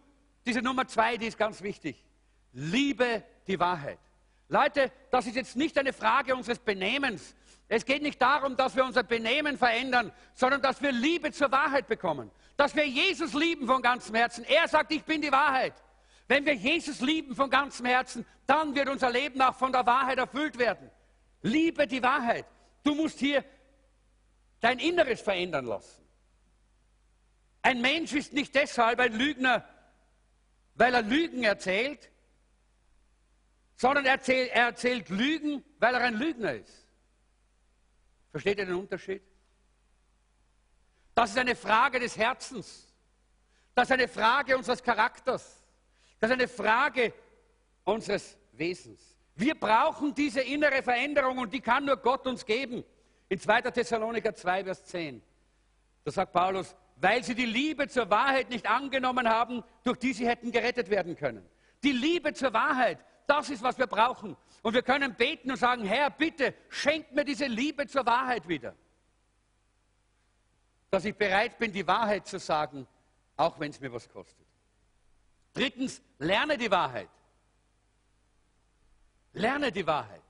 diese 0.46 0.62
Nummer 0.62 0.87
zwei, 0.87 1.16
die 1.16 1.26
ist 1.26 1.38
ganz 1.38 1.62
wichtig. 1.62 2.05
Liebe 2.53 3.22
die 3.46 3.59
Wahrheit. 3.59 3.98
Leute, 4.48 4.90
das 5.11 5.26
ist 5.26 5.37
jetzt 5.37 5.57
nicht 5.57 5.79
eine 5.79 5.92
Frage 5.92 6.35
unseres 6.35 6.59
Benehmens. 6.59 7.35
Es 7.72 7.85
geht 7.85 8.02
nicht 8.02 8.20
darum, 8.20 8.56
dass 8.56 8.74
wir 8.74 8.85
unser 8.85 9.04
Benehmen 9.04 9.56
verändern, 9.56 10.11
sondern 10.35 10.61
dass 10.61 10.83
wir 10.83 10.90
Liebe 10.90 11.30
zur 11.30 11.52
Wahrheit 11.52 11.87
bekommen. 11.87 12.28
Dass 12.56 12.74
wir 12.74 12.85
Jesus 12.85 13.33
lieben 13.33 13.68
von 13.68 13.80
ganzem 13.80 14.16
Herzen. 14.16 14.42
Er 14.42 14.66
sagt, 14.66 14.90
ich 14.90 15.04
bin 15.04 15.22
die 15.22 15.30
Wahrheit. 15.30 15.74
Wenn 16.26 16.44
wir 16.44 16.54
Jesus 16.54 17.00
lieben 17.00 17.37
von 17.37 17.48
ganzem 17.48 17.87
Herzen, 17.87 18.26
dann 18.44 18.74
wird 18.74 18.88
unser 18.88 19.09
Leben 19.12 19.40
auch 19.40 19.54
von 19.54 19.70
der 19.70 19.87
Wahrheit 19.87 20.18
erfüllt 20.18 20.59
werden. 20.59 20.90
Liebe 21.42 21.87
die 21.87 22.02
Wahrheit. 22.02 22.44
Du 22.83 22.96
musst 22.96 23.20
hier 23.20 23.44
dein 24.61 24.80
Inneres 24.80 25.20
verändern 25.20 25.66
lassen. 25.66 26.04
Ein 27.62 27.80
Mensch 27.80 28.12
ist 28.14 28.33
nicht 28.33 28.52
deshalb 28.52 28.98
ein 28.98 29.12
Lügner, 29.12 29.64
weil 30.74 30.92
er 30.92 31.02
Lügen 31.02 31.44
erzählt, 31.44 32.11
sondern 33.76 34.06
er 34.06 34.14
erzählt, 34.14 34.50
er 34.52 35.16
Lügen, 35.16 35.64
weil 35.78 35.94
er 35.94 36.00
ein 36.00 36.14
Lügner 36.14 36.54
ist. 36.54 36.89
Versteht 38.31 38.59
ihr 38.59 38.66
den 38.66 38.77
Unterschied? 38.77 39.23
Das 41.14 41.31
ist 41.31 41.38
eine 41.38 41.57
Frage 41.57 41.99
des 41.99 42.16
Herzens. 42.16 42.87
Das 43.75 43.88
ist 43.88 43.93
eine 43.93 44.09
Frage 44.09 44.57
unseres 44.57 44.83
Charakters. 44.83 45.62
Das 46.19 46.31
ist 46.31 46.35
eine 46.35 46.49
Frage 46.49 47.12
unseres 47.85 48.37
Wesens. 48.53 49.01
Wir 49.35 49.55
brauchen 49.55 50.15
diese 50.15 50.40
innere 50.40 50.83
Veränderung 50.83 51.38
und 51.38 51.52
die 51.52 51.61
kann 51.61 51.87
nur 51.87 51.96
Gott 51.96 52.27
uns 52.27 52.44
geben. 52.44 52.85
In 53.29 53.38
2. 53.38 53.63
Thessaloniker 53.63 54.35
2, 54.35 54.65
Vers 54.65 54.85
10. 54.85 55.23
Da 56.04 56.11
sagt 56.11 56.33
Paulus, 56.33 56.75
weil 56.96 57.25
sie 57.25 57.35
die 57.35 57.46
Liebe 57.46 57.88
zur 57.88 58.11
Wahrheit 58.11 58.50
nicht 58.50 58.69
angenommen 58.69 59.29
haben, 59.29 59.63
durch 59.85 59.98
die 59.98 60.13
sie 60.13 60.29
hätten 60.29 60.52
gerettet 60.52 60.90
werden 60.90 61.17
können. 61.17 61.48
Die 61.83 61.92
Liebe 61.92 62.35
zur 62.35 62.52
Wahrheit, 62.52 62.98
das 63.27 63.48
ist, 63.48 63.63
was 63.63 63.79
wir 63.79 63.87
brauchen. 63.87 64.37
Und 64.63 64.75
wir 64.75 64.83
können 64.83 65.15
beten 65.15 65.50
und 65.50 65.56
sagen, 65.56 65.85
Herr, 65.85 66.11
bitte, 66.11 66.54
schenk 66.69 67.13
mir 67.13 67.25
diese 67.25 67.46
Liebe 67.46 67.87
zur 67.87 68.04
Wahrheit 68.04 68.46
wieder. 68.46 68.75
Dass 70.90 71.04
ich 71.04 71.15
bereit 71.15 71.58
bin, 71.58 71.73
die 71.73 71.87
Wahrheit 71.87 72.27
zu 72.27 72.38
sagen, 72.38 72.87
auch 73.37 73.58
wenn 73.58 73.71
es 73.71 73.81
mir 73.81 73.92
was 73.92 74.08
kostet. 74.08 74.46
Drittens, 75.54 76.02
lerne 76.19 76.58
die 76.58 76.71
Wahrheit. 76.71 77.08
Lerne 79.33 79.73
die 79.73 79.87
Wahrheit. 79.87 80.23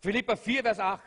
Philippa 0.00 0.36
4, 0.36 0.62
Vers 0.62 0.80
8. 0.80 1.02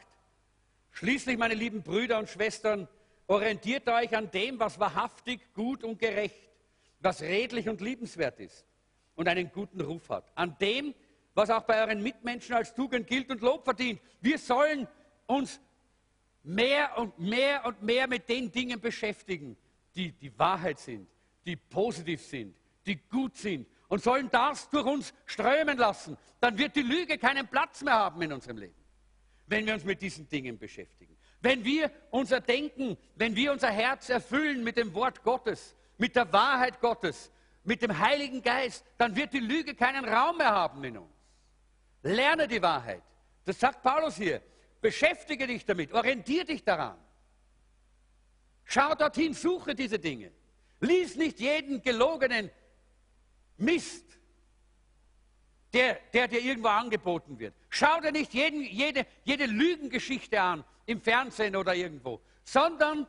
Schließlich, 0.91 1.37
meine 1.37 1.55
lieben 1.55 1.81
Brüder 1.81 2.19
und 2.19 2.29
Schwestern, 2.29 2.87
orientiert 3.25 3.87
euch 3.89 4.15
an 4.15 4.29
dem, 4.29 4.59
was 4.59 4.79
wahrhaftig, 4.79 5.41
gut 5.55 5.83
und 5.83 5.97
gerecht, 5.97 6.49
was 6.99 7.21
redlich 7.21 7.67
und 7.67 7.81
liebenswert 7.81 8.39
ist 8.39 8.65
und 9.15 9.27
einen 9.27 9.51
guten 9.51 9.81
Ruf 9.81 10.09
hat. 10.09 10.31
An 10.35 10.55
dem, 10.59 10.93
was 11.33 11.49
auch 11.49 11.63
bei 11.63 11.81
euren 11.81 12.01
Mitmenschen 12.01 12.55
als 12.55 12.73
Tugend 12.73 13.07
gilt 13.07 13.29
und 13.29 13.41
Lob 13.41 13.63
verdient. 13.63 13.99
Wir 14.21 14.37
sollen 14.37 14.87
uns 15.25 15.59
mehr 16.43 16.97
und 16.97 17.17
mehr 17.17 17.65
und 17.65 17.81
mehr 17.81 18.07
mit 18.07 18.29
den 18.29 18.51
Dingen 18.51 18.79
beschäftigen, 18.79 19.57
die 19.95 20.11
die 20.11 20.37
Wahrheit 20.37 20.79
sind, 20.79 21.07
die 21.45 21.55
positiv 21.55 22.21
sind, 22.21 22.55
die 22.85 22.97
gut 23.09 23.35
sind 23.35 23.67
und 23.87 24.01
sollen 24.01 24.29
das 24.29 24.69
durch 24.69 24.85
uns 24.85 25.13
strömen 25.25 25.77
lassen, 25.77 26.17
dann 26.39 26.57
wird 26.57 26.75
die 26.75 26.81
Lüge 26.81 27.17
keinen 27.17 27.47
Platz 27.47 27.81
mehr 27.81 27.93
haben 27.93 28.21
in 28.21 28.33
unserem 28.33 28.57
Leben. 28.57 28.83
wenn 29.47 29.65
wir 29.65 29.73
uns 29.73 29.83
mit 29.83 30.01
diesen 30.01 30.27
Dingen 30.27 30.57
beschäftigen. 30.57 31.17
Wenn 31.41 31.63
wir 31.65 31.91
unser 32.11 32.39
Denken, 32.39 32.97
wenn 33.15 33.35
wir 33.35 33.51
unser 33.51 33.69
Herz 33.69 34.09
erfüllen 34.09 34.63
mit 34.63 34.77
dem 34.77 34.93
Wort 34.93 35.21
Gottes, 35.23 35.75
mit 35.97 36.15
der 36.15 36.31
Wahrheit 36.31 36.79
Gottes, 36.79 37.31
mit 37.63 37.81
dem 37.81 37.97
Heiligen 37.99 38.41
Geist, 38.41 38.85
dann 38.97 39.15
wird 39.15 39.33
die 39.33 39.39
Lüge 39.39 39.75
keinen 39.75 40.05
Raum 40.05 40.37
mehr 40.37 40.51
haben 40.51 40.83
in 40.83 40.97
uns. 40.97 41.12
Lerne 42.03 42.47
die 42.47 42.61
Wahrheit. 42.61 43.01
Das 43.45 43.59
sagt 43.59 43.81
Paulus 43.81 44.17
hier. 44.17 44.41
Beschäftige 44.81 45.47
dich 45.47 45.65
damit, 45.65 45.93
orientiere 45.93 46.45
dich 46.45 46.63
daran. 46.63 46.97
Schau 48.65 48.93
dorthin, 48.95 49.33
suche 49.33 49.73
diese 49.73 49.97
Dinge. 49.97 50.31
Lies 50.81 51.15
nicht 51.15 51.39
jeden 51.39 51.81
gelogenen 51.81 52.51
Mist, 53.57 54.05
der, 55.71 55.99
der 56.13 56.27
dir 56.27 56.41
irgendwo 56.41 56.67
angeboten 56.67 57.39
wird. 57.39 57.55
Schau 57.69 57.99
dir 58.01 58.11
nicht 58.11 58.33
jeden, 58.33 58.61
jede, 58.61 59.05
jede 59.23 59.45
Lügengeschichte 59.45 60.39
an 60.41 60.63
im 60.85 61.01
Fernsehen 61.01 61.55
oder 61.55 61.73
irgendwo, 61.73 62.21
sondern, 62.43 63.07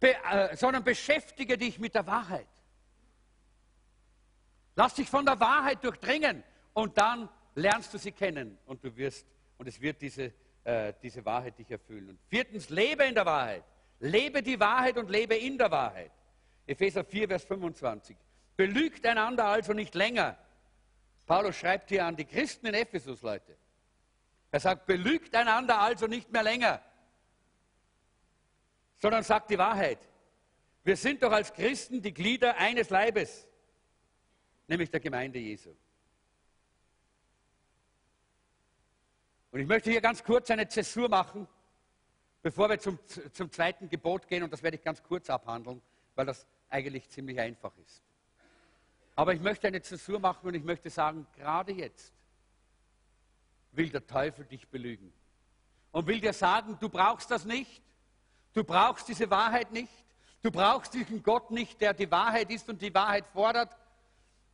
be, 0.00 0.14
äh, 0.24 0.56
sondern 0.56 0.82
beschäftige 0.82 1.58
dich 1.58 1.78
mit 1.78 1.94
der 1.94 2.06
Wahrheit. 2.06 2.48
Lass 4.76 4.94
dich 4.94 5.08
von 5.08 5.24
der 5.24 5.38
Wahrheit 5.38 5.84
durchdringen 5.84 6.42
und 6.72 6.96
dann 6.98 7.28
lernst 7.54 7.92
du 7.94 7.98
sie 7.98 8.12
kennen 8.12 8.58
und 8.66 8.82
du 8.84 8.94
wirst, 8.96 9.26
und 9.58 9.66
es 9.66 9.80
wird 9.80 10.00
diese, 10.02 10.32
äh, 10.64 10.92
diese 11.02 11.24
Wahrheit 11.24 11.58
dich 11.58 11.70
erfüllen. 11.70 12.10
Und 12.10 12.20
viertens, 12.28 12.70
lebe 12.70 13.04
in 13.04 13.14
der 13.14 13.26
Wahrheit. 13.26 13.64
Lebe 14.00 14.42
die 14.42 14.58
Wahrheit 14.58 14.96
und 14.98 15.08
lebe 15.08 15.36
in 15.36 15.56
der 15.56 15.70
Wahrheit. 15.70 16.10
Epheser 16.66 17.04
4, 17.04 17.28
Vers 17.28 17.44
25. 17.44 18.16
Belügt 18.56 19.06
einander 19.06 19.46
also 19.46 19.72
nicht 19.72 19.94
länger. 19.94 20.36
Paulus 21.26 21.56
schreibt 21.56 21.88
hier 21.88 22.04
an 22.04 22.16
die 22.16 22.24
Christen 22.24 22.66
in 22.66 22.74
Ephesus, 22.74 23.22
Leute. 23.22 23.56
Er 24.50 24.60
sagt, 24.60 24.86
belügt 24.86 25.34
einander 25.34 25.80
also 25.80 26.06
nicht 26.06 26.30
mehr 26.30 26.42
länger, 26.42 26.82
sondern 28.96 29.22
sagt 29.22 29.50
die 29.50 29.58
Wahrheit. 29.58 29.98
Wir 30.84 30.96
sind 30.96 31.22
doch 31.22 31.32
als 31.32 31.52
Christen 31.52 32.02
die 32.02 32.12
Glieder 32.12 32.56
eines 32.56 32.90
Leibes 32.90 33.46
nämlich 34.68 34.90
der 34.90 35.00
Gemeinde 35.00 35.38
Jesu. 35.38 35.70
Und 39.54 39.60
ich 39.60 39.68
möchte 39.68 39.88
hier 39.88 40.00
ganz 40.00 40.24
kurz 40.24 40.50
eine 40.50 40.66
Zäsur 40.66 41.08
machen, 41.08 41.46
bevor 42.42 42.68
wir 42.68 42.80
zum, 42.80 42.98
zum 43.32 43.52
zweiten 43.52 43.88
Gebot 43.88 44.26
gehen, 44.26 44.42
und 44.42 44.52
das 44.52 44.64
werde 44.64 44.76
ich 44.76 44.82
ganz 44.82 45.00
kurz 45.00 45.30
abhandeln, 45.30 45.80
weil 46.16 46.26
das 46.26 46.44
eigentlich 46.68 47.08
ziemlich 47.08 47.38
einfach 47.38 47.70
ist. 47.76 48.02
Aber 49.14 49.32
ich 49.32 49.40
möchte 49.40 49.68
eine 49.68 49.80
Zäsur 49.80 50.18
machen 50.18 50.48
und 50.48 50.54
ich 50.54 50.64
möchte 50.64 50.90
sagen, 50.90 51.24
gerade 51.36 51.70
jetzt 51.70 52.12
will 53.70 53.90
der 53.90 54.04
Teufel 54.04 54.44
dich 54.44 54.66
belügen. 54.66 55.12
Und 55.92 56.08
will 56.08 56.20
dir 56.20 56.32
sagen, 56.32 56.76
du 56.80 56.88
brauchst 56.88 57.30
das 57.30 57.44
nicht, 57.44 57.80
du 58.54 58.64
brauchst 58.64 59.06
diese 59.06 59.30
Wahrheit 59.30 59.70
nicht, 59.70 60.04
du 60.42 60.50
brauchst 60.50 60.94
diesen 60.94 61.22
Gott 61.22 61.52
nicht, 61.52 61.80
der 61.80 61.94
die 61.94 62.10
Wahrheit 62.10 62.50
ist 62.50 62.68
und 62.68 62.82
die 62.82 62.92
Wahrheit 62.92 63.28
fordert, 63.28 63.76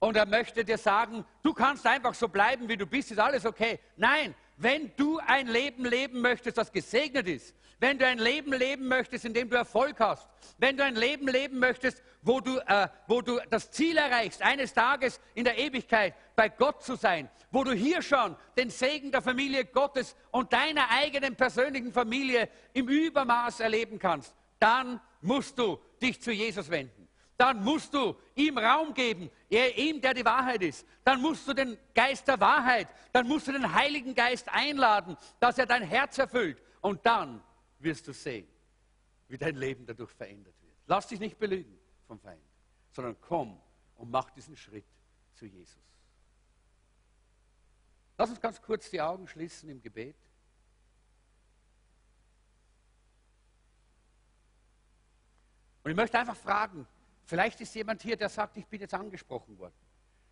und 0.01 0.17
er 0.17 0.27
möchte 0.27 0.65
dir 0.65 0.79
sagen, 0.79 1.27
du 1.43 1.53
kannst 1.53 1.87
einfach 1.87 2.15
so 2.15 2.27
bleiben, 2.27 2.69
wie 2.69 2.77
du 2.77 2.87
bist, 2.87 3.11
ist 3.13 3.19
alles 3.19 3.45
okay. 3.45 3.79
Nein, 3.97 4.35
wenn 4.63 4.93
du 4.97 5.19
ein 5.27 5.47
Leben 5.47 5.87
leben 5.87 6.21
möchtest, 6.21 6.59
das 6.59 6.71
gesegnet 6.71 7.27
ist, 7.27 7.55
wenn 7.79 7.99
du 7.99 8.07
ein 8.07 8.19
Leben 8.19 8.53
leben 8.53 8.89
möchtest, 8.89 9.25
in 9.25 9.33
dem 9.33 9.49
du 9.49 9.57
Erfolg 9.57 9.99
hast, 10.01 10.29
wenn 10.59 10.77
du 10.77 10.85
ein 10.85 10.97
Leben 10.97 11.27
leben 11.29 11.59
möchtest, 11.59 12.03
wo 12.21 12.41
du, 12.41 12.59
äh, 12.59 12.89
wo 13.07 13.23
du 13.23 13.41
das 13.49 13.71
Ziel 13.71 13.97
erreichst, 13.97 14.43
eines 14.43 14.75
Tages 14.75 15.19
in 15.35 15.45
der 15.45 15.57
Ewigkeit 15.57 16.15
bei 16.37 16.51
Gott 16.51 16.83
zu 16.83 16.95
sein, 16.95 17.31
wo 17.51 17.65
du 17.65 17.73
hier 17.73 18.03
schon 18.03 18.37
den 18.59 18.69
Segen 18.69 19.11
der 19.11 19.23
Familie 19.23 19.65
Gottes 19.65 20.15
und 20.31 20.53
deiner 20.53 20.91
eigenen 20.91 21.37
persönlichen 21.37 21.93
Familie 21.93 22.51
im 22.75 22.89
Übermaß 22.89 23.61
erleben 23.61 23.99
kannst, 23.99 24.35
dann 24.59 25.01
musst 25.23 25.59
du 25.59 25.79
dich 26.03 26.21
zu 26.21 26.33
Jesus 26.33 26.69
wenden 26.69 27.00
dann 27.41 27.65
musst 27.65 27.95
du 27.95 28.15
ihm 28.35 28.59
Raum 28.59 28.93
geben, 28.93 29.31
er, 29.49 29.77
ihm, 29.79 29.99
der 29.99 30.13
die 30.13 30.25
Wahrheit 30.27 30.61
ist. 30.63 30.87
Dann 31.03 31.23
musst 31.23 31.49
du 31.49 31.55
den 31.55 31.79
Geist 31.95 32.29
der 32.29 32.39
Wahrheit, 32.39 32.87
dann 33.13 33.27
musst 33.27 33.49
du 33.49 33.53
den 33.53 33.75
Heiligen 33.75 34.15
Geist 34.15 34.47
einladen, 34.51 35.17
dass 35.39 35.57
er 35.57 35.65
dein 35.65 35.83
Herz 35.83 36.19
erfüllt. 36.19 36.63
Und 36.83 37.05
dann 37.07 37.43
wirst 37.79 38.07
du 38.07 38.13
sehen, 38.13 38.47
wie 39.29 39.39
dein 39.39 39.57
Leben 39.57 39.87
dadurch 39.87 40.11
verändert 40.11 40.55
wird. 40.61 40.77
Lass 40.87 41.07
dich 41.07 41.19
nicht 41.19 41.39
belügen 41.39 41.79
vom 42.07 42.21
Feind, 42.21 42.43
sondern 42.91 43.17
komm 43.23 43.59
und 43.97 44.11
mach 44.11 44.29
diesen 44.31 44.55
Schritt 44.55 44.85
zu 45.33 45.47
Jesus. 45.47 45.81
Lass 48.19 48.29
uns 48.29 48.41
ganz 48.41 48.61
kurz 48.61 48.91
die 48.91 49.01
Augen 49.01 49.27
schließen 49.27 49.71
im 49.71 49.81
Gebet. 49.81 50.17
Und 55.83 55.91
ich 55.91 55.97
möchte 55.97 56.19
einfach 56.19 56.37
fragen, 56.37 56.87
Vielleicht 57.31 57.61
ist 57.61 57.73
jemand 57.77 58.03
hier, 58.03 58.17
der 58.17 58.29
sagt, 58.29 58.57
ich 58.57 58.67
bin 58.67 58.81
jetzt 58.81 58.93
angesprochen 58.93 59.57
worden. 59.57 59.73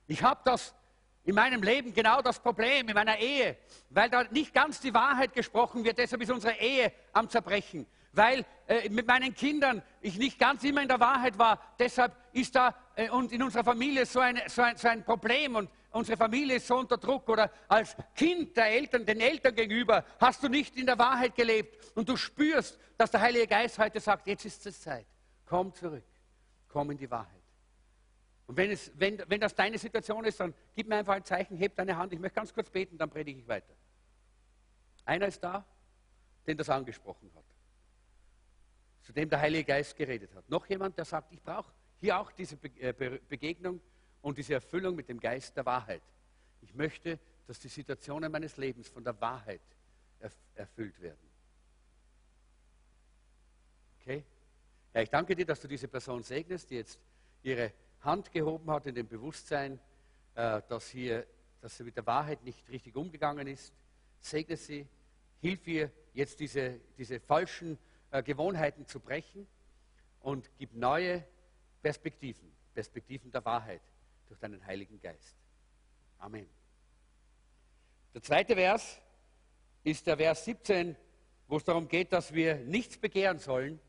Ich 0.08 0.20
habe 0.20 0.40
das 0.44 0.74
in 1.22 1.36
meinem 1.36 1.62
Leben 1.62 1.94
genau 1.94 2.20
das 2.22 2.40
Problem, 2.40 2.88
in 2.88 2.94
meiner 2.94 3.16
Ehe, 3.20 3.56
weil 3.90 4.10
da 4.10 4.24
nicht 4.24 4.52
ganz 4.52 4.80
die 4.80 4.92
Wahrheit 4.92 5.32
gesprochen 5.32 5.84
wird, 5.84 5.98
deshalb 5.98 6.22
ist 6.22 6.32
unsere 6.32 6.58
Ehe 6.58 6.92
am 7.12 7.28
Zerbrechen. 7.28 7.86
Weil 8.14 8.44
äh, 8.66 8.88
mit 8.88 9.06
meinen 9.06 9.32
Kindern 9.32 9.80
ich 10.00 10.18
nicht 10.18 10.40
ganz 10.40 10.64
immer 10.64 10.82
in 10.82 10.88
der 10.88 10.98
Wahrheit 10.98 11.38
war, 11.38 11.62
deshalb 11.78 12.16
ist 12.32 12.56
da 12.56 12.74
äh, 12.96 13.08
und 13.10 13.30
in 13.30 13.44
unserer 13.44 13.62
Familie 13.62 14.04
so, 14.04 14.18
eine, 14.18 14.42
so, 14.48 14.62
ein, 14.62 14.76
so 14.76 14.88
ein 14.88 15.04
Problem 15.04 15.54
und 15.54 15.70
unsere 15.92 16.18
Familie 16.18 16.56
ist 16.56 16.66
so 16.66 16.78
unter 16.78 16.96
Druck 16.96 17.28
oder 17.28 17.48
als 17.68 17.94
Kind 18.16 18.56
der 18.56 18.72
Eltern, 18.72 19.06
den 19.06 19.20
Eltern 19.20 19.54
gegenüber, 19.54 20.04
hast 20.18 20.42
du 20.42 20.48
nicht 20.48 20.76
in 20.76 20.86
der 20.86 20.98
Wahrheit 20.98 21.36
gelebt 21.36 21.92
und 21.94 22.08
du 22.08 22.16
spürst, 22.16 22.76
dass 22.96 23.12
der 23.12 23.20
Heilige 23.20 23.46
Geist 23.46 23.78
heute 23.78 24.00
sagt, 24.00 24.26
jetzt 24.26 24.44
ist 24.44 24.66
es 24.66 24.80
Zeit, 24.80 25.06
komm 25.46 25.72
zurück 25.72 26.02
komm 26.68 26.90
in 26.90 26.98
die 26.98 27.10
Wahrheit. 27.10 27.42
Und 28.46 28.56
wenn, 28.56 28.70
es, 28.70 28.90
wenn, 28.94 29.22
wenn 29.28 29.40
das 29.40 29.54
deine 29.54 29.78
Situation 29.78 30.24
ist, 30.24 30.40
dann 30.40 30.54
gib 30.74 30.88
mir 30.88 30.96
einfach 30.96 31.14
ein 31.14 31.24
Zeichen, 31.24 31.56
heb 31.56 31.76
deine 31.76 31.96
Hand. 31.96 32.12
Ich 32.12 32.18
möchte 32.18 32.36
ganz 32.36 32.52
kurz 32.52 32.70
beten, 32.70 32.96
dann 32.96 33.10
predige 33.10 33.40
ich 33.40 33.48
weiter. 33.48 33.74
Einer 35.04 35.26
ist 35.26 35.42
da, 35.42 35.64
den 36.46 36.56
das 36.56 36.70
angesprochen 36.70 37.30
hat, 37.34 37.44
zu 39.02 39.12
dem 39.12 39.28
der 39.28 39.40
Heilige 39.40 39.64
Geist 39.64 39.96
geredet 39.96 40.34
hat. 40.34 40.48
Noch 40.48 40.66
jemand, 40.66 40.96
der 40.96 41.04
sagt, 41.04 41.32
ich 41.32 41.42
brauche 41.42 41.70
hier 42.00 42.18
auch 42.18 42.32
diese 42.32 42.56
äh, 42.78 42.92
Begegnung 43.28 43.80
und 44.22 44.38
diese 44.38 44.54
Erfüllung 44.54 44.94
mit 44.94 45.08
dem 45.08 45.20
Geist 45.20 45.56
der 45.56 45.66
Wahrheit. 45.66 46.02
Ich 46.62 46.74
möchte, 46.74 47.18
dass 47.46 47.58
die 47.58 47.68
Situationen 47.68 48.32
meines 48.32 48.56
Lebens 48.56 48.88
von 48.88 49.04
der 49.04 49.20
Wahrheit 49.20 49.60
erfüllt 50.54 51.00
werden. 51.00 51.30
Okay? 54.00 54.24
Herr, 54.92 55.02
ich 55.02 55.10
danke 55.10 55.36
dir, 55.36 55.46
dass 55.46 55.60
du 55.60 55.68
diese 55.68 55.88
Person 55.88 56.22
segnest, 56.22 56.70
die 56.70 56.76
jetzt 56.76 56.98
ihre 57.42 57.72
Hand 58.00 58.32
gehoben 58.32 58.70
hat 58.70 58.86
in 58.86 58.94
dem 58.94 59.06
Bewusstsein, 59.06 59.78
äh, 60.34 60.62
dass, 60.68 60.88
hier, 60.88 61.26
dass 61.60 61.76
sie 61.76 61.84
mit 61.84 61.96
der 61.96 62.06
Wahrheit 62.06 62.42
nicht 62.44 62.68
richtig 62.68 62.96
umgegangen 62.96 63.46
ist. 63.46 63.72
Segne 64.20 64.56
sie, 64.56 64.86
hilf 65.40 65.66
ihr 65.66 65.90
jetzt 66.14 66.40
diese, 66.40 66.80
diese 66.96 67.20
falschen 67.20 67.78
äh, 68.10 68.22
Gewohnheiten 68.22 68.86
zu 68.86 69.00
brechen 69.00 69.46
und 70.20 70.50
gib 70.58 70.74
neue 70.74 71.24
Perspektiven, 71.82 72.50
Perspektiven 72.74 73.30
der 73.30 73.44
Wahrheit 73.44 73.82
durch 74.26 74.40
deinen 74.40 74.64
Heiligen 74.64 75.00
Geist. 75.00 75.36
Amen. 76.18 76.48
Der 78.14 78.22
zweite 78.22 78.54
Vers 78.54 79.00
ist 79.84 80.06
der 80.06 80.16
Vers 80.16 80.44
17, 80.44 80.96
wo 81.46 81.56
es 81.56 81.64
darum 81.64 81.88
geht, 81.88 82.12
dass 82.12 82.32
wir 82.32 82.56
nichts 82.56 82.98
begehren 82.98 83.38
sollen, 83.38 83.80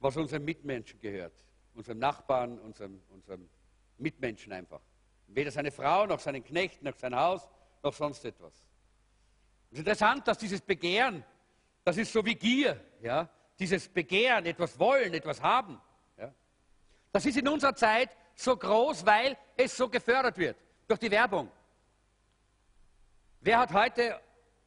was 0.00 0.16
unseren 0.16 0.44
Mitmenschen 0.44 0.98
gehört, 0.98 1.44
unserem 1.74 1.98
Nachbarn, 1.98 2.58
unserem, 2.58 3.00
unserem 3.10 3.48
Mitmenschen 3.98 4.52
einfach. 4.52 4.80
Weder 5.28 5.50
seine 5.50 5.70
Frau, 5.70 6.06
noch 6.06 6.18
seinen 6.18 6.42
Knecht, 6.42 6.82
noch 6.82 6.96
sein 6.96 7.14
Haus, 7.14 7.48
noch 7.82 7.92
sonst 7.92 8.24
etwas. 8.24 8.52
Es 9.70 9.74
ist 9.74 9.78
interessant, 9.80 10.26
dass 10.26 10.38
dieses 10.38 10.60
Begehren, 10.60 11.24
das 11.84 11.96
ist 11.96 12.12
so 12.12 12.24
wie 12.24 12.34
Gier, 12.34 12.80
ja? 13.00 13.28
dieses 13.58 13.88
Begehren, 13.88 14.46
etwas 14.46 14.78
wollen, 14.78 15.14
etwas 15.14 15.40
haben. 15.40 15.80
Ja? 16.16 16.34
Das 17.12 17.26
ist 17.26 17.36
in 17.36 17.46
unserer 17.46 17.74
Zeit 17.74 18.16
so 18.34 18.56
groß, 18.56 19.04
weil 19.06 19.36
es 19.56 19.76
so 19.76 19.88
gefördert 19.88 20.38
wird 20.38 20.56
durch 20.88 20.98
die 20.98 21.10
Werbung. 21.10 21.50
Wer 23.40 23.58
hat 23.58 23.72
heute, 23.72 24.20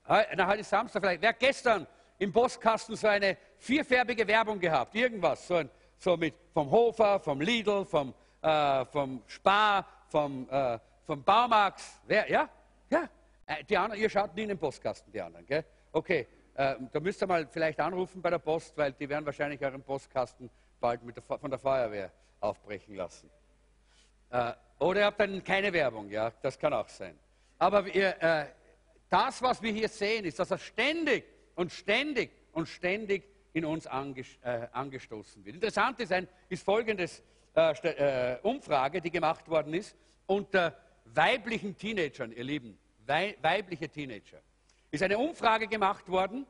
na, 0.07 0.47
heute 0.47 0.61
ist 0.61 0.69
Samstag 0.69 1.01
vielleicht, 1.01 1.21
wer 1.21 1.29
hat 1.29 1.39
gestern 1.39 1.85
im 2.19 2.31
Postkasten 2.31 2.95
so 2.95 3.07
eine 3.07 3.37
vierfärbige 3.63 4.27
Werbung 4.27 4.59
gehabt, 4.59 4.93
irgendwas, 4.93 5.47
so, 5.47 5.55
ein, 5.55 5.69
so 5.97 6.17
mit 6.17 6.35
vom 6.53 6.69
Hofer, 6.69 7.19
vom 7.19 7.39
Lidl, 7.39 7.85
vom, 7.85 8.13
äh, 8.41 8.85
vom 8.85 9.23
Spar, 9.27 9.87
vom, 10.09 10.47
äh, 10.49 10.77
vom 11.05 11.23
Baumarkt. 11.23 11.81
Wer, 12.05 12.29
ja? 12.29 12.49
Ja. 12.89 13.09
Äh, 13.45 13.63
die 13.63 13.77
anderen, 13.77 14.01
ihr 14.01 14.09
schaut 14.09 14.35
nie 14.35 14.43
in 14.43 14.49
den 14.49 14.57
Postkasten, 14.57 15.11
die 15.13 15.21
anderen, 15.21 15.45
gell? 15.45 15.63
Okay, 15.93 16.27
äh, 16.55 16.75
da 16.91 16.99
müsst 16.99 17.23
ihr 17.23 17.27
mal 17.27 17.47
vielleicht 17.47 17.79
anrufen 17.79 18.21
bei 18.21 18.29
der 18.29 18.39
Post, 18.39 18.77
weil 18.77 18.91
die 18.91 19.07
werden 19.07 19.25
wahrscheinlich 19.25 19.63
euren 19.63 19.81
Postkasten 19.81 20.49
bald 20.81 20.99
der, 21.15 21.23
von 21.23 21.49
der 21.49 21.59
Feuerwehr 21.59 22.11
aufbrechen 22.41 22.95
lassen. 22.95 23.29
Äh, 24.29 24.51
oder 24.79 24.99
ihr 24.99 25.05
habt 25.05 25.19
dann 25.21 25.41
keine 25.41 25.71
Werbung, 25.71 26.09
ja, 26.09 26.31
das 26.41 26.59
kann 26.59 26.73
auch 26.73 26.89
sein. 26.89 27.17
Aber 27.59 27.87
ihr, 27.87 28.21
äh, 28.21 28.47
das, 29.09 29.41
was 29.41 29.61
wir 29.61 29.71
hier 29.71 29.87
sehen, 29.87 30.25
ist, 30.25 30.39
dass 30.39 30.51
er 30.51 30.57
ständig 30.57 31.23
und 31.55 31.71
ständig 31.71 32.31
und 32.51 32.67
ständig 32.67 33.23
in 33.53 33.65
uns 33.65 33.85
äh, 33.85 34.67
angestoßen 34.71 35.45
wird. 35.45 35.55
Interessant 35.55 35.99
ist, 35.99 36.11
ein, 36.11 36.27
ist 36.49 36.63
folgendes 36.63 37.23
äh, 37.55 37.71
äh, 37.71 38.39
Umfrage, 38.41 38.99
die 38.99 39.11
gemacht 39.11 39.47
worden 39.47 39.73
ist 39.75 39.95
unter 40.25 40.75
weiblichen 41.05 41.77
Teenagern, 41.77 42.31
ihr 42.31 42.43
Lieben, 42.43 42.77
wei 43.05 43.37
weibliche 43.41 43.87
Teenager. 43.89 44.41
Ist 44.89 45.03
eine 45.03 45.17
Umfrage 45.17 45.67
gemacht 45.67 46.09
worden 46.09 46.47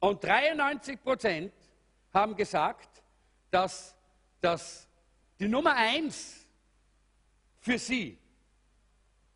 und 0.00 0.24
93 0.24 1.02
Prozent 1.02 1.52
haben 2.12 2.34
gesagt, 2.36 3.02
dass, 3.50 3.94
dass 4.40 4.88
die 5.38 5.48
Nummer 5.48 5.76
eins 5.76 6.46
für 7.60 7.78
sie 7.78 8.18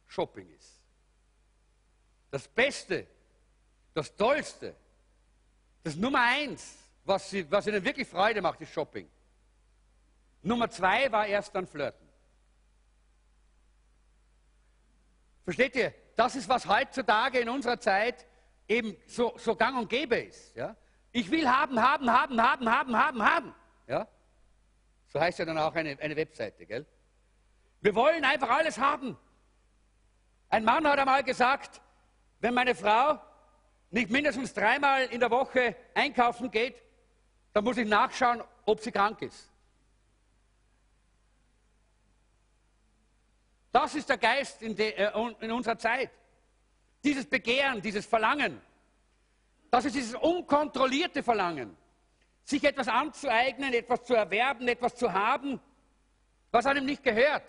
Shopping 0.06 0.48
ist. 0.50 0.84
Das 2.30 2.48
Beste, 2.48 3.06
das 3.94 4.14
Tollste, 4.14 4.74
das 5.88 5.96
Nummer 5.96 6.20
eins, 6.22 6.76
was, 7.04 7.30
sie, 7.30 7.50
was 7.50 7.66
ihnen 7.66 7.82
wirklich 7.82 8.06
Freude 8.06 8.42
macht, 8.42 8.60
ist 8.60 8.72
Shopping. 8.72 9.08
Nummer 10.42 10.68
zwei 10.68 11.10
war 11.10 11.26
erst 11.26 11.54
dann 11.54 11.66
Flirten. 11.66 12.06
Versteht 15.44 15.74
ihr? 15.76 15.94
Das 16.14 16.36
ist, 16.36 16.46
was 16.46 16.66
heutzutage 16.66 17.38
in 17.38 17.48
unserer 17.48 17.80
Zeit 17.80 18.26
eben 18.68 18.96
so, 19.06 19.34
so 19.38 19.56
gang 19.56 19.78
und 19.78 19.88
gäbe 19.88 20.16
ist. 20.16 20.54
Ja? 20.54 20.76
Ich 21.10 21.30
will 21.30 21.48
haben, 21.48 21.80
haben, 21.80 22.12
haben, 22.12 22.42
haben, 22.42 22.70
haben, 22.70 22.96
haben, 22.96 23.22
haben. 23.22 23.54
Ja? 23.86 24.06
So 25.06 25.18
heißt 25.18 25.38
ja 25.38 25.46
dann 25.46 25.56
auch 25.56 25.74
eine, 25.74 25.98
eine 25.98 26.16
Webseite. 26.16 26.66
Gell? 26.66 26.84
Wir 27.80 27.94
wollen 27.94 28.24
einfach 28.24 28.50
alles 28.50 28.76
haben. 28.76 29.16
Ein 30.50 30.64
Mann 30.64 30.86
hat 30.86 30.98
einmal 30.98 31.24
gesagt, 31.24 31.80
wenn 32.40 32.52
meine 32.52 32.74
Frau 32.74 33.18
nicht 33.90 34.10
mindestens 34.10 34.52
dreimal 34.52 35.04
in 35.06 35.20
der 35.20 35.30
Woche 35.30 35.76
einkaufen 35.94 36.50
geht, 36.50 36.76
dann 37.52 37.64
muss 37.64 37.76
ich 37.76 37.88
nachschauen, 37.88 38.42
ob 38.66 38.80
sie 38.80 38.92
krank 38.92 39.22
ist. 39.22 39.50
Das 43.72 43.94
ist 43.94 44.08
der 44.08 44.18
Geist 44.18 44.62
in, 44.62 44.74
de, 44.74 44.92
äh, 44.92 45.10
in 45.40 45.52
unserer 45.52 45.78
Zeit. 45.78 46.10
Dieses 47.04 47.26
Begehren, 47.26 47.80
dieses 47.80 48.06
Verlangen. 48.06 48.60
Das 49.70 49.84
ist 49.84 49.94
dieses 49.94 50.14
unkontrollierte 50.14 51.22
Verlangen. 51.22 51.76
Sich 52.44 52.64
etwas 52.64 52.88
anzueignen, 52.88 53.74
etwas 53.74 54.04
zu 54.04 54.14
erwerben, 54.14 54.66
etwas 54.68 54.96
zu 54.96 55.12
haben, 55.12 55.60
was 56.50 56.64
einem 56.66 56.86
nicht 56.86 57.02
gehört 57.02 57.44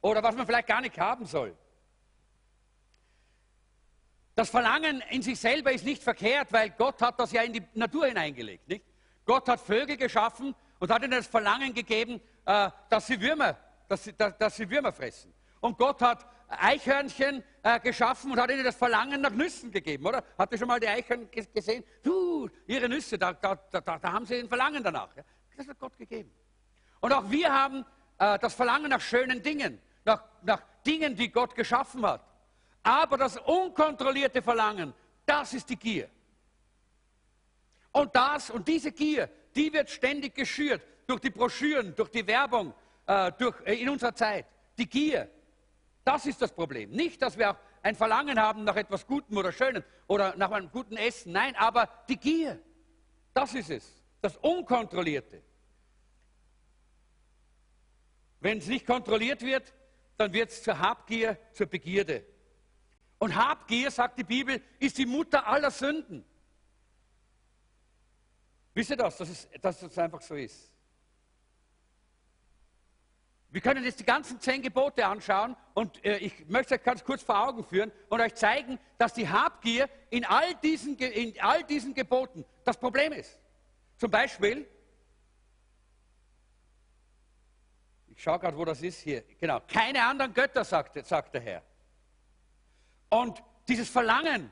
oder 0.00 0.22
was 0.22 0.34
man 0.34 0.46
vielleicht 0.46 0.66
gar 0.66 0.80
nicht 0.80 0.98
haben 0.98 1.24
soll. 1.24 1.56
Das 4.40 4.48
Verlangen 4.48 5.02
in 5.10 5.20
sich 5.20 5.38
selber 5.38 5.70
ist 5.70 5.84
nicht 5.84 6.02
verkehrt, 6.02 6.50
weil 6.50 6.70
Gott 6.70 7.02
hat 7.02 7.20
das 7.20 7.30
ja 7.30 7.42
in 7.42 7.52
die 7.52 7.62
Natur 7.74 8.06
hineingelegt. 8.06 8.66
Nicht? 8.68 8.86
Gott 9.26 9.46
hat 9.50 9.60
Vögel 9.60 9.98
geschaffen 9.98 10.54
und 10.78 10.90
hat 10.90 11.02
ihnen 11.02 11.10
das 11.10 11.26
Verlangen 11.26 11.74
gegeben, 11.74 12.22
äh, 12.46 12.70
dass, 12.88 13.06
sie 13.06 13.20
Würmer, 13.20 13.58
dass, 13.86 14.04
sie, 14.04 14.14
dass 14.14 14.56
sie 14.56 14.70
Würmer 14.70 14.94
fressen. 14.94 15.34
Und 15.60 15.76
Gott 15.76 16.00
hat 16.00 16.26
Eichhörnchen 16.48 17.44
äh, 17.62 17.80
geschaffen 17.80 18.32
und 18.32 18.40
hat 18.40 18.50
ihnen 18.50 18.64
das 18.64 18.76
Verlangen 18.76 19.20
nach 19.20 19.30
Nüssen 19.30 19.70
gegeben, 19.70 20.06
oder? 20.06 20.24
Habt 20.38 20.54
ihr 20.54 20.58
schon 20.58 20.68
mal 20.68 20.80
die 20.80 20.88
Eichhörnchen 20.88 21.46
gesehen? 21.52 21.84
Uh, 22.06 22.48
ihre 22.66 22.88
Nüsse, 22.88 23.18
da, 23.18 23.34
da, 23.34 23.56
da, 23.70 23.82
da, 23.82 24.10
haben 24.10 24.24
sie 24.24 24.36
ein 24.36 24.48
Verlangen 24.48 24.82
danach. 24.82 25.10
Das 25.54 25.68
hat 25.68 25.78
Gott 25.78 25.98
gegeben. 25.98 26.30
Und 27.00 27.12
auch 27.12 27.30
wir 27.30 27.52
haben 27.52 27.84
äh, 28.16 28.38
das 28.38 28.54
Verlangen 28.54 28.88
nach 28.88 29.02
schönen 29.02 29.42
Dingen, 29.42 29.82
nach, 30.06 30.24
nach 30.40 30.62
Dingen, 30.86 31.14
die 31.14 31.30
Gott 31.30 31.54
geschaffen 31.54 32.06
hat. 32.06 32.22
Aber 32.82 33.18
das 33.18 33.36
unkontrollierte 33.36 34.42
Verlangen, 34.42 34.94
das 35.26 35.54
ist 35.54 35.68
die 35.68 35.76
Gier. 35.76 36.08
Und 37.92 38.14
das 38.14 38.50
und 38.50 38.66
diese 38.66 38.92
Gier, 38.92 39.28
die 39.54 39.72
wird 39.72 39.90
ständig 39.90 40.34
geschürt 40.34 40.82
durch 41.06 41.20
die 41.20 41.30
Broschüren, 41.30 41.94
durch 41.94 42.10
die 42.10 42.26
Werbung, 42.26 42.72
äh, 43.06 43.32
durch, 43.32 43.56
äh, 43.66 43.74
in 43.74 43.88
unserer 43.88 44.14
Zeit. 44.14 44.46
Die 44.78 44.88
Gier, 44.88 45.28
das 46.04 46.26
ist 46.26 46.40
das 46.40 46.52
Problem. 46.52 46.90
Nicht, 46.90 47.20
dass 47.20 47.36
wir 47.36 47.50
auch 47.50 47.56
ein 47.82 47.94
Verlangen 47.94 48.38
haben 48.38 48.64
nach 48.64 48.76
etwas 48.76 49.06
Gutem 49.06 49.36
oder 49.36 49.52
Schönem 49.52 49.82
oder 50.06 50.36
nach 50.36 50.50
einem 50.50 50.70
guten 50.70 50.96
Essen. 50.96 51.32
Nein, 51.32 51.54
aber 51.56 51.88
die 52.08 52.16
Gier, 52.16 52.60
das 53.34 53.54
ist 53.54 53.70
es. 53.70 54.02
Das 54.20 54.36
Unkontrollierte. 54.36 55.42
Wenn 58.40 58.58
es 58.58 58.66
nicht 58.68 58.86
kontrolliert 58.86 59.42
wird, 59.42 59.72
dann 60.16 60.32
wird 60.32 60.50
es 60.50 60.62
zur 60.62 60.78
Habgier, 60.78 61.38
zur 61.52 61.66
Begierde. 61.66 62.24
Und 63.20 63.36
Habgier, 63.36 63.90
sagt 63.90 64.18
die 64.18 64.24
Bibel, 64.24 64.62
ist 64.78 64.96
die 64.96 65.04
Mutter 65.04 65.46
aller 65.46 65.70
Sünden. 65.70 66.24
Wisst 68.72 68.88
ihr 68.88 68.96
das, 68.96 69.18
dass 69.18 69.28
es, 69.28 69.48
dass 69.60 69.82
es 69.82 69.98
einfach 69.98 70.22
so 70.22 70.34
ist? 70.34 70.72
Wir 73.50 73.60
können 73.60 73.84
jetzt 73.84 74.00
die 74.00 74.04
ganzen 74.04 74.40
zehn 74.40 74.62
Gebote 74.62 75.04
anschauen 75.04 75.54
und 75.74 76.02
äh, 76.02 76.16
ich 76.16 76.48
möchte 76.48 76.76
euch 76.76 76.82
ganz 76.82 77.04
kurz 77.04 77.22
vor 77.22 77.46
Augen 77.46 77.62
führen 77.62 77.92
und 78.08 78.22
euch 78.22 78.34
zeigen, 78.36 78.78
dass 78.96 79.12
die 79.12 79.28
Habgier 79.28 79.90
in 80.08 80.24
all 80.24 80.54
diesen, 80.54 80.96
in 80.96 81.38
all 81.40 81.62
diesen 81.64 81.92
Geboten 81.92 82.46
das 82.64 82.78
Problem 82.78 83.12
ist. 83.12 83.38
Zum 83.98 84.10
Beispiel, 84.10 84.66
ich 88.08 88.22
schaue 88.22 88.38
gerade, 88.38 88.56
wo 88.56 88.64
das 88.64 88.80
ist 88.80 89.00
hier, 89.00 89.24
genau, 89.38 89.60
keine 89.68 90.02
anderen 90.04 90.32
Götter, 90.32 90.64
sagt, 90.64 91.04
sagt 91.04 91.34
der 91.34 91.42
Herr. 91.42 91.69
Und 93.10 93.42
dieses 93.68 93.88
Verlangen, 93.88 94.50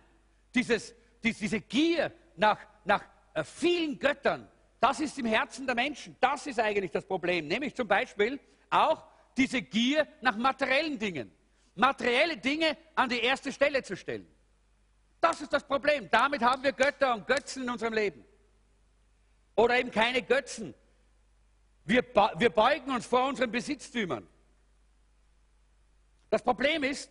dieses, 0.55 0.95
diese 1.23 1.61
Gier 1.61 2.13
nach, 2.37 2.59
nach 2.85 3.05
äh, 3.35 3.45
vielen 3.45 3.99
Göttern, 3.99 4.49
das 4.81 5.01
ist 5.01 5.19
im 5.19 5.27
Herzen 5.27 5.67
der 5.67 5.75
Menschen. 5.75 6.17
Das 6.21 6.47
ist 6.47 6.61
eigentlich 6.61 6.91
das 6.91 7.05
Problem. 7.05 7.49
Nämlich 7.49 7.75
zum 7.75 7.89
Beispiel, 7.89 8.39
auch 8.71 9.03
diese 9.37 9.63
Gier 9.63 10.07
nach 10.21 10.37
materiellen 10.37 10.99
Dingen. 10.99 11.33
Materielle 11.75 12.37
Dinge 12.37 12.77
an 12.95 13.09
die 13.09 13.21
erste 13.21 13.53
Stelle 13.53 13.83
zu 13.83 13.97
stellen. 13.97 14.27
Das 15.21 15.41
ist 15.41 15.53
das 15.53 15.65
Problem. 15.65 16.09
Damit 16.11 16.43
haben 16.43 16.63
wir 16.63 16.73
Götter 16.73 17.15
und 17.15 17.27
Götzen 17.27 17.63
in 17.63 17.71
unserem 17.71 17.95
Leben. 17.95 18.25
Oder 19.57 19.79
eben 19.79 19.91
keine 19.91 20.23
Götzen. 20.23 20.75
Wir, 21.85 22.05
wir 22.37 22.51
beugen 22.51 22.91
uns 22.91 23.07
vor 23.07 23.29
unseren 23.29 23.51
Besitztümern. 23.51 24.27
Das 26.31 26.43
Problem 26.43 26.85
ist, 26.85 27.11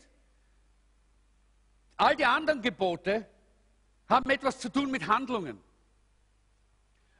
all 1.97 2.15
die 2.15 2.25
anderen 2.25 2.61
Gebote 2.61 3.27
haben 4.07 4.29
etwas 4.29 4.59
zu 4.59 4.69
tun 4.69 4.89
mit 4.89 5.07
Handlungen. 5.07 5.59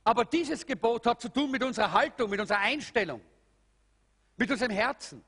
Aber 0.04 0.24
dieses 0.24 0.66
Gebot 0.66 1.06
hat 1.06 1.22
zu 1.22 1.30
tun 1.30 1.52
mit 1.52 1.64
unserer 1.64 1.92
Haltung, 1.92 2.30
mit 2.30 2.40
unserer 2.40 2.60
Einstellung 2.60 3.22
mit 4.38 4.52
unserem 4.52 4.72
Herzen. 4.72 5.24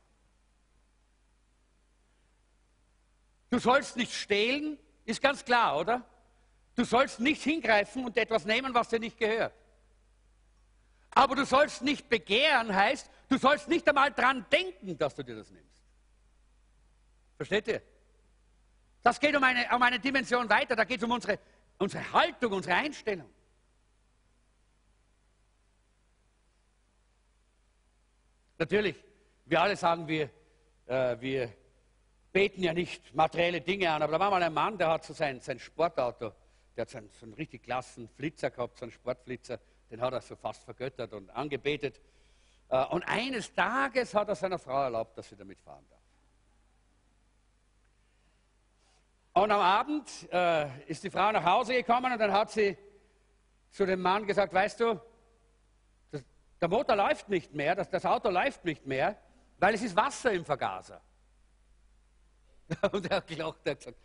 Du 3.49 3.57
sollst 3.57 3.97
nicht 3.97 4.13
stehlen, 4.13 4.77
ist 5.05 5.21
ganz 5.21 5.43
klar, 5.43 5.77
oder? 5.77 6.05
Du 6.75 6.85
sollst 6.85 7.19
nicht 7.19 7.41
hingreifen 7.41 8.05
und 8.05 8.15
etwas 8.15 8.45
nehmen, 8.45 8.73
was 8.73 8.89
dir 8.89 8.99
nicht 8.99 9.17
gehört. 9.17 9.53
Aber 11.11 11.35
du 11.35 11.43
sollst 11.43 11.81
nicht 11.81 12.07
begehren, 12.07 12.73
heißt, 12.73 13.09
du 13.27 13.37
sollst 13.37 13.67
nicht 13.67 13.89
einmal 13.89 14.13
dran 14.13 14.45
denken, 14.51 14.95
dass 14.97 15.15
du 15.15 15.23
dir 15.23 15.35
das 15.35 15.49
nimmst. 15.49 15.67
Versteht 17.35 17.67
ihr? 17.67 17.81
Das 19.03 19.19
geht 19.19 19.35
um 19.35 19.43
eine, 19.43 19.65
um 19.73 19.81
eine 19.81 19.99
Dimension 19.99 20.49
weiter, 20.49 20.75
da 20.75 20.83
geht 20.83 20.97
es 20.97 21.03
um 21.03 21.11
unsere, 21.11 21.39
unsere 21.77 22.11
Haltung, 22.11 22.53
unsere 22.53 22.75
Einstellung. 22.75 23.29
Natürlich, 28.57 29.01
wir 29.45 29.61
alle 29.61 29.77
sagen, 29.77 30.05
wir, 30.05 30.29
äh, 30.85 31.15
wir 31.21 31.53
beten 32.33 32.61
ja 32.61 32.73
nicht 32.73 33.15
materielle 33.15 33.61
Dinge 33.61 33.89
an, 33.89 34.01
aber 34.01 34.11
da 34.11 34.19
war 34.19 34.31
mal 34.31 34.43
ein 34.43 34.53
Mann, 34.53 34.77
der 34.77 34.89
hat 34.89 35.05
so 35.05 35.13
sein, 35.13 35.39
sein 35.39 35.59
Sportauto, 35.59 36.33
der 36.75 36.81
hat 36.81 36.89
so 36.89 36.97
einen, 36.97 37.09
so 37.09 37.25
einen 37.25 37.33
richtig 37.35 37.63
klassen 37.63 38.09
Flitzer 38.09 38.51
gehabt, 38.51 38.77
so 38.77 38.83
einen 38.83 38.91
Sportflitzer, 38.91 39.59
den 39.89 40.01
hat 40.01 40.11
er 40.11 40.19
so 40.21 40.35
fast 40.35 40.63
vergöttert 40.63 41.13
und 41.13 41.29
angebetet. 41.29 42.01
Äh, 42.67 42.83
und 42.87 43.03
eines 43.03 43.53
Tages 43.53 44.13
hat 44.13 44.27
er 44.27 44.35
seiner 44.35 44.59
Frau 44.59 44.83
erlaubt, 44.83 45.17
dass 45.17 45.29
sie 45.29 45.37
damit 45.37 45.59
fahren 45.61 45.85
darf. 45.89 45.98
Und 49.39 49.51
am 49.51 49.61
Abend 49.61 50.09
äh, 50.33 50.67
ist 50.87 51.01
die 51.01 51.09
Frau 51.09 51.31
nach 51.31 51.45
Hause 51.45 51.73
gekommen 51.73 52.11
und 52.11 52.19
dann 52.19 52.33
hat 52.33 52.51
sie 52.51 52.77
zu 53.71 53.85
dem 53.85 54.01
Mann 54.01 54.27
gesagt, 54.27 54.53
weißt 54.53 54.81
du, 54.81 54.99
der 56.59 56.67
Motor 56.67 56.97
läuft 56.97 57.29
nicht 57.29 57.53
mehr, 57.53 57.73
das, 57.73 57.89
das 57.89 58.05
Auto 58.05 58.29
läuft 58.29 58.65
nicht 58.65 58.85
mehr, 58.85 59.17
weil 59.57 59.75
es 59.75 59.81
ist 59.81 59.95
Wasser 59.95 60.33
im 60.33 60.43
Vergaser. 60.43 61.01
Und 62.91 63.09
er 63.09 63.17
hat 63.17 63.27
gelacht, 63.27 63.59
er 63.63 63.71
hat 63.71 63.79
gesagt, 63.79 63.97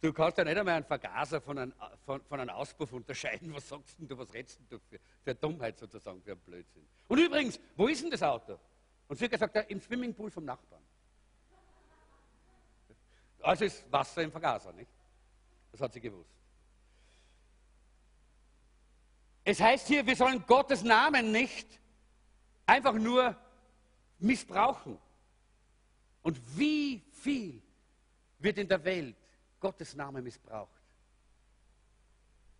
du 0.00 0.12
kannst 0.12 0.38
ja 0.38 0.44
nicht 0.44 0.58
einmal 0.58 0.74
einen 0.74 0.84
Vergaser 0.84 1.40
von 1.40 1.58
einem, 1.58 1.72
von, 2.04 2.20
von 2.24 2.40
einem 2.40 2.50
Auspuff 2.50 2.92
unterscheiden. 2.92 3.54
Was 3.54 3.68
sagst 3.68 4.00
denn 4.00 4.08
du, 4.08 4.18
was 4.18 4.34
redest 4.34 4.60
du 4.68 4.80
für, 4.80 4.98
für 5.22 5.34
Dummheit 5.36 5.78
sozusagen, 5.78 6.20
für 6.22 6.32
einen 6.32 6.40
Blödsinn? 6.40 6.88
Und 7.06 7.18
übrigens, 7.20 7.60
wo 7.76 7.86
ist 7.86 8.02
denn 8.02 8.10
das 8.10 8.22
Auto? 8.24 8.58
Und 9.06 9.16
sie 9.16 9.26
hat 9.26 9.30
gesagt, 9.30 9.70
im 9.70 9.80
Swimmingpool 9.80 10.32
vom 10.32 10.44
Nachbarn. 10.44 10.82
Also 13.42 13.64
ist 13.64 13.90
Wasser 13.90 14.22
im 14.22 14.30
Vergaser, 14.30 14.72
nicht? 14.72 14.90
Das 15.72 15.80
hat 15.80 15.92
sie 15.92 16.00
gewusst. 16.00 16.30
Es 19.44 19.60
heißt 19.60 19.88
hier, 19.88 20.06
wir 20.06 20.14
sollen 20.14 20.44
Gottes 20.46 20.82
Namen 20.82 21.32
nicht 21.32 21.66
einfach 22.66 22.94
nur 22.94 23.36
missbrauchen. 24.18 24.98
Und 26.22 26.40
wie 26.56 27.02
viel 27.12 27.60
wird 28.38 28.58
in 28.58 28.68
der 28.68 28.84
Welt 28.84 29.16
Gottes 29.58 29.94
Name 29.94 30.22
missbraucht? 30.22 30.70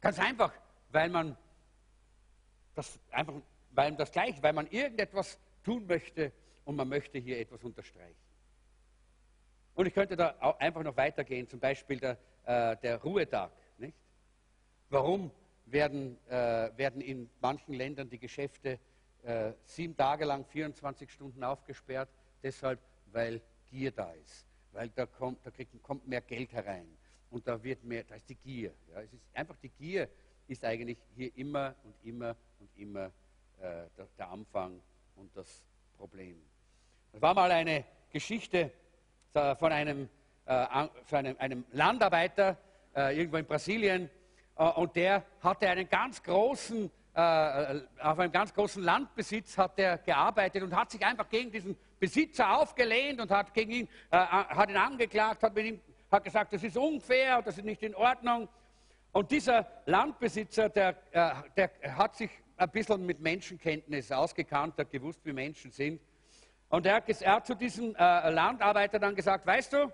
Ganz 0.00 0.18
einfach, 0.18 0.52
weil 0.90 1.08
man 1.08 1.36
das 2.74 2.98
einfach, 3.12 3.34
weil 3.70 3.94
das 3.94 4.10
gleich, 4.10 4.42
weil 4.42 4.52
man 4.52 4.66
irgendetwas 4.68 5.38
tun 5.62 5.86
möchte 5.86 6.32
und 6.64 6.74
man 6.74 6.88
möchte 6.88 7.18
hier 7.18 7.38
etwas 7.38 7.62
unterstreichen. 7.62 8.16
Und 9.74 9.86
ich 9.86 9.94
könnte 9.94 10.16
da 10.16 10.34
auch 10.40 10.58
einfach 10.60 10.82
noch 10.82 10.96
weitergehen, 10.96 11.48
zum 11.48 11.60
Beispiel 11.60 11.98
der, 11.98 12.18
äh, 12.44 12.76
der 12.76 13.02
Ruhetag. 13.02 13.50
Nicht? 13.78 13.96
Warum 14.90 15.30
werden, 15.66 16.18
äh, 16.28 16.70
werden 16.76 17.00
in 17.00 17.30
manchen 17.40 17.74
Ländern 17.74 18.08
die 18.10 18.18
Geschäfte 18.18 18.78
äh, 19.22 19.52
sieben 19.64 19.96
Tage 19.96 20.24
lang 20.24 20.44
24 20.44 21.10
Stunden 21.10 21.42
aufgesperrt? 21.42 22.08
Deshalb, 22.42 22.80
weil 23.06 23.40
Gier 23.70 23.92
da 23.92 24.12
ist. 24.12 24.46
Weil 24.72 24.90
da 24.90 25.06
kommt, 25.06 25.44
da 25.46 25.50
kriegt, 25.50 25.82
kommt 25.82 26.06
mehr 26.06 26.20
Geld 26.20 26.52
herein. 26.52 26.86
Und 27.30 27.48
da 27.48 27.62
wird 27.62 27.82
mehr, 27.84 28.04
da 28.04 28.14
ist 28.14 28.28
die 28.28 28.34
Gier. 28.34 28.74
Ja, 28.92 29.00
es 29.00 29.12
ist 29.12 29.22
einfach 29.32 29.56
die 29.56 29.70
Gier 29.70 30.08
ist 30.48 30.64
eigentlich 30.64 30.98
hier 31.14 31.34
immer 31.36 31.74
und 31.84 31.94
immer 32.04 32.36
und 32.58 32.68
immer 32.76 33.06
äh, 33.58 33.88
der, 33.96 34.08
der 34.18 34.30
Anfang 34.30 34.80
und 35.16 35.34
das 35.36 35.64
Problem. 35.96 36.36
Es 37.12 37.22
war 37.22 37.34
mal 37.34 37.50
eine 37.50 37.84
Geschichte 38.10 38.70
von 39.32 39.72
einem, 39.72 40.08
äh, 40.46 40.66
von 41.04 41.18
einem, 41.18 41.36
einem 41.38 41.64
Landarbeiter 41.72 42.56
äh, 42.94 43.16
irgendwo 43.16 43.38
in 43.38 43.46
Brasilien 43.46 44.10
äh, 44.56 44.64
und 44.64 44.94
der 44.96 45.24
hatte 45.40 45.68
einen 45.68 45.88
ganz 45.88 46.22
großen, 46.22 46.90
äh, 47.14 47.80
auf 48.00 48.18
einem 48.18 48.32
ganz 48.32 48.52
großen 48.52 48.82
Landbesitz 48.82 49.56
hat 49.56 49.78
er 49.78 49.98
gearbeitet 49.98 50.62
und 50.62 50.76
hat 50.76 50.90
sich 50.90 51.04
einfach 51.04 51.28
gegen 51.28 51.50
diesen 51.50 51.76
Besitzer 51.98 52.58
aufgelehnt 52.58 53.20
und 53.20 53.30
hat, 53.30 53.54
gegen 53.54 53.70
ihn, 53.70 53.88
hat 54.10 54.68
ihn 54.68 54.76
angeklagt, 54.76 55.42
hat, 55.44 55.54
mit 55.54 55.66
ihm, 55.66 55.80
hat 56.10 56.24
gesagt, 56.24 56.52
das 56.52 56.64
ist 56.64 56.76
unfair, 56.76 57.40
das 57.42 57.58
ist 57.58 57.64
nicht 57.64 57.82
in 57.82 57.94
Ordnung. 57.94 58.48
Und 59.12 59.30
dieser 59.30 59.68
Landbesitzer, 59.86 60.68
der, 60.68 60.96
der 61.56 61.70
hat 61.96 62.16
sich 62.16 62.28
ein 62.56 62.70
bisschen 62.70 63.06
mit 63.06 63.20
Menschenkenntnis 63.20 64.10
ausgekannt, 64.10 64.78
hat 64.78 64.90
gewusst, 64.90 65.20
wie 65.24 65.32
Menschen 65.32 65.70
sind. 65.70 66.00
Und 66.72 66.86
er, 66.86 67.06
er 67.06 67.32
hat 67.32 67.46
zu 67.46 67.54
diesem 67.54 67.94
äh, 67.96 68.30
Landarbeiter 68.30 68.98
dann 68.98 69.14
gesagt, 69.14 69.44
weißt 69.44 69.74
du, 69.74 69.92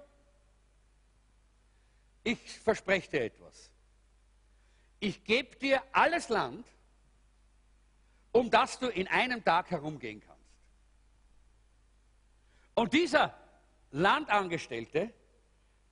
ich 2.22 2.38
verspreche 2.60 3.10
dir 3.10 3.24
etwas. 3.24 3.68
Ich 5.00 5.24
gebe 5.24 5.56
dir 5.56 5.82
alles 5.90 6.28
Land, 6.28 6.64
um 8.30 8.48
das 8.48 8.78
du 8.78 8.86
in 8.86 9.08
einem 9.08 9.44
Tag 9.44 9.72
herumgehen 9.72 10.20
kannst. 10.20 10.38
Und 12.74 12.92
dieser 12.92 13.34
Landangestellte, 13.90 15.12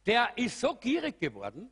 der 0.06 0.38
ist 0.38 0.60
so 0.60 0.76
gierig 0.76 1.18
geworden, 1.18 1.68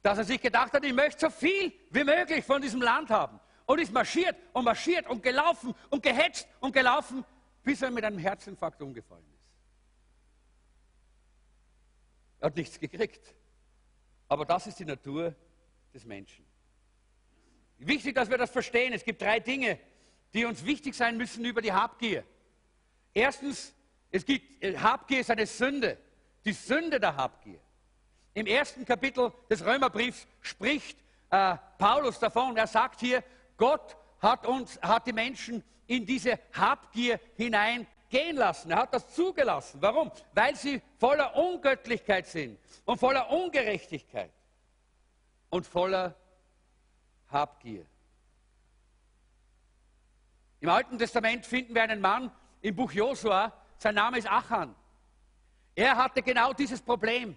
dass 0.00 0.16
er 0.16 0.24
sich 0.24 0.40
gedacht 0.40 0.72
hat, 0.72 0.82
ich 0.82 0.94
möchte 0.94 1.26
so 1.26 1.30
viel 1.30 1.74
wie 1.90 2.04
möglich 2.04 2.42
von 2.42 2.62
diesem 2.62 2.80
Land 2.80 3.10
haben. 3.10 3.38
Und 3.66 3.80
ist 3.80 3.92
marschiert 3.92 4.36
und 4.54 4.64
marschiert 4.64 5.06
und 5.08 5.22
gelaufen 5.22 5.74
und 5.90 6.02
gehetzt 6.02 6.48
und 6.60 6.72
gelaufen, 6.72 7.22
bis 7.64 7.82
er 7.82 7.90
mit 7.90 8.04
einem 8.04 8.18
Herzinfarkt 8.18 8.80
umgefallen 8.82 9.24
ist. 9.34 9.44
Er 12.40 12.46
hat 12.46 12.56
nichts 12.56 12.78
gekriegt. 12.78 13.34
Aber 14.28 14.44
das 14.44 14.66
ist 14.66 14.78
die 14.78 14.84
Natur 14.84 15.34
des 15.92 16.04
Menschen. 16.04 16.44
Wichtig, 17.78 18.14
dass 18.14 18.30
wir 18.30 18.38
das 18.38 18.50
verstehen. 18.50 18.92
Es 18.92 19.04
gibt 19.04 19.22
drei 19.22 19.40
Dinge, 19.40 19.78
die 20.32 20.44
uns 20.44 20.64
wichtig 20.64 20.94
sein 20.94 21.16
müssen 21.16 21.44
über 21.44 21.62
die 21.62 21.72
Habgier. 21.72 22.24
Erstens, 23.12 23.74
es 24.10 24.24
gibt, 24.24 24.62
äh, 24.62 24.76
Habgier 24.76 25.20
ist 25.20 25.30
eine 25.30 25.46
Sünde. 25.46 25.98
Die 26.44 26.52
Sünde 26.52 27.00
der 27.00 27.16
Habgier. 27.16 27.60
Im 28.34 28.46
ersten 28.46 28.84
Kapitel 28.84 29.32
des 29.48 29.64
Römerbriefs 29.64 30.26
spricht 30.40 30.98
äh, 31.30 31.56
Paulus 31.78 32.18
davon. 32.18 32.56
Er 32.56 32.66
sagt 32.66 33.00
hier, 33.00 33.22
Gott 33.56 33.96
hat 34.20 34.46
uns, 34.46 34.80
hat 34.82 35.06
die 35.06 35.12
Menschen 35.12 35.62
in 35.86 36.06
diese 36.06 36.38
Habgier 36.52 37.20
hineingehen 37.36 38.36
lassen. 38.36 38.70
Er 38.70 38.78
hat 38.78 38.94
das 38.94 39.14
zugelassen. 39.14 39.80
Warum? 39.80 40.10
Weil 40.32 40.56
sie 40.56 40.80
voller 40.98 41.36
Ungöttlichkeit 41.36 42.26
sind 42.26 42.58
und 42.84 42.98
voller 42.98 43.30
Ungerechtigkeit 43.30 44.30
und 45.50 45.66
voller 45.66 46.14
Habgier. 47.28 47.86
Im 50.60 50.68
Alten 50.70 50.98
Testament 50.98 51.44
finden 51.44 51.74
wir 51.74 51.82
einen 51.82 52.00
Mann 52.00 52.30
im 52.62 52.74
Buch 52.74 52.92
Josua, 52.92 53.52
sein 53.76 53.94
Name 53.94 54.18
ist 54.18 54.30
Achan. 54.30 54.74
Er 55.74 55.96
hatte 55.96 56.22
genau 56.22 56.52
dieses 56.52 56.80
Problem. 56.80 57.36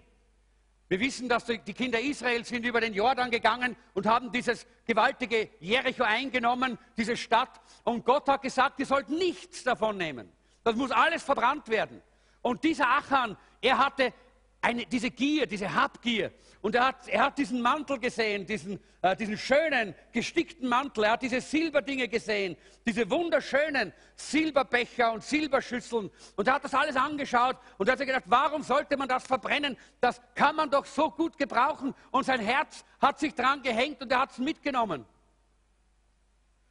Wir 0.88 1.00
wissen, 1.00 1.28
dass 1.28 1.44
die 1.44 1.74
Kinder 1.74 2.00
Israels 2.00 2.48
sind 2.48 2.64
über 2.64 2.80
den 2.80 2.94
Jordan 2.94 3.30
gegangen 3.30 3.76
und 3.92 4.06
haben 4.06 4.32
dieses 4.32 4.66
gewaltige 4.86 5.50
Jericho 5.60 6.02
eingenommen, 6.02 6.78
diese 6.96 7.16
Stadt. 7.16 7.60
Und 7.84 8.06
Gott 8.06 8.26
hat 8.28 8.40
gesagt, 8.40 8.80
ihr 8.80 8.86
sollt 8.86 9.10
nichts 9.10 9.64
davon 9.64 9.98
nehmen. 9.98 10.32
Das 10.64 10.76
muss 10.76 10.90
alles 10.90 11.22
verbrannt 11.22 11.68
werden. 11.68 12.00
Und 12.40 12.64
dieser 12.64 12.88
Achan, 12.88 13.36
er 13.60 13.78
hatte 13.78 14.14
eine, 14.60 14.86
diese 14.86 15.10
Gier, 15.10 15.46
diese 15.46 15.72
Habgier. 15.72 16.32
Und 16.60 16.74
er 16.74 16.86
hat, 16.86 17.08
er 17.08 17.26
hat 17.26 17.38
diesen 17.38 17.60
Mantel 17.60 17.98
gesehen, 17.98 18.44
diesen, 18.44 18.80
äh, 19.02 19.14
diesen 19.14 19.38
schönen, 19.38 19.94
gestickten 20.12 20.68
Mantel. 20.68 21.04
Er 21.04 21.12
hat 21.12 21.22
diese 21.22 21.40
Silberdinge 21.40 22.08
gesehen, 22.08 22.56
diese 22.84 23.08
wunderschönen 23.08 23.92
Silberbecher 24.16 25.12
und 25.12 25.22
Silberschüsseln. 25.22 26.10
Und 26.36 26.48
er 26.48 26.54
hat 26.54 26.64
das 26.64 26.74
alles 26.74 26.96
angeschaut 26.96 27.56
und 27.78 27.88
er 27.88 27.92
hat 27.92 27.98
sich 27.98 28.06
gedacht, 28.08 28.24
warum 28.26 28.62
sollte 28.62 28.96
man 28.96 29.08
das 29.08 29.24
verbrennen? 29.24 29.76
Das 30.00 30.20
kann 30.34 30.56
man 30.56 30.70
doch 30.70 30.84
so 30.84 31.10
gut 31.10 31.38
gebrauchen. 31.38 31.94
Und 32.10 32.24
sein 32.24 32.40
Herz 32.40 32.84
hat 33.00 33.20
sich 33.20 33.34
dran 33.34 33.62
gehängt 33.62 34.02
und 34.02 34.10
er 34.10 34.20
hat 34.20 34.32
es 34.32 34.38
mitgenommen. 34.38 35.04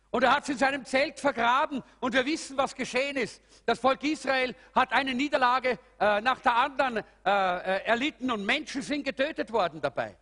Und 0.09 0.23
er 0.23 0.35
hat 0.35 0.43
es 0.43 0.49
in 0.49 0.57
seinem 0.57 0.85
Zelt 0.85 1.19
vergraben 1.19 1.83
und 1.99 2.13
wir 2.13 2.25
wissen, 2.25 2.57
was 2.57 2.73
geschehen 2.73 3.17
ist. 3.17 3.41
Das 3.65 3.79
Volk 3.79 4.03
Israel 4.03 4.55
hat 4.73 4.93
eine 4.93 5.13
Niederlage 5.13 5.77
äh, 5.99 6.21
nach 6.21 6.39
der 6.39 6.55
anderen 6.55 6.97
äh, 6.97 7.01
äh, 7.25 7.85
erlitten 7.85 8.31
und 8.31 8.45
Menschen 8.45 8.81
sind 8.81 9.03
getötet 9.03 9.51
worden 9.51 9.81
dabei. 9.81 10.15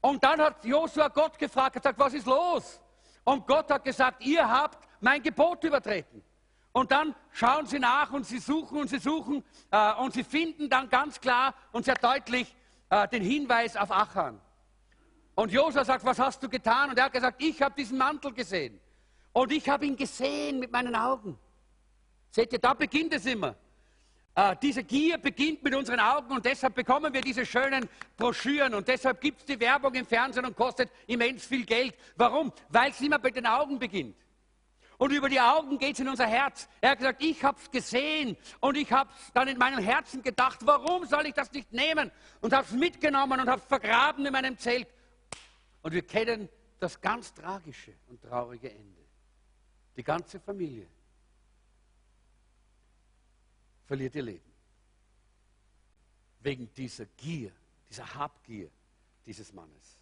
Und 0.00 0.22
dann 0.22 0.40
hat 0.40 0.64
Josua 0.64 1.08
Gott 1.08 1.38
gefragt, 1.38 1.74
gesagt, 1.74 1.98
was 1.98 2.14
ist 2.14 2.26
los? 2.26 2.80
Und 3.24 3.46
Gott 3.46 3.68
hat 3.70 3.84
gesagt, 3.84 4.24
ihr 4.24 4.48
habt 4.48 4.86
mein 5.00 5.20
Gebot 5.20 5.64
übertreten. 5.64 6.22
Und 6.72 6.92
dann 6.92 7.14
schauen 7.32 7.66
sie 7.66 7.80
nach 7.80 8.12
und 8.12 8.24
sie 8.24 8.38
suchen 8.38 8.78
und 8.78 8.88
sie 8.88 8.98
suchen 8.98 9.42
äh, 9.72 9.94
und 9.94 10.14
sie 10.14 10.22
finden 10.22 10.70
dann 10.70 10.88
ganz 10.88 11.20
klar 11.20 11.54
und 11.72 11.84
sehr 11.84 11.96
deutlich 11.96 12.54
äh, 12.90 13.08
den 13.08 13.22
Hinweis 13.22 13.76
auf 13.76 13.90
Achan. 13.90 14.40
Und 15.34 15.50
Josua 15.50 15.84
sagt, 15.84 16.04
was 16.04 16.18
hast 16.18 16.42
du 16.42 16.48
getan? 16.48 16.90
Und 16.90 16.98
er 16.98 17.06
hat 17.06 17.12
gesagt, 17.12 17.42
ich 17.42 17.60
habe 17.60 17.74
diesen 17.74 17.98
Mantel 17.98 18.32
gesehen. 18.32 18.80
Und 19.36 19.52
ich 19.52 19.68
habe 19.68 19.84
ihn 19.84 19.96
gesehen 19.96 20.60
mit 20.60 20.72
meinen 20.72 20.96
Augen. 20.96 21.38
Seht 22.30 22.54
ihr, 22.54 22.58
da 22.58 22.72
beginnt 22.72 23.12
es 23.12 23.26
immer. 23.26 23.54
Äh, 24.34 24.56
diese 24.62 24.82
Gier 24.82 25.18
beginnt 25.18 25.62
mit 25.62 25.74
unseren 25.74 26.00
Augen 26.00 26.32
und 26.32 26.46
deshalb 26.46 26.74
bekommen 26.74 27.12
wir 27.12 27.20
diese 27.20 27.44
schönen 27.44 27.86
Broschüren 28.16 28.72
und 28.72 28.88
deshalb 28.88 29.20
gibt 29.20 29.40
es 29.40 29.44
die 29.44 29.60
Werbung 29.60 29.92
im 29.92 30.06
Fernsehen 30.06 30.46
und 30.46 30.56
kostet 30.56 30.88
immens 31.06 31.44
viel 31.44 31.66
Geld. 31.66 31.94
Warum? 32.16 32.50
Weil 32.70 32.92
es 32.92 33.00
immer 33.02 33.18
bei 33.18 33.28
den 33.28 33.44
Augen 33.44 33.78
beginnt. 33.78 34.16
Und 34.96 35.12
über 35.12 35.28
die 35.28 35.38
Augen 35.38 35.76
geht 35.76 35.96
es 35.96 36.00
in 36.00 36.08
unser 36.08 36.26
Herz. 36.26 36.66
Er 36.80 36.92
hat 36.92 36.98
gesagt, 37.00 37.22
ich 37.22 37.44
habe 37.44 37.58
es 37.60 37.70
gesehen 37.70 38.38
und 38.60 38.78
ich 38.78 38.90
habe 38.90 39.10
es 39.20 39.32
dann 39.34 39.48
in 39.48 39.58
meinem 39.58 39.84
Herzen 39.84 40.22
gedacht, 40.22 40.60
warum 40.62 41.04
soll 41.04 41.26
ich 41.26 41.34
das 41.34 41.52
nicht 41.52 41.70
nehmen? 41.74 42.10
Und 42.40 42.54
habe 42.54 42.64
es 42.64 42.72
mitgenommen 42.72 43.38
und 43.38 43.50
habe 43.50 43.60
es 43.60 43.66
vergraben 43.66 44.24
in 44.24 44.32
meinem 44.32 44.56
Zelt. 44.56 44.88
Und 45.82 45.92
wir 45.92 46.06
kennen 46.06 46.48
das 46.80 46.98
ganz 46.98 47.34
tragische 47.34 47.92
und 48.08 48.22
traurige 48.22 48.70
Ende. 48.70 49.05
Die 49.96 50.02
ganze 50.02 50.38
Familie 50.38 50.86
verliert 53.86 54.14
ihr 54.14 54.22
Leben. 54.22 54.52
Wegen 56.40 56.72
dieser 56.74 57.06
Gier, 57.06 57.50
dieser 57.88 58.14
Habgier 58.14 58.70
dieses 59.26 59.52
Mannes. 59.52 59.96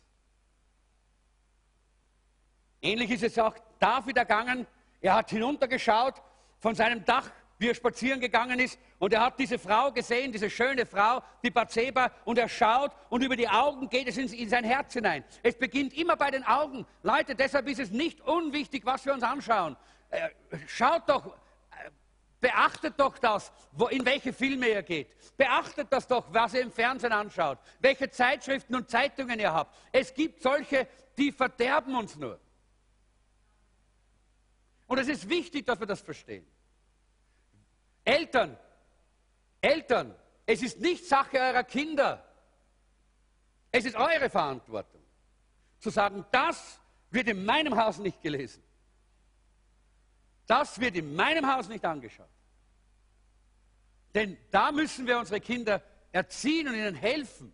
Ähnlich 2.82 3.11
ist 3.11 3.22
es 3.22 3.38
auch 3.38 3.57
David 3.78 4.18
ergangen. 4.18 4.66
Er 5.01 5.14
hat 5.14 5.30
hinuntergeschaut 5.30 6.20
von 6.61 6.74
seinem 6.74 7.05
Dach, 7.05 7.30
wie 7.59 7.68
er 7.68 7.74
spazieren 7.74 8.20
gegangen 8.20 8.59
ist, 8.59 8.78
und 8.98 9.12
er 9.12 9.20
hat 9.20 9.38
diese 9.38 9.59
Frau 9.59 9.92
gesehen, 9.92 10.32
diese 10.32 10.50
schöne 10.50 10.86
Frau, 10.86 11.22
die 11.42 11.50
Bathseba, 11.50 12.11
und 12.24 12.38
er 12.38 12.48
schaut 12.48 12.92
und 13.11 13.22
über 13.22 13.36
die 13.36 13.48
Augen 13.48 13.88
geht 13.88 14.09
es 14.09 14.16
in, 14.16 14.32
in 14.32 14.48
sein 14.48 14.64
Herz 14.64 14.92
hinein. 14.92 15.24
Es 15.42 15.57
beginnt 15.57 15.94
immer 15.94 16.16
bei 16.16 16.30
den 16.30 16.44
Augen. 16.44 16.86
Leute, 17.02 17.34
deshalb 17.34 17.68
ist 17.68 17.80
es 17.80 17.90
nicht 17.90 18.20
unwichtig, 18.20 18.84
was 18.84 19.05
wir 19.07 19.12
uns 19.14 19.22
anschauen. 19.22 19.76
Äh, 20.11 20.30
schaut 20.66 21.09
doch, 21.09 21.26
äh, 21.26 21.90
Beachtet 22.44 22.94
doch 22.98 23.16
das, 23.16 23.50
wo, 23.72 23.86
in 23.86 24.05
welche 24.05 24.30
Filme 24.30 24.68
ihr 24.68 24.82
geht. 24.82 25.09
Beachtet 25.34 25.86
das 25.90 26.07
doch, 26.07 26.26
was 26.30 26.52
ihr 26.52 26.61
im 26.61 26.70
Fernsehen 26.70 27.12
anschaut, 27.12 27.59
welche 27.80 28.11
Zeitschriften 28.11 28.74
und 28.74 28.90
Zeitungen 28.90 29.40
ihr 29.40 29.50
habt. 29.50 29.74
Es 29.90 30.12
gibt 30.12 30.42
solche, 30.42 30.86
die 31.16 31.32
verderben 31.32 31.94
uns 31.94 32.16
nur. 32.16 32.38
Und 34.86 34.98
es 34.98 35.09
ist 35.09 35.26
wichtig, 35.26 35.64
dass 35.64 35.80
wir 35.80 35.86
das 35.86 36.02
verstehen. 36.02 36.46
Eltern, 38.05 38.57
Eltern, 39.61 40.14
es 40.46 40.62
ist 40.62 40.80
nicht 40.80 41.07
Sache 41.07 41.38
eurer 41.38 41.64
Kinder. 41.64 42.22
Es 43.70 43.84
ist 43.84 43.96
eure 43.96 44.30
Verantwortung, 44.30 45.02
zu 45.78 45.90
sagen, 45.90 46.24
das 46.30 46.78
wird 47.11 47.28
in 47.28 47.44
meinem 47.44 47.76
Haus 47.76 47.98
nicht 47.98 48.22
gelesen. 48.22 48.62
Das 50.46 50.78
wird 50.78 50.94
in 50.96 51.14
meinem 51.14 51.52
Haus 51.52 51.68
nicht 51.68 51.84
angeschaut. 51.84 52.28
Denn 54.14 54.36
da 54.50 54.70
müssen 54.70 55.07
wir 55.07 55.18
unsere 55.18 55.40
Kinder 55.40 55.82
erziehen 56.12 56.68
und 56.68 56.74
ihnen 56.74 56.94
helfen, 56.94 57.52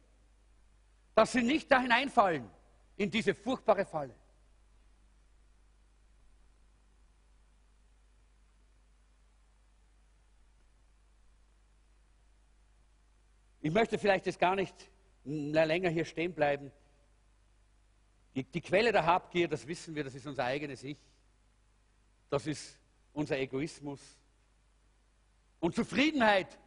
dass 1.14 1.32
sie 1.32 1.42
nicht 1.42 1.70
da 1.70 1.80
hineinfallen 1.80 2.50
in 2.96 3.10
diese 3.10 3.34
furchtbare 3.34 3.86
Falle. 3.86 4.14
Ich 13.60 13.72
möchte 13.72 13.98
vielleicht 13.98 14.26
jetzt 14.26 14.38
gar 14.38 14.56
nicht 14.56 14.74
länger 15.24 15.90
hier 15.90 16.04
stehen 16.04 16.32
bleiben. 16.32 16.72
Die, 18.34 18.44
die, 18.44 18.60
Quelle 18.60 18.92
der 18.92 19.04
Habgier, 19.04 19.48
das 19.48 19.66
wissen 19.66 19.94
wir, 19.94 20.04
das 20.04 20.14
ist 20.14 20.26
unser 20.26 20.44
eigenes 20.44 20.82
Ich. 20.82 20.98
Das 22.30 22.46
ist 22.46 22.78
unser 23.12 23.38
Egoismus. 23.38 24.00
Und 25.58 25.74
Zufriedenheit, 25.74 26.58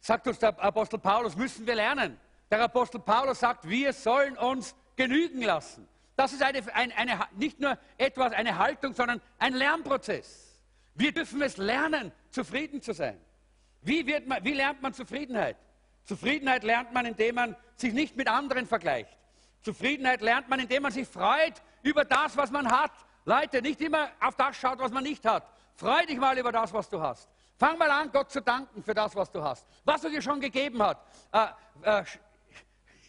sagt 0.00 0.26
uns 0.26 0.38
der 0.38 0.58
Apostel 0.58 0.98
Paulus, 0.98 1.36
müssen 1.36 1.66
wir 1.66 1.74
lernen. 1.74 2.18
Der 2.50 2.62
Apostel 2.62 2.98
Paulus 2.98 3.40
sagt, 3.40 3.68
wir 3.68 3.92
sollen 3.92 4.36
uns 4.36 4.74
genügen 4.96 5.42
lassen. 5.42 5.86
Das 6.16 6.32
ist 6.32 6.42
eine, 6.42 6.62
eine, 6.74 6.96
eine, 6.96 7.20
nicht 7.36 7.60
nur 7.60 7.78
etwas, 7.98 8.32
eine 8.32 8.58
Haltung, 8.58 8.94
sondern 8.94 9.20
ein 9.38 9.54
Lernprozess. 9.54 10.60
Wir 10.94 11.12
dürfen 11.12 11.42
es 11.42 11.56
lernen, 11.56 12.12
zufrieden 12.30 12.80
zu 12.80 12.92
sein. 12.92 13.20
Wie, 13.82 14.02
man, 14.20 14.44
wie 14.44 14.54
lernt 14.54 14.80
man 14.80 14.94
Zufriedenheit? 14.94 15.56
Zufriedenheit 16.04 16.64
lernt 16.64 16.92
man, 16.92 17.06
indem 17.06 17.34
man 17.34 17.56
sich 17.76 17.92
nicht 17.92 18.16
mit 18.16 18.28
anderen 18.28 18.66
vergleicht. 18.66 19.16
Zufriedenheit 19.62 20.20
lernt 20.20 20.48
man, 20.48 20.60
indem 20.60 20.82
man 20.82 20.92
sich 20.92 21.08
freut 21.08 21.62
über 21.82 22.04
das, 22.04 22.36
was 22.36 22.50
man 22.50 22.70
hat. 22.70 22.92
Leute, 23.24 23.62
nicht 23.62 23.80
immer 23.80 24.10
auf 24.20 24.36
das 24.36 24.56
schaut, 24.56 24.78
was 24.78 24.92
man 24.92 25.02
nicht 25.02 25.24
hat. 25.24 25.50
Freu 25.76 26.04
dich 26.06 26.18
mal 26.18 26.36
über 26.38 26.52
das, 26.52 26.72
was 26.72 26.88
du 26.90 27.00
hast. 27.00 27.28
Fang 27.56 27.78
mal 27.78 27.90
an, 27.90 28.10
Gott 28.12 28.30
zu 28.30 28.42
danken 28.42 28.82
für 28.82 28.92
das, 28.92 29.16
was 29.16 29.30
du 29.30 29.42
hast. 29.42 29.66
Was 29.84 30.04
er 30.04 30.10
dir 30.10 30.20
schon 30.20 30.40
gegeben 30.40 30.82
hat. 30.82 30.98
Äh, 31.32 31.46
äh, 31.82 32.04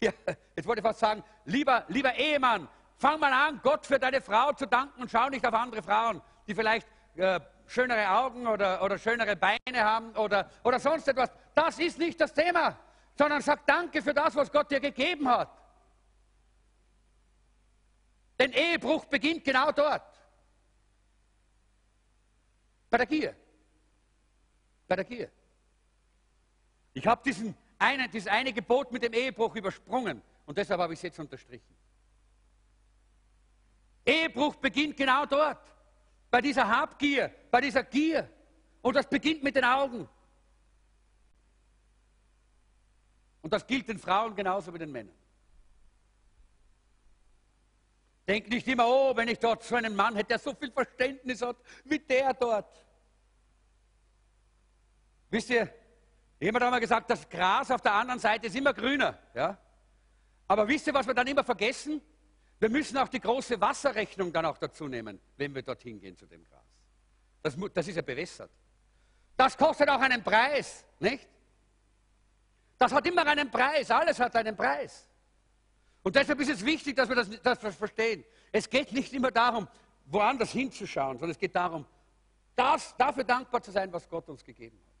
ja, 0.00 0.12
jetzt 0.54 0.66
wollte 0.66 0.80
ich 0.80 0.86
fast 0.86 1.00
sagen, 1.00 1.22
lieber, 1.44 1.84
lieber 1.88 2.14
Ehemann, 2.14 2.66
fang 2.96 3.20
mal 3.20 3.32
an, 3.32 3.60
Gott 3.62 3.84
für 3.84 3.98
deine 3.98 4.22
Frau 4.22 4.52
zu 4.52 4.66
danken 4.66 5.02
und 5.02 5.10
schau 5.10 5.28
nicht 5.28 5.46
auf 5.46 5.52
andere 5.52 5.82
Frauen, 5.82 6.22
die 6.46 6.54
vielleicht 6.54 6.88
äh, 7.16 7.40
schönere 7.66 8.08
Augen 8.08 8.46
oder, 8.46 8.82
oder 8.82 8.96
schönere 8.98 9.36
Beine 9.36 9.84
haben 9.84 10.12
oder, 10.12 10.48
oder 10.64 10.78
sonst 10.78 11.06
etwas. 11.08 11.30
Das 11.54 11.78
ist 11.78 11.98
nicht 11.98 12.18
das 12.18 12.32
Thema 12.32 12.78
sondern 13.16 13.40
sag 13.42 13.66
Danke 13.66 14.02
für 14.02 14.14
das, 14.14 14.34
was 14.34 14.50
Gott 14.50 14.70
dir 14.70 14.80
gegeben 14.80 15.28
hat. 15.28 15.50
Denn 18.38 18.52
Ehebruch 18.52 19.06
beginnt 19.06 19.44
genau 19.44 19.72
dort. 19.72 20.02
Bei 22.90 22.98
der 22.98 23.06
Gier. 23.06 23.34
Bei 24.86 24.96
der 24.96 25.04
Gier. 25.04 25.30
Ich 26.92 27.06
habe 27.06 27.22
diesen 27.24 27.56
eine, 27.78 28.08
dieses 28.08 28.28
eine 28.28 28.52
Gebot 28.52 28.92
mit 28.92 29.02
dem 29.02 29.12
Ehebruch 29.12 29.54
übersprungen 29.56 30.22
und 30.44 30.56
deshalb 30.56 30.80
habe 30.80 30.92
ich 30.92 30.98
es 30.98 31.02
jetzt 31.02 31.18
unterstrichen. 31.18 31.74
Ehebruch 34.04 34.54
beginnt 34.56 34.96
genau 34.96 35.26
dort. 35.26 35.58
Bei 36.30 36.40
dieser 36.40 36.68
Habgier, 36.68 37.34
bei 37.50 37.60
dieser 37.60 37.82
Gier. 37.82 38.28
Und 38.82 38.94
das 38.94 39.08
beginnt 39.08 39.42
mit 39.42 39.56
den 39.56 39.64
Augen. 39.64 40.08
Und 43.46 43.52
das 43.52 43.64
gilt 43.64 43.88
den 43.88 44.00
Frauen 44.00 44.34
genauso 44.34 44.74
wie 44.74 44.78
den 44.78 44.90
Männern. 44.90 45.14
Denk 48.26 48.48
nicht 48.48 48.66
immer, 48.66 48.88
oh, 48.88 49.14
wenn 49.14 49.28
ich 49.28 49.38
dort 49.38 49.62
so 49.62 49.76
einen 49.76 49.94
Mann 49.94 50.16
hätte, 50.16 50.30
der 50.30 50.40
so 50.40 50.52
viel 50.52 50.72
Verständnis 50.72 51.42
hat 51.42 51.56
wie 51.84 52.00
der 52.00 52.34
dort. 52.34 52.84
Wisst 55.30 55.50
ihr, 55.50 55.72
jemand 56.40 56.64
hat 56.64 56.72
mal 56.72 56.80
gesagt, 56.80 57.08
das 57.08 57.28
Gras 57.28 57.70
auf 57.70 57.80
der 57.82 57.94
anderen 57.94 58.18
Seite 58.18 58.48
ist 58.48 58.56
immer 58.56 58.74
grüner. 58.74 59.16
Ja? 59.32 59.56
Aber 60.48 60.66
wisst 60.66 60.88
ihr, 60.88 60.94
was 60.94 61.06
wir 61.06 61.14
dann 61.14 61.28
immer 61.28 61.44
vergessen? 61.44 62.02
Wir 62.58 62.68
müssen 62.68 62.98
auch 62.98 63.08
die 63.08 63.20
große 63.20 63.60
Wasserrechnung 63.60 64.32
dann 64.32 64.46
auch 64.46 64.58
dazu 64.58 64.88
nehmen, 64.88 65.20
wenn 65.36 65.54
wir 65.54 65.62
dorthin 65.62 66.00
gehen 66.00 66.16
zu 66.16 66.26
dem 66.26 66.42
Gras. 66.42 66.66
Das, 67.44 67.56
das 67.72 67.86
ist 67.86 67.94
ja 67.94 68.02
bewässert. 68.02 68.50
Das 69.36 69.56
kostet 69.56 69.88
auch 69.88 70.00
einen 70.00 70.24
Preis, 70.24 70.84
nicht? 70.98 71.28
Das 72.78 72.92
hat 72.92 73.06
immer 73.06 73.26
einen 73.26 73.50
Preis, 73.50 73.90
alles 73.90 74.20
hat 74.20 74.36
einen 74.36 74.56
Preis. 74.56 75.08
Und 76.02 76.14
deshalb 76.14 76.38
ist 76.40 76.50
es 76.50 76.64
wichtig, 76.64 76.94
dass 76.94 77.08
wir 77.08 77.16
das, 77.16 77.28
das 77.42 77.76
verstehen. 77.76 78.24
Es 78.52 78.68
geht 78.68 78.92
nicht 78.92 79.12
immer 79.12 79.30
darum, 79.30 79.66
woanders 80.06 80.52
hinzuschauen, 80.52 81.18
sondern 81.18 81.30
es 81.30 81.38
geht 81.38 81.56
darum, 81.56 81.84
das, 82.54 82.96
dafür 82.96 83.24
dankbar 83.24 83.62
zu 83.62 83.70
sein, 83.70 83.92
was 83.92 84.08
Gott 84.08 84.28
uns 84.28 84.44
gegeben 84.44 84.78
hat. 84.78 84.94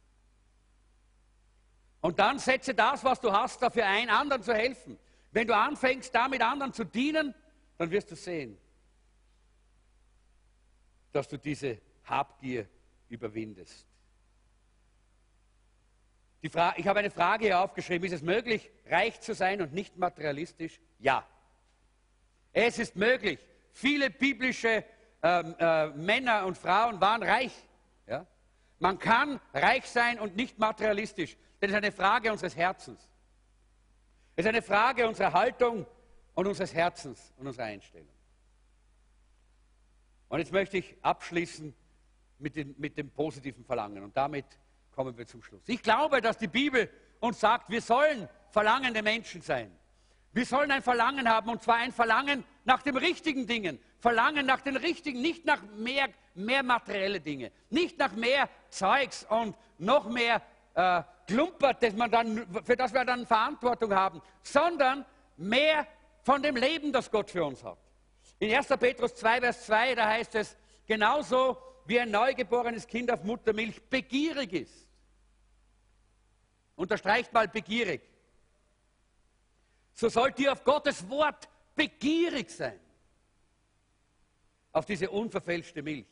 Und 2.00 2.18
dann 2.18 2.38
setze 2.38 2.74
das, 2.74 3.02
was 3.04 3.20
du 3.20 3.32
hast, 3.32 3.62
dafür 3.62 3.86
ein, 3.86 4.10
anderen 4.10 4.42
zu 4.42 4.54
helfen. 4.54 4.98
Wenn 5.32 5.46
du 5.46 5.56
anfängst, 5.56 6.14
damit 6.14 6.42
anderen 6.42 6.72
zu 6.72 6.84
dienen, 6.84 7.34
dann 7.78 7.90
wirst 7.90 8.10
du 8.10 8.16
sehen, 8.16 8.58
dass 11.12 11.28
du 11.28 11.38
diese 11.38 11.80
Habgier 12.04 12.68
überwindest 13.08 13.86
ich 16.76 16.86
habe 16.86 16.98
eine 16.98 17.10
Frage 17.10 17.46
hier 17.46 17.60
aufgeschrieben. 17.60 18.06
Ist 18.06 18.14
es 18.14 18.22
möglich, 18.22 18.70
reich 18.88 19.20
zu 19.20 19.34
sein 19.34 19.60
und 19.60 19.72
nicht 19.72 19.96
materialistisch? 19.96 20.80
Ja. 20.98 21.26
Es 22.52 22.78
ist 22.78 22.96
möglich. 22.96 23.38
Viele 23.72 24.10
biblische 24.10 24.84
ähm, 25.22 25.54
äh, 25.58 25.88
Männer 25.88 26.46
und 26.46 26.56
Frauen 26.56 27.00
waren 27.00 27.22
reich. 27.22 27.52
Ja? 28.06 28.26
Man 28.78 28.98
kann 28.98 29.40
reich 29.52 29.86
sein 29.86 30.18
und 30.18 30.36
nicht 30.36 30.58
materialistisch. 30.58 31.36
Das 31.60 31.70
ist 31.70 31.76
eine 31.76 31.92
Frage 31.92 32.32
unseres 32.32 32.56
Herzens. 32.56 33.10
Es 34.36 34.44
ist 34.44 34.48
eine 34.48 34.62
Frage 34.62 35.08
unserer 35.08 35.32
Haltung 35.32 35.86
und 36.34 36.46
unseres 36.46 36.74
Herzens 36.74 37.32
und 37.38 37.46
unserer 37.46 37.64
Einstellung. 37.64 38.08
Und 40.28 40.38
jetzt 40.38 40.52
möchte 40.52 40.76
ich 40.76 40.96
abschließen 41.02 41.74
mit, 42.38 42.56
den, 42.56 42.74
mit 42.78 42.98
dem 42.98 43.10
positiven 43.10 43.64
Verlangen. 43.64 44.02
Und 44.02 44.16
damit 44.16 44.44
kommen 44.96 45.16
wir 45.16 45.26
zum 45.26 45.42
Schluss. 45.42 45.62
Ich 45.66 45.82
glaube, 45.82 46.22
dass 46.22 46.38
die 46.38 46.48
Bibel 46.48 46.90
uns 47.20 47.38
sagt, 47.38 47.68
wir 47.68 47.82
sollen 47.82 48.28
verlangende 48.50 49.02
Menschen 49.02 49.42
sein. 49.42 49.70
Wir 50.32 50.46
sollen 50.46 50.70
ein 50.70 50.82
Verlangen 50.82 51.28
haben, 51.28 51.50
und 51.50 51.62
zwar 51.62 51.76
ein 51.76 51.92
Verlangen 51.92 52.44
nach 52.64 52.82
den 52.82 52.96
richtigen 52.96 53.46
Dingen. 53.46 53.78
Verlangen 54.00 54.46
nach 54.46 54.62
den 54.62 54.76
richtigen, 54.76 55.20
nicht 55.20 55.44
nach 55.44 55.62
mehr, 55.76 56.08
mehr 56.34 56.62
materielle 56.62 57.20
Dinge, 57.20 57.52
nicht 57.68 57.98
nach 57.98 58.12
mehr 58.12 58.48
Zeugs 58.70 59.26
und 59.28 59.54
noch 59.78 60.08
mehr 60.08 60.42
äh, 60.74 61.02
Klumpert, 61.26 61.82
das 61.82 61.94
man 61.94 62.10
dann, 62.10 62.46
für 62.64 62.76
das 62.76 62.92
wir 62.92 63.04
dann 63.04 63.26
Verantwortung 63.26 63.94
haben, 63.94 64.22
sondern 64.42 65.04
mehr 65.36 65.86
von 66.22 66.42
dem 66.42 66.56
Leben, 66.56 66.92
das 66.92 67.10
Gott 67.10 67.30
für 67.30 67.44
uns 67.44 67.62
hat. 67.62 67.78
In 68.38 68.54
1. 68.54 68.68
Petrus 68.68 69.14
2, 69.14 69.40
Vers 69.40 69.66
2, 69.66 69.94
da 69.94 70.08
heißt 70.08 70.34
es, 70.36 70.56
genauso 70.86 71.58
wie 71.86 72.00
ein 72.00 72.10
neugeborenes 72.10 72.86
Kind 72.86 73.10
auf 73.10 73.22
Muttermilch 73.24 73.82
begierig 73.88 74.52
ist 74.52 74.85
Unterstreicht 76.76 77.32
mal 77.32 77.48
begierig. 77.48 78.02
So 79.94 80.08
sollt 80.08 80.38
ihr 80.38 80.52
auf 80.52 80.62
Gottes 80.62 81.08
Wort 81.08 81.48
begierig 81.74 82.50
sein. 82.50 82.78
Auf 84.72 84.84
diese 84.84 85.10
unverfälschte 85.10 85.82
Milch, 85.82 86.06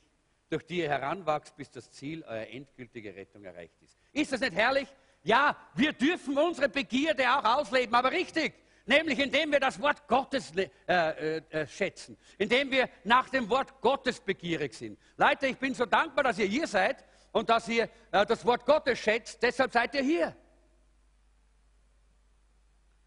durch 0.48 0.64
die 0.64 0.78
ihr 0.78 0.88
heranwachst, 0.88 1.54
bis 1.54 1.70
das 1.70 1.90
Ziel 1.90 2.22
eurer 2.22 2.48
endgültigen 2.48 3.14
Rettung 3.14 3.44
erreicht 3.44 3.74
ist. 3.82 3.98
Ist 4.12 4.32
das 4.32 4.40
nicht 4.40 4.54
herrlich? 4.54 4.88
Ja, 5.22 5.56
wir 5.74 5.92
dürfen 5.92 6.38
unsere 6.38 6.68
Begierde 6.68 7.30
auch 7.30 7.44
ausleben, 7.44 7.94
aber 7.94 8.10
richtig. 8.10 8.54
Nämlich 8.86 9.18
indem 9.18 9.52
wir 9.52 9.60
das 9.60 9.80
Wort 9.80 10.06
Gottes 10.08 10.52
äh, 10.56 10.68
äh, 10.86 11.42
äh, 11.50 11.66
schätzen, 11.66 12.18
indem 12.36 12.70
wir 12.70 12.88
nach 13.04 13.30
dem 13.30 13.48
Wort 13.48 13.80
Gottes 13.80 14.20
begierig 14.20 14.74
sind. 14.74 14.98
Leute, 15.16 15.46
ich 15.46 15.56
bin 15.56 15.74
so 15.74 15.86
dankbar, 15.86 16.24
dass 16.24 16.38
ihr 16.38 16.46
hier 16.46 16.66
seid 16.66 17.02
und 17.32 17.48
dass 17.48 17.66
ihr 17.68 17.88
äh, 18.12 18.26
das 18.26 18.44
Wort 18.44 18.66
Gottes 18.66 18.98
schätzt, 18.98 19.42
deshalb 19.42 19.72
seid 19.72 19.94
ihr 19.94 20.02
hier. 20.02 20.36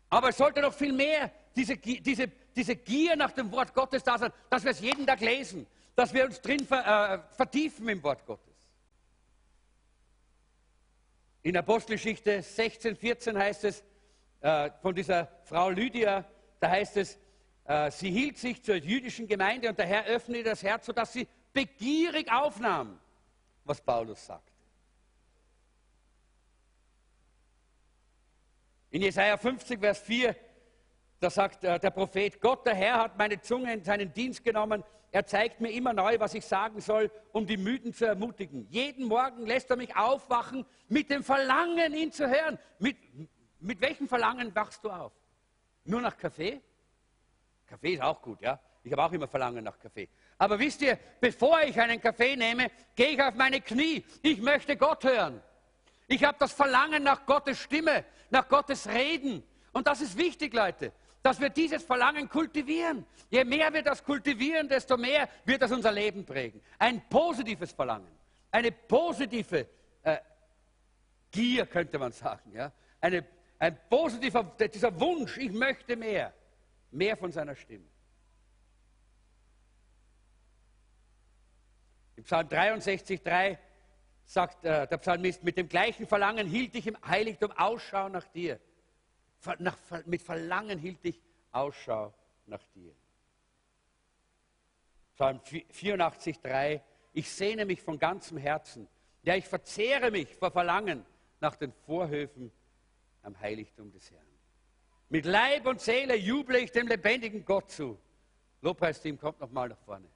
Aber 0.09 0.29
es 0.29 0.37
sollte 0.37 0.61
noch 0.61 0.73
viel 0.73 0.93
mehr 0.93 1.31
diese, 1.55 1.77
diese, 1.77 2.27
diese 2.55 2.75
Gier 2.75 3.15
nach 3.15 3.31
dem 3.31 3.51
Wort 3.51 3.73
Gottes 3.73 4.03
da 4.03 4.17
sein, 4.17 4.31
dass 4.49 4.63
wir 4.63 4.71
es 4.71 4.79
jeden 4.79 5.05
Tag 5.05 5.19
lesen, 5.19 5.67
dass 5.95 6.13
wir 6.13 6.25
uns 6.25 6.39
drin 6.39 6.65
ver, 6.65 7.23
äh, 7.31 7.35
vertiefen 7.35 7.89
im 7.89 8.01
Wort 8.03 8.25
Gottes. 8.25 8.55
In 11.43 11.57
Apostelgeschichte 11.57 12.41
16, 12.41 12.95
14 12.95 13.37
heißt 13.37 13.63
es 13.63 13.83
äh, 14.41 14.69
von 14.81 14.93
dieser 14.93 15.27
Frau 15.43 15.69
Lydia, 15.69 16.25
da 16.59 16.69
heißt 16.69 16.97
es, 16.97 17.17
äh, 17.65 17.91
sie 17.91 18.11
hielt 18.11 18.37
sich 18.37 18.63
zur 18.63 18.75
jüdischen 18.75 19.27
Gemeinde 19.27 19.69
und 19.69 19.77
der 19.77 19.87
Herr 19.87 20.05
öffnete 20.05 20.43
das 20.43 20.63
Herz, 20.63 20.85
sodass 20.85 21.13
sie 21.13 21.27
begierig 21.53 22.31
aufnahm, 22.31 22.99
was 23.65 23.81
Paulus 23.81 24.25
sagt. 24.25 24.46
In 28.97 29.03
Jesaja 29.03 29.37
50, 29.37 29.79
Vers 29.79 29.99
4, 29.99 30.35
da 31.19 31.29
sagt 31.29 31.63
äh, 31.63 31.79
der 31.79 31.91
Prophet: 31.91 32.41
Gott, 32.41 32.65
der 32.65 32.73
Herr, 32.73 32.97
hat 33.03 33.15
meine 33.15 33.39
Zunge 33.39 33.71
in 33.71 33.83
seinen 33.83 34.11
Dienst 34.11 34.43
genommen. 34.43 34.83
Er 35.11 35.23
zeigt 35.23 35.61
mir 35.61 35.69
immer 35.71 35.93
neu, 35.93 36.19
was 36.19 36.33
ich 36.33 36.43
sagen 36.43 36.81
soll, 36.81 37.11
um 37.31 37.45
die 37.45 37.57
Müden 37.57 37.93
zu 37.93 38.05
ermutigen. 38.05 38.65
Jeden 38.71 39.05
Morgen 39.05 39.45
lässt 39.45 39.69
er 39.69 39.75
mich 39.75 39.95
aufwachen 39.95 40.65
mit 40.87 41.11
dem 41.11 41.23
Verlangen, 41.23 41.93
ihn 41.93 42.11
zu 42.11 42.27
hören. 42.27 42.57
Mit, 42.79 42.97
mit 43.59 43.79
welchem 43.81 44.07
Verlangen 44.07 44.55
wachst 44.55 44.83
du 44.83 44.89
auf? 44.89 45.13
Nur 45.85 46.01
nach 46.01 46.17
Kaffee? 46.17 46.59
Kaffee 47.67 47.93
ist 47.93 48.01
auch 48.01 48.19
gut, 48.19 48.41
ja. 48.41 48.59
Ich 48.83 48.91
habe 48.91 49.03
auch 49.03 49.11
immer 49.11 49.27
Verlangen 49.27 49.63
nach 49.63 49.77
Kaffee. 49.77 50.09
Aber 50.39 50.57
wisst 50.57 50.81
ihr, 50.81 50.97
bevor 51.21 51.61
ich 51.61 51.79
einen 51.79 52.01
Kaffee 52.01 52.35
nehme, 52.35 52.71
gehe 52.95 53.09
ich 53.09 53.21
auf 53.21 53.35
meine 53.35 53.61
Knie. 53.61 54.03
Ich 54.23 54.41
möchte 54.41 54.75
Gott 54.75 55.03
hören. 55.03 55.39
Ich 56.07 56.23
habe 56.23 56.37
das 56.39 56.53
Verlangen 56.53 57.03
nach 57.03 57.25
Gottes 57.25 57.59
Stimme, 57.59 58.05
nach 58.29 58.47
Gottes 58.47 58.87
Reden. 58.87 59.43
Und 59.73 59.87
das 59.87 60.01
ist 60.01 60.17
wichtig, 60.17 60.53
Leute, 60.53 60.93
dass 61.21 61.39
wir 61.39 61.49
dieses 61.49 61.83
Verlangen 61.83 62.29
kultivieren. 62.29 63.05
Je 63.29 63.43
mehr 63.43 63.73
wir 63.73 63.83
das 63.83 64.03
kultivieren, 64.03 64.69
desto 64.69 64.95
mehr 64.95 65.27
wird 65.43 65.61
das 65.61 65.71
unser 65.71 65.91
Leben 65.91 66.25
prägen. 66.25 66.61
Ein 66.79 67.07
positives 67.09 67.73
Verlangen, 67.73 68.07
eine 68.51 68.71
positive 68.71 69.67
äh, 70.03 70.17
Gier, 71.29 71.65
könnte 71.65 71.99
man 71.99 72.13
sagen. 72.13 72.53
Ja? 72.53 72.71
Eine, 73.01 73.25
ein 73.59 73.77
positiver, 73.89 74.43
dieser 74.43 74.97
Wunsch, 74.97 75.37
ich 75.37 75.51
möchte 75.51 75.97
mehr, 75.97 76.33
mehr 76.91 77.17
von 77.17 77.33
seiner 77.33 77.55
Stimme. 77.55 77.85
Im 82.15 82.23
Psalm 82.23 82.47
63, 82.47 83.21
3 83.21 83.59
sagt 84.27 84.65
äh, 84.65 84.85
der 84.87 84.97
Psalmist, 84.97 85.43
mit 85.43 85.57
dem 85.57 85.69
gleichen 85.69 86.05
Verlangen 86.05 86.47
hielt 86.47 86.75
ich 86.75 86.85
im 86.85 86.97
Heiligtum 87.07 87.51
Ausschau 87.53 88.09
nach 88.09 88.27
dir. 88.27 88.59
Nach, 89.59 89.77
mit 90.05 90.21
Verlangen 90.21 90.77
hielt 90.77 90.99
ich 91.03 91.21
Ausschau 91.51 92.13
nach 92.45 92.63
dir. 92.75 92.93
Psalm 95.15 95.39
84, 95.69 96.39
3, 96.41 96.83
ich 97.13 97.31
sehne 97.31 97.65
mich 97.65 97.81
von 97.81 97.97
ganzem 97.97 98.37
Herzen, 98.37 98.87
ja, 99.23 99.35
ich 99.35 99.45
verzehre 99.45 100.11
mich 100.11 100.35
vor 100.35 100.51
Verlangen 100.51 101.05
nach 101.39 101.55
den 101.55 101.71
Vorhöfen 101.71 102.51
am 103.23 103.39
Heiligtum 103.39 103.91
des 103.91 104.11
Herrn. 104.11 104.27
Mit 105.09 105.25
Leib 105.25 105.65
und 105.65 105.79
Seele 105.79 106.15
juble 106.15 106.59
ich 106.59 106.71
dem 106.71 106.87
lebendigen 106.87 107.45
Gott 107.45 107.71
zu. 107.71 107.97
Lobpreisteam 108.61 109.17
kommt 109.17 109.39
noch 109.39 109.51
mal 109.51 109.69
nach 109.69 109.79
vorne. 109.79 110.07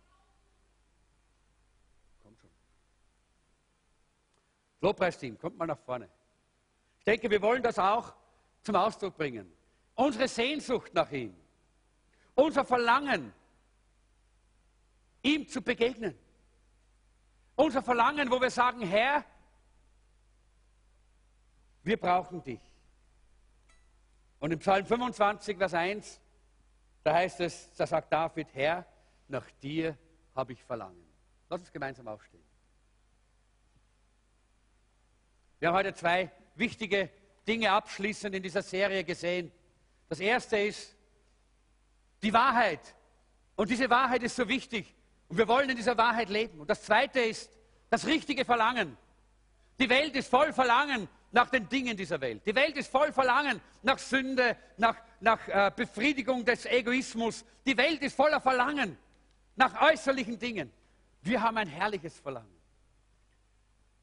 Lobpreisteam, 4.82 5.38
kommt 5.38 5.58
mal 5.58 5.68
nach 5.68 5.80
vorne. 5.80 6.10
Ich 7.00 7.06
denke, 7.06 7.30
wir 7.30 7.42
wollen 7.42 7.64
das 7.64 7.80
auch 7.80 8.14
zum 8.64 8.76
Ausdruck 8.76 9.16
bringen. 9.16 9.52
Unsere 9.96 10.28
Sehnsucht 10.28 10.94
nach 10.94 11.12
ihm, 11.12 11.36
unser 12.36 12.66
Verlangen, 12.66 13.34
ihm 15.22 15.48
zu 15.48 15.62
begegnen. 15.62 16.18
Unser 17.56 17.84
Verlangen, 17.84 18.32
wo 18.32 18.42
wir 18.42 18.50
sagen, 18.50 18.82
Herr, 18.82 19.24
wir 21.84 21.98
brauchen 21.98 22.44
dich. 22.44 22.62
Und 24.40 24.52
im 24.52 24.60
Psalm 24.60 24.86
25, 24.86 25.58
Vers 25.58 25.74
1, 25.74 26.22
da 27.04 27.14
heißt 27.14 27.42
es, 27.42 27.74
da 27.76 27.86
sagt 27.86 28.12
David, 28.12 28.48
Herr, 28.54 28.86
nach 29.28 29.50
dir 29.62 29.98
habe 30.36 30.54
ich 30.54 30.64
Verlangen. 30.64 31.06
Lass 31.50 31.62
uns 31.62 31.72
gemeinsam 31.72 32.08
aufstehen. 32.08 32.51
Wir 35.62 35.68
haben 35.68 35.76
heute 35.76 35.94
zwei 35.94 36.32
wichtige 36.56 37.08
Dinge 37.48 37.72
abschließend 37.72 38.34
in 38.34 38.42
dieser 38.42 38.64
Serie 38.64 39.04
gesehen. 39.04 39.52
Das 40.10 40.20
erste 40.20 40.58
ist 40.58 40.96
die 42.24 42.34
Wahrheit. 42.34 42.96
Und 43.56 43.70
diese 43.70 43.88
Wahrheit 43.88 44.24
ist 44.24 44.36
so 44.36 44.48
wichtig. 44.48 44.92
Und 45.28 45.38
wir 45.38 45.48
wollen 45.48 45.70
in 45.70 45.76
dieser 45.76 45.96
Wahrheit 45.96 46.30
leben. 46.30 46.60
Und 46.60 46.68
das 46.68 46.82
zweite 46.82 47.20
ist 47.20 47.52
das 47.92 48.08
richtige 48.08 48.44
Verlangen. 48.44 48.98
Die 49.80 49.88
Welt 49.88 50.16
ist 50.16 50.32
voll 50.32 50.52
Verlangen 50.52 51.08
nach 51.32 51.52
den 51.52 51.70
Dingen 51.70 51.96
dieser 51.96 52.20
Welt. 52.22 52.42
Die 52.44 52.56
Welt 52.56 52.76
ist 52.76 52.90
voll 52.90 53.14
Verlangen 53.14 53.62
nach 53.84 54.00
Sünde, 54.00 54.58
nach, 54.78 54.96
nach 55.20 55.48
äh, 55.48 55.72
Befriedigung 55.76 56.44
des 56.44 56.66
Egoismus. 56.66 57.46
Die 57.68 57.78
Welt 57.78 58.02
ist 58.02 58.16
voller 58.16 58.42
Verlangen 58.42 58.98
nach 59.56 59.80
äußerlichen 59.80 60.40
Dingen. 60.40 60.74
Wir 61.22 61.40
haben 61.40 61.58
ein 61.58 61.68
herrliches 61.68 62.20
Verlangen. 62.20 62.60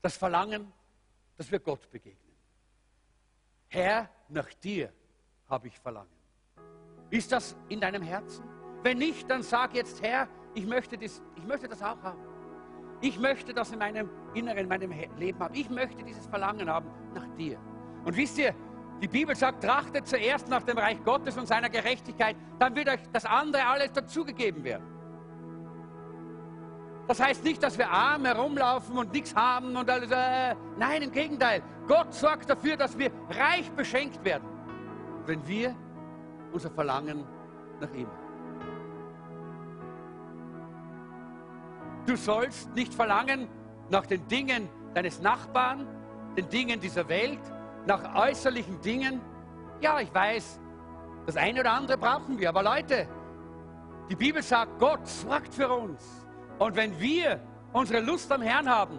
Das 0.01 0.17
Verlangen 0.17 0.73
dass 1.39 1.51
wir 1.51 1.61
Gott 1.61 1.91
begegnen. 1.91 2.35
Herr, 3.69 4.11
nach 4.29 4.53
dir 4.55 4.93
habe 5.49 5.69
ich 5.69 5.79
Verlangen. 5.79 6.09
Ist 7.11 7.33
das 7.33 7.57
in 7.69 7.81
deinem 7.81 8.03
Herzen? 8.03 8.45
Wenn 8.83 8.99
nicht, 8.99 9.31
dann 9.31 9.43
sag 9.43 9.75
jetzt, 9.75 10.03
Herr, 10.03 10.29
ich 10.55 10.67
möchte 10.67 10.99
das, 10.99 11.23
ich 11.37 11.45
möchte 11.45 11.69
das 11.69 11.81
auch 11.81 12.03
haben. 12.03 12.21
Ich 13.01 13.19
möchte 13.19 13.55
das 13.55 13.71
in 13.71 13.79
meinem 13.79 14.11
Inneren, 14.35 14.59
in 14.59 14.69
meinem 14.69 14.93
Leben 15.17 15.39
haben. 15.39 15.55
Ich 15.55 15.71
möchte 15.71 16.03
dieses 16.03 16.27
Verlangen 16.27 16.69
haben 16.69 16.91
nach 17.15 17.29
dir. 17.37 17.59
Und 18.05 18.17
wisst 18.17 18.39
ihr, 18.39 18.55
die 19.01 19.07
Bibel 19.07 19.37
sagt, 19.37 19.63
trachtet 19.63 20.09
zuerst 20.09 20.49
nach 20.49 20.65
dem 20.65 20.77
Reich 20.77 21.03
Gottes 21.05 21.37
und 21.39 21.47
seiner 21.47 21.71
Gerechtigkeit, 21.71 22.37
dann 22.59 22.75
wird 22.75 22.89
euch 22.89 23.01
das 23.13 23.25
andere 23.25 23.65
alles 23.65 23.93
dazugegeben 23.93 24.65
werden. 24.65 24.98
Das 27.09 27.21
heißt 27.21 27.43
nicht, 27.43 27.63
dass 27.63 27.79
wir 27.79 27.91
arm 27.91 28.27
herumlaufen 28.27 28.99
und 28.99 29.15
nichts 29.15 29.35
haben 29.35 29.75
und 29.75 29.89
alles. 29.89 30.11
Äh, 30.11 30.55
nein, 30.77 31.01
im 31.01 31.11
Gegenteil. 31.11 31.63
Gott 31.87 32.13
sorgt 32.13 32.51
dafür, 32.51 32.77
dass 32.77 32.99
wir 32.99 33.11
reich 33.31 33.71
beschenkt 33.73 34.23
werden, 34.23 34.47
wenn 35.25 35.45
wir 35.49 35.75
unser 36.53 36.71
Verlangen 36.71 37.25
nach 37.81 37.91
ihm 37.95 38.07
haben. 38.07 38.29
Du 42.05 42.15
sollst 42.15 42.75
nicht 42.75 42.93
verlangen 42.93 43.49
nach 43.89 44.05
den 44.05 44.29
Dingen 44.29 44.69
deines 44.93 45.23
Nachbarn, 45.23 45.87
den 46.37 46.49
Dingen 46.51 46.79
dieser 46.79 47.09
Welt, 47.09 47.41
nach 47.87 48.15
äußerlichen 48.17 48.83
Dingen. 48.83 49.23
Ja, 49.81 49.99
ich 50.01 50.13
weiß, 50.13 50.61
das 51.25 51.39
eine 51.39 51.61
oder 51.61 51.73
andere 51.73 51.97
brauchen 51.97 52.39
wir, 52.39 52.51
aber 52.51 52.63
Leute, 52.63 53.09
die 54.11 54.17
Bibel 54.17 54.43
sagt, 54.43 54.79
Gott 54.79 55.07
sorgt 55.07 55.55
für 55.55 55.71
uns. 55.71 56.28
Und 56.59 56.77
wenn 56.77 56.99
wir 56.99 57.41
unsere 57.73 58.01
Lust 58.01 58.31
am 58.33 58.43
Herrn 58.43 58.69
haben, 58.69 58.99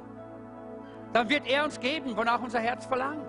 dann 1.14 1.28
wird 1.28 1.47
er 1.47 1.66
uns 1.66 1.80
geben, 1.80 2.16
wonach 2.16 2.41
unser 2.41 2.60
Herz 2.60 2.86
verlangt. 2.86 3.26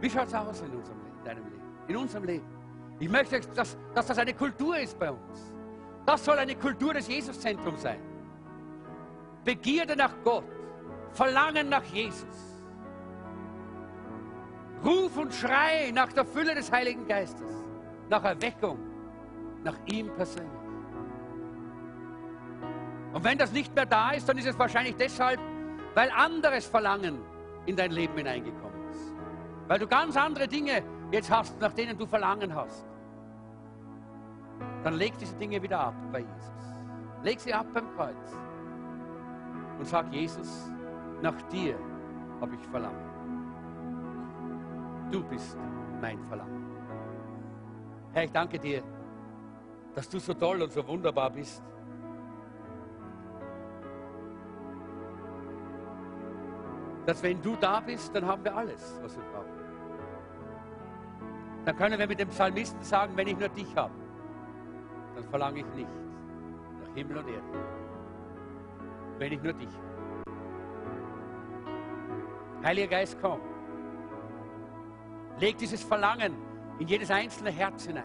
Wie 0.00 0.10
schaut 0.10 0.26
es 0.26 0.34
aus 0.34 0.60
in, 0.60 0.74
unserem 0.74 0.98
Leben, 1.02 1.18
in 1.18 1.24
deinem 1.24 1.44
Leben, 1.44 1.62
in 1.88 1.96
unserem 1.96 2.24
Leben? 2.24 2.46
Ich 2.98 3.08
möchte, 3.08 3.40
dass, 3.40 3.76
dass 3.94 4.06
das 4.06 4.18
eine 4.18 4.34
Kultur 4.34 4.76
ist 4.78 4.98
bei 4.98 5.10
uns. 5.10 5.54
Das 6.04 6.24
soll 6.24 6.38
eine 6.38 6.54
Kultur 6.54 6.92
des 6.92 7.08
Jesuszentrums 7.08 7.82
sein. 7.82 8.00
Begierde 9.44 9.96
nach 9.96 10.12
Gott, 10.22 10.44
Verlangen 11.12 11.68
nach 11.68 11.84
Jesus. 11.84 12.54
Ruf 14.84 15.16
und 15.16 15.32
Schrei 15.32 15.90
nach 15.94 16.12
der 16.12 16.26
Fülle 16.26 16.54
des 16.54 16.70
Heiligen 16.70 17.06
Geistes, 17.06 17.50
nach 18.10 18.24
Erweckung, 18.24 18.78
nach 19.62 19.76
ihm 19.86 20.10
persönlich. 20.14 20.63
Und 23.14 23.22
wenn 23.22 23.38
das 23.38 23.52
nicht 23.52 23.72
mehr 23.74 23.86
da 23.86 24.10
ist, 24.10 24.28
dann 24.28 24.36
ist 24.36 24.46
es 24.46 24.58
wahrscheinlich 24.58 24.96
deshalb, 24.96 25.38
weil 25.94 26.10
anderes 26.10 26.66
Verlangen 26.66 27.20
in 27.64 27.76
dein 27.76 27.92
Leben 27.92 28.16
hineingekommen 28.16 28.90
ist. 28.90 29.14
Weil 29.68 29.78
du 29.78 29.86
ganz 29.86 30.16
andere 30.16 30.48
Dinge 30.48 30.82
jetzt 31.12 31.30
hast, 31.30 31.58
nach 31.60 31.72
denen 31.72 31.96
du 31.96 32.06
Verlangen 32.06 32.52
hast. 32.52 32.84
Dann 34.82 34.94
leg 34.94 35.16
diese 35.16 35.36
Dinge 35.36 35.62
wieder 35.62 35.78
ab 35.78 35.94
bei 36.10 36.18
Jesus. 36.18 36.74
Leg 37.22 37.38
sie 37.38 37.54
ab 37.54 37.66
beim 37.72 37.88
Kreuz. 37.94 38.36
Und 39.78 39.86
sag, 39.86 40.12
Jesus, 40.12 40.72
nach 41.22 41.40
dir 41.42 41.78
habe 42.40 42.56
ich 42.56 42.66
Verlangen. 42.66 43.14
Du 45.12 45.22
bist 45.22 45.56
mein 46.00 46.18
Verlangen. 46.24 46.66
Herr, 48.12 48.24
ich 48.24 48.32
danke 48.32 48.58
dir, 48.58 48.82
dass 49.94 50.08
du 50.08 50.18
so 50.18 50.34
toll 50.34 50.62
und 50.62 50.72
so 50.72 50.84
wunderbar 50.86 51.30
bist. 51.30 51.62
Dass 57.06 57.22
wenn 57.22 57.40
du 57.42 57.56
da 57.56 57.80
bist, 57.80 58.14
dann 58.14 58.26
haben 58.26 58.44
wir 58.44 58.56
alles, 58.56 58.98
was 59.02 59.16
wir 59.16 59.24
brauchen. 59.24 59.64
Dann 61.64 61.76
können 61.76 61.98
wir 61.98 62.06
mit 62.06 62.18
dem 62.18 62.28
Psalmisten 62.28 62.82
sagen, 62.82 63.16
wenn 63.16 63.28
ich 63.28 63.38
nur 63.38 63.48
dich 63.48 63.74
habe, 63.76 63.94
dann 65.14 65.24
verlange 65.24 65.60
ich 65.60 65.66
nichts 65.74 65.92
nach 66.82 66.94
Himmel 66.94 67.18
und 67.18 67.28
Erde. 67.28 67.42
Wenn 69.18 69.32
ich 69.32 69.42
nur 69.42 69.52
dich 69.52 69.68
habe. 69.68 69.94
Heiliger 72.64 72.88
Geist, 72.88 73.18
komm. 73.20 73.40
Leg 75.38 75.58
dieses 75.58 75.82
Verlangen 75.82 76.34
in 76.78 76.88
jedes 76.88 77.10
einzelne 77.10 77.50
Herz 77.50 77.86
hinein. 77.86 78.04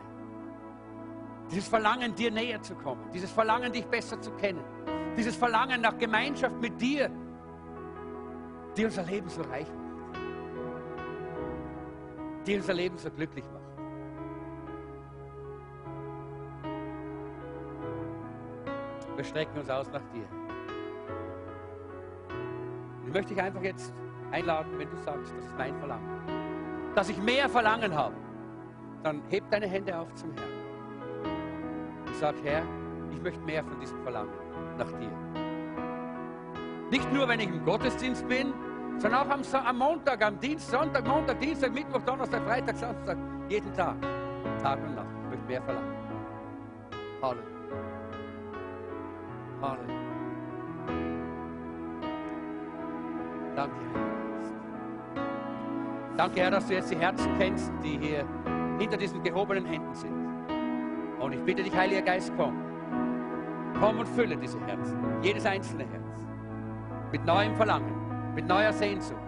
Dieses 1.49 1.67
Verlangen, 1.67 2.13
dir 2.13 2.29
näher 2.29 2.61
zu 2.61 2.75
kommen. 2.75 3.09
Dieses 3.11 3.31
Verlangen, 3.31 3.71
dich 3.71 3.85
besser 3.85 4.21
zu 4.21 4.31
kennen. 4.31 4.63
Dieses 5.17 5.35
Verlangen 5.35 5.81
nach 5.81 5.97
Gemeinschaft 5.97 6.55
mit 6.61 6.79
dir, 6.79 7.09
die 8.79 8.85
unser 8.85 9.03
Leben 9.03 9.27
so 9.27 9.41
reich 9.41 9.67
macht. 9.67 10.17
Die 12.47 12.55
unser 12.55 12.73
Leben 12.73 12.97
so 12.97 13.11
glücklich 13.11 13.43
macht. 13.51 13.59
Wir 19.17 19.23
strecken 19.25 19.59
uns 19.59 19.69
aus 19.69 19.91
nach 19.91 20.01
dir. 20.13 20.25
Ich 23.05 23.13
möchte 23.13 23.33
dich 23.33 23.43
einfach 23.43 23.61
jetzt 23.63 23.93
einladen, 24.31 24.71
wenn 24.77 24.89
du 24.89 24.95
sagst, 24.95 25.33
das 25.35 25.45
ist 25.45 25.57
mein 25.57 25.77
Verlangen. 25.77 26.07
Dass 26.95 27.09
ich 27.09 27.17
mehr 27.17 27.49
Verlangen 27.49 27.93
habe, 27.93 28.15
dann 29.03 29.21
heb 29.27 29.43
deine 29.51 29.67
Hände 29.67 29.97
auf 29.97 30.13
zum 30.13 30.31
Herrn. 30.35 32.05
Und 32.07 32.15
sag, 32.15 32.35
Herr, 32.43 32.63
ich 33.11 33.21
möchte 33.21 33.41
mehr 33.41 33.61
von 33.61 33.77
diesem 33.81 34.01
Verlangen 34.03 34.31
nach 34.77 34.91
dir. 34.93 35.11
Nicht 36.91 37.11
nur, 37.11 37.27
wenn 37.27 37.41
ich 37.41 37.49
im 37.49 37.65
Gottesdienst 37.65 38.25
bin, 38.29 38.53
sondern 38.99 39.21
auch 39.21 39.29
am, 39.29 39.41
am 39.65 39.77
Montag, 39.77 40.23
am 40.23 40.39
Dienst, 40.39 40.69
Sonntag, 40.69 41.07
Montag, 41.07 41.39
Dienstag, 41.39 41.73
Mittwoch, 41.73 42.01
Donnerstag, 42.01 42.43
Freitag, 42.43 42.77
Samstag, 42.77 43.17
jeden 43.47 43.73
Tag, 43.73 43.95
Tag 44.61 44.79
und 44.83 44.95
Nacht. 44.95 45.07
Ich 45.23 45.29
möchte 45.29 45.45
mehr 45.47 45.61
verlangen. 45.61 45.95
Halleluja. 47.21 47.45
Halleluja. 49.61 49.99
Danke, 53.55 53.75
Herr. 53.93 54.09
Danke, 56.17 56.41
Herr, 56.41 56.51
dass 56.51 56.67
du 56.67 56.73
jetzt 56.73 56.91
die 56.91 56.97
Herzen 56.97 57.31
kennst, 57.37 57.71
die 57.83 57.97
hier 57.97 58.25
hinter 58.77 58.97
diesen 58.97 59.23
gehobenen 59.23 59.65
Händen 59.65 59.93
sind. 59.95 60.13
Und 61.19 61.33
ich 61.33 61.41
bitte 61.43 61.63
dich, 61.63 61.75
Heiliger 61.75 62.01
Geist, 62.01 62.31
komm. 62.37 62.57
Komm 63.79 63.99
und 63.99 64.07
fülle 64.07 64.35
diese 64.35 64.59
Herzen, 64.65 64.97
jedes 65.21 65.45
einzelne 65.45 65.85
Herz, 65.85 66.27
mit 67.11 67.23
neuem 67.25 67.55
Verlangen, 67.55 67.98
mit 68.35 68.47
neuer 68.47 68.73
Sehnsucht 68.73 69.19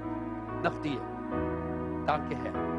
nach 0.64 0.78
dir. 0.82 1.02
Danke, 2.06 2.36
Herr. 2.43 2.72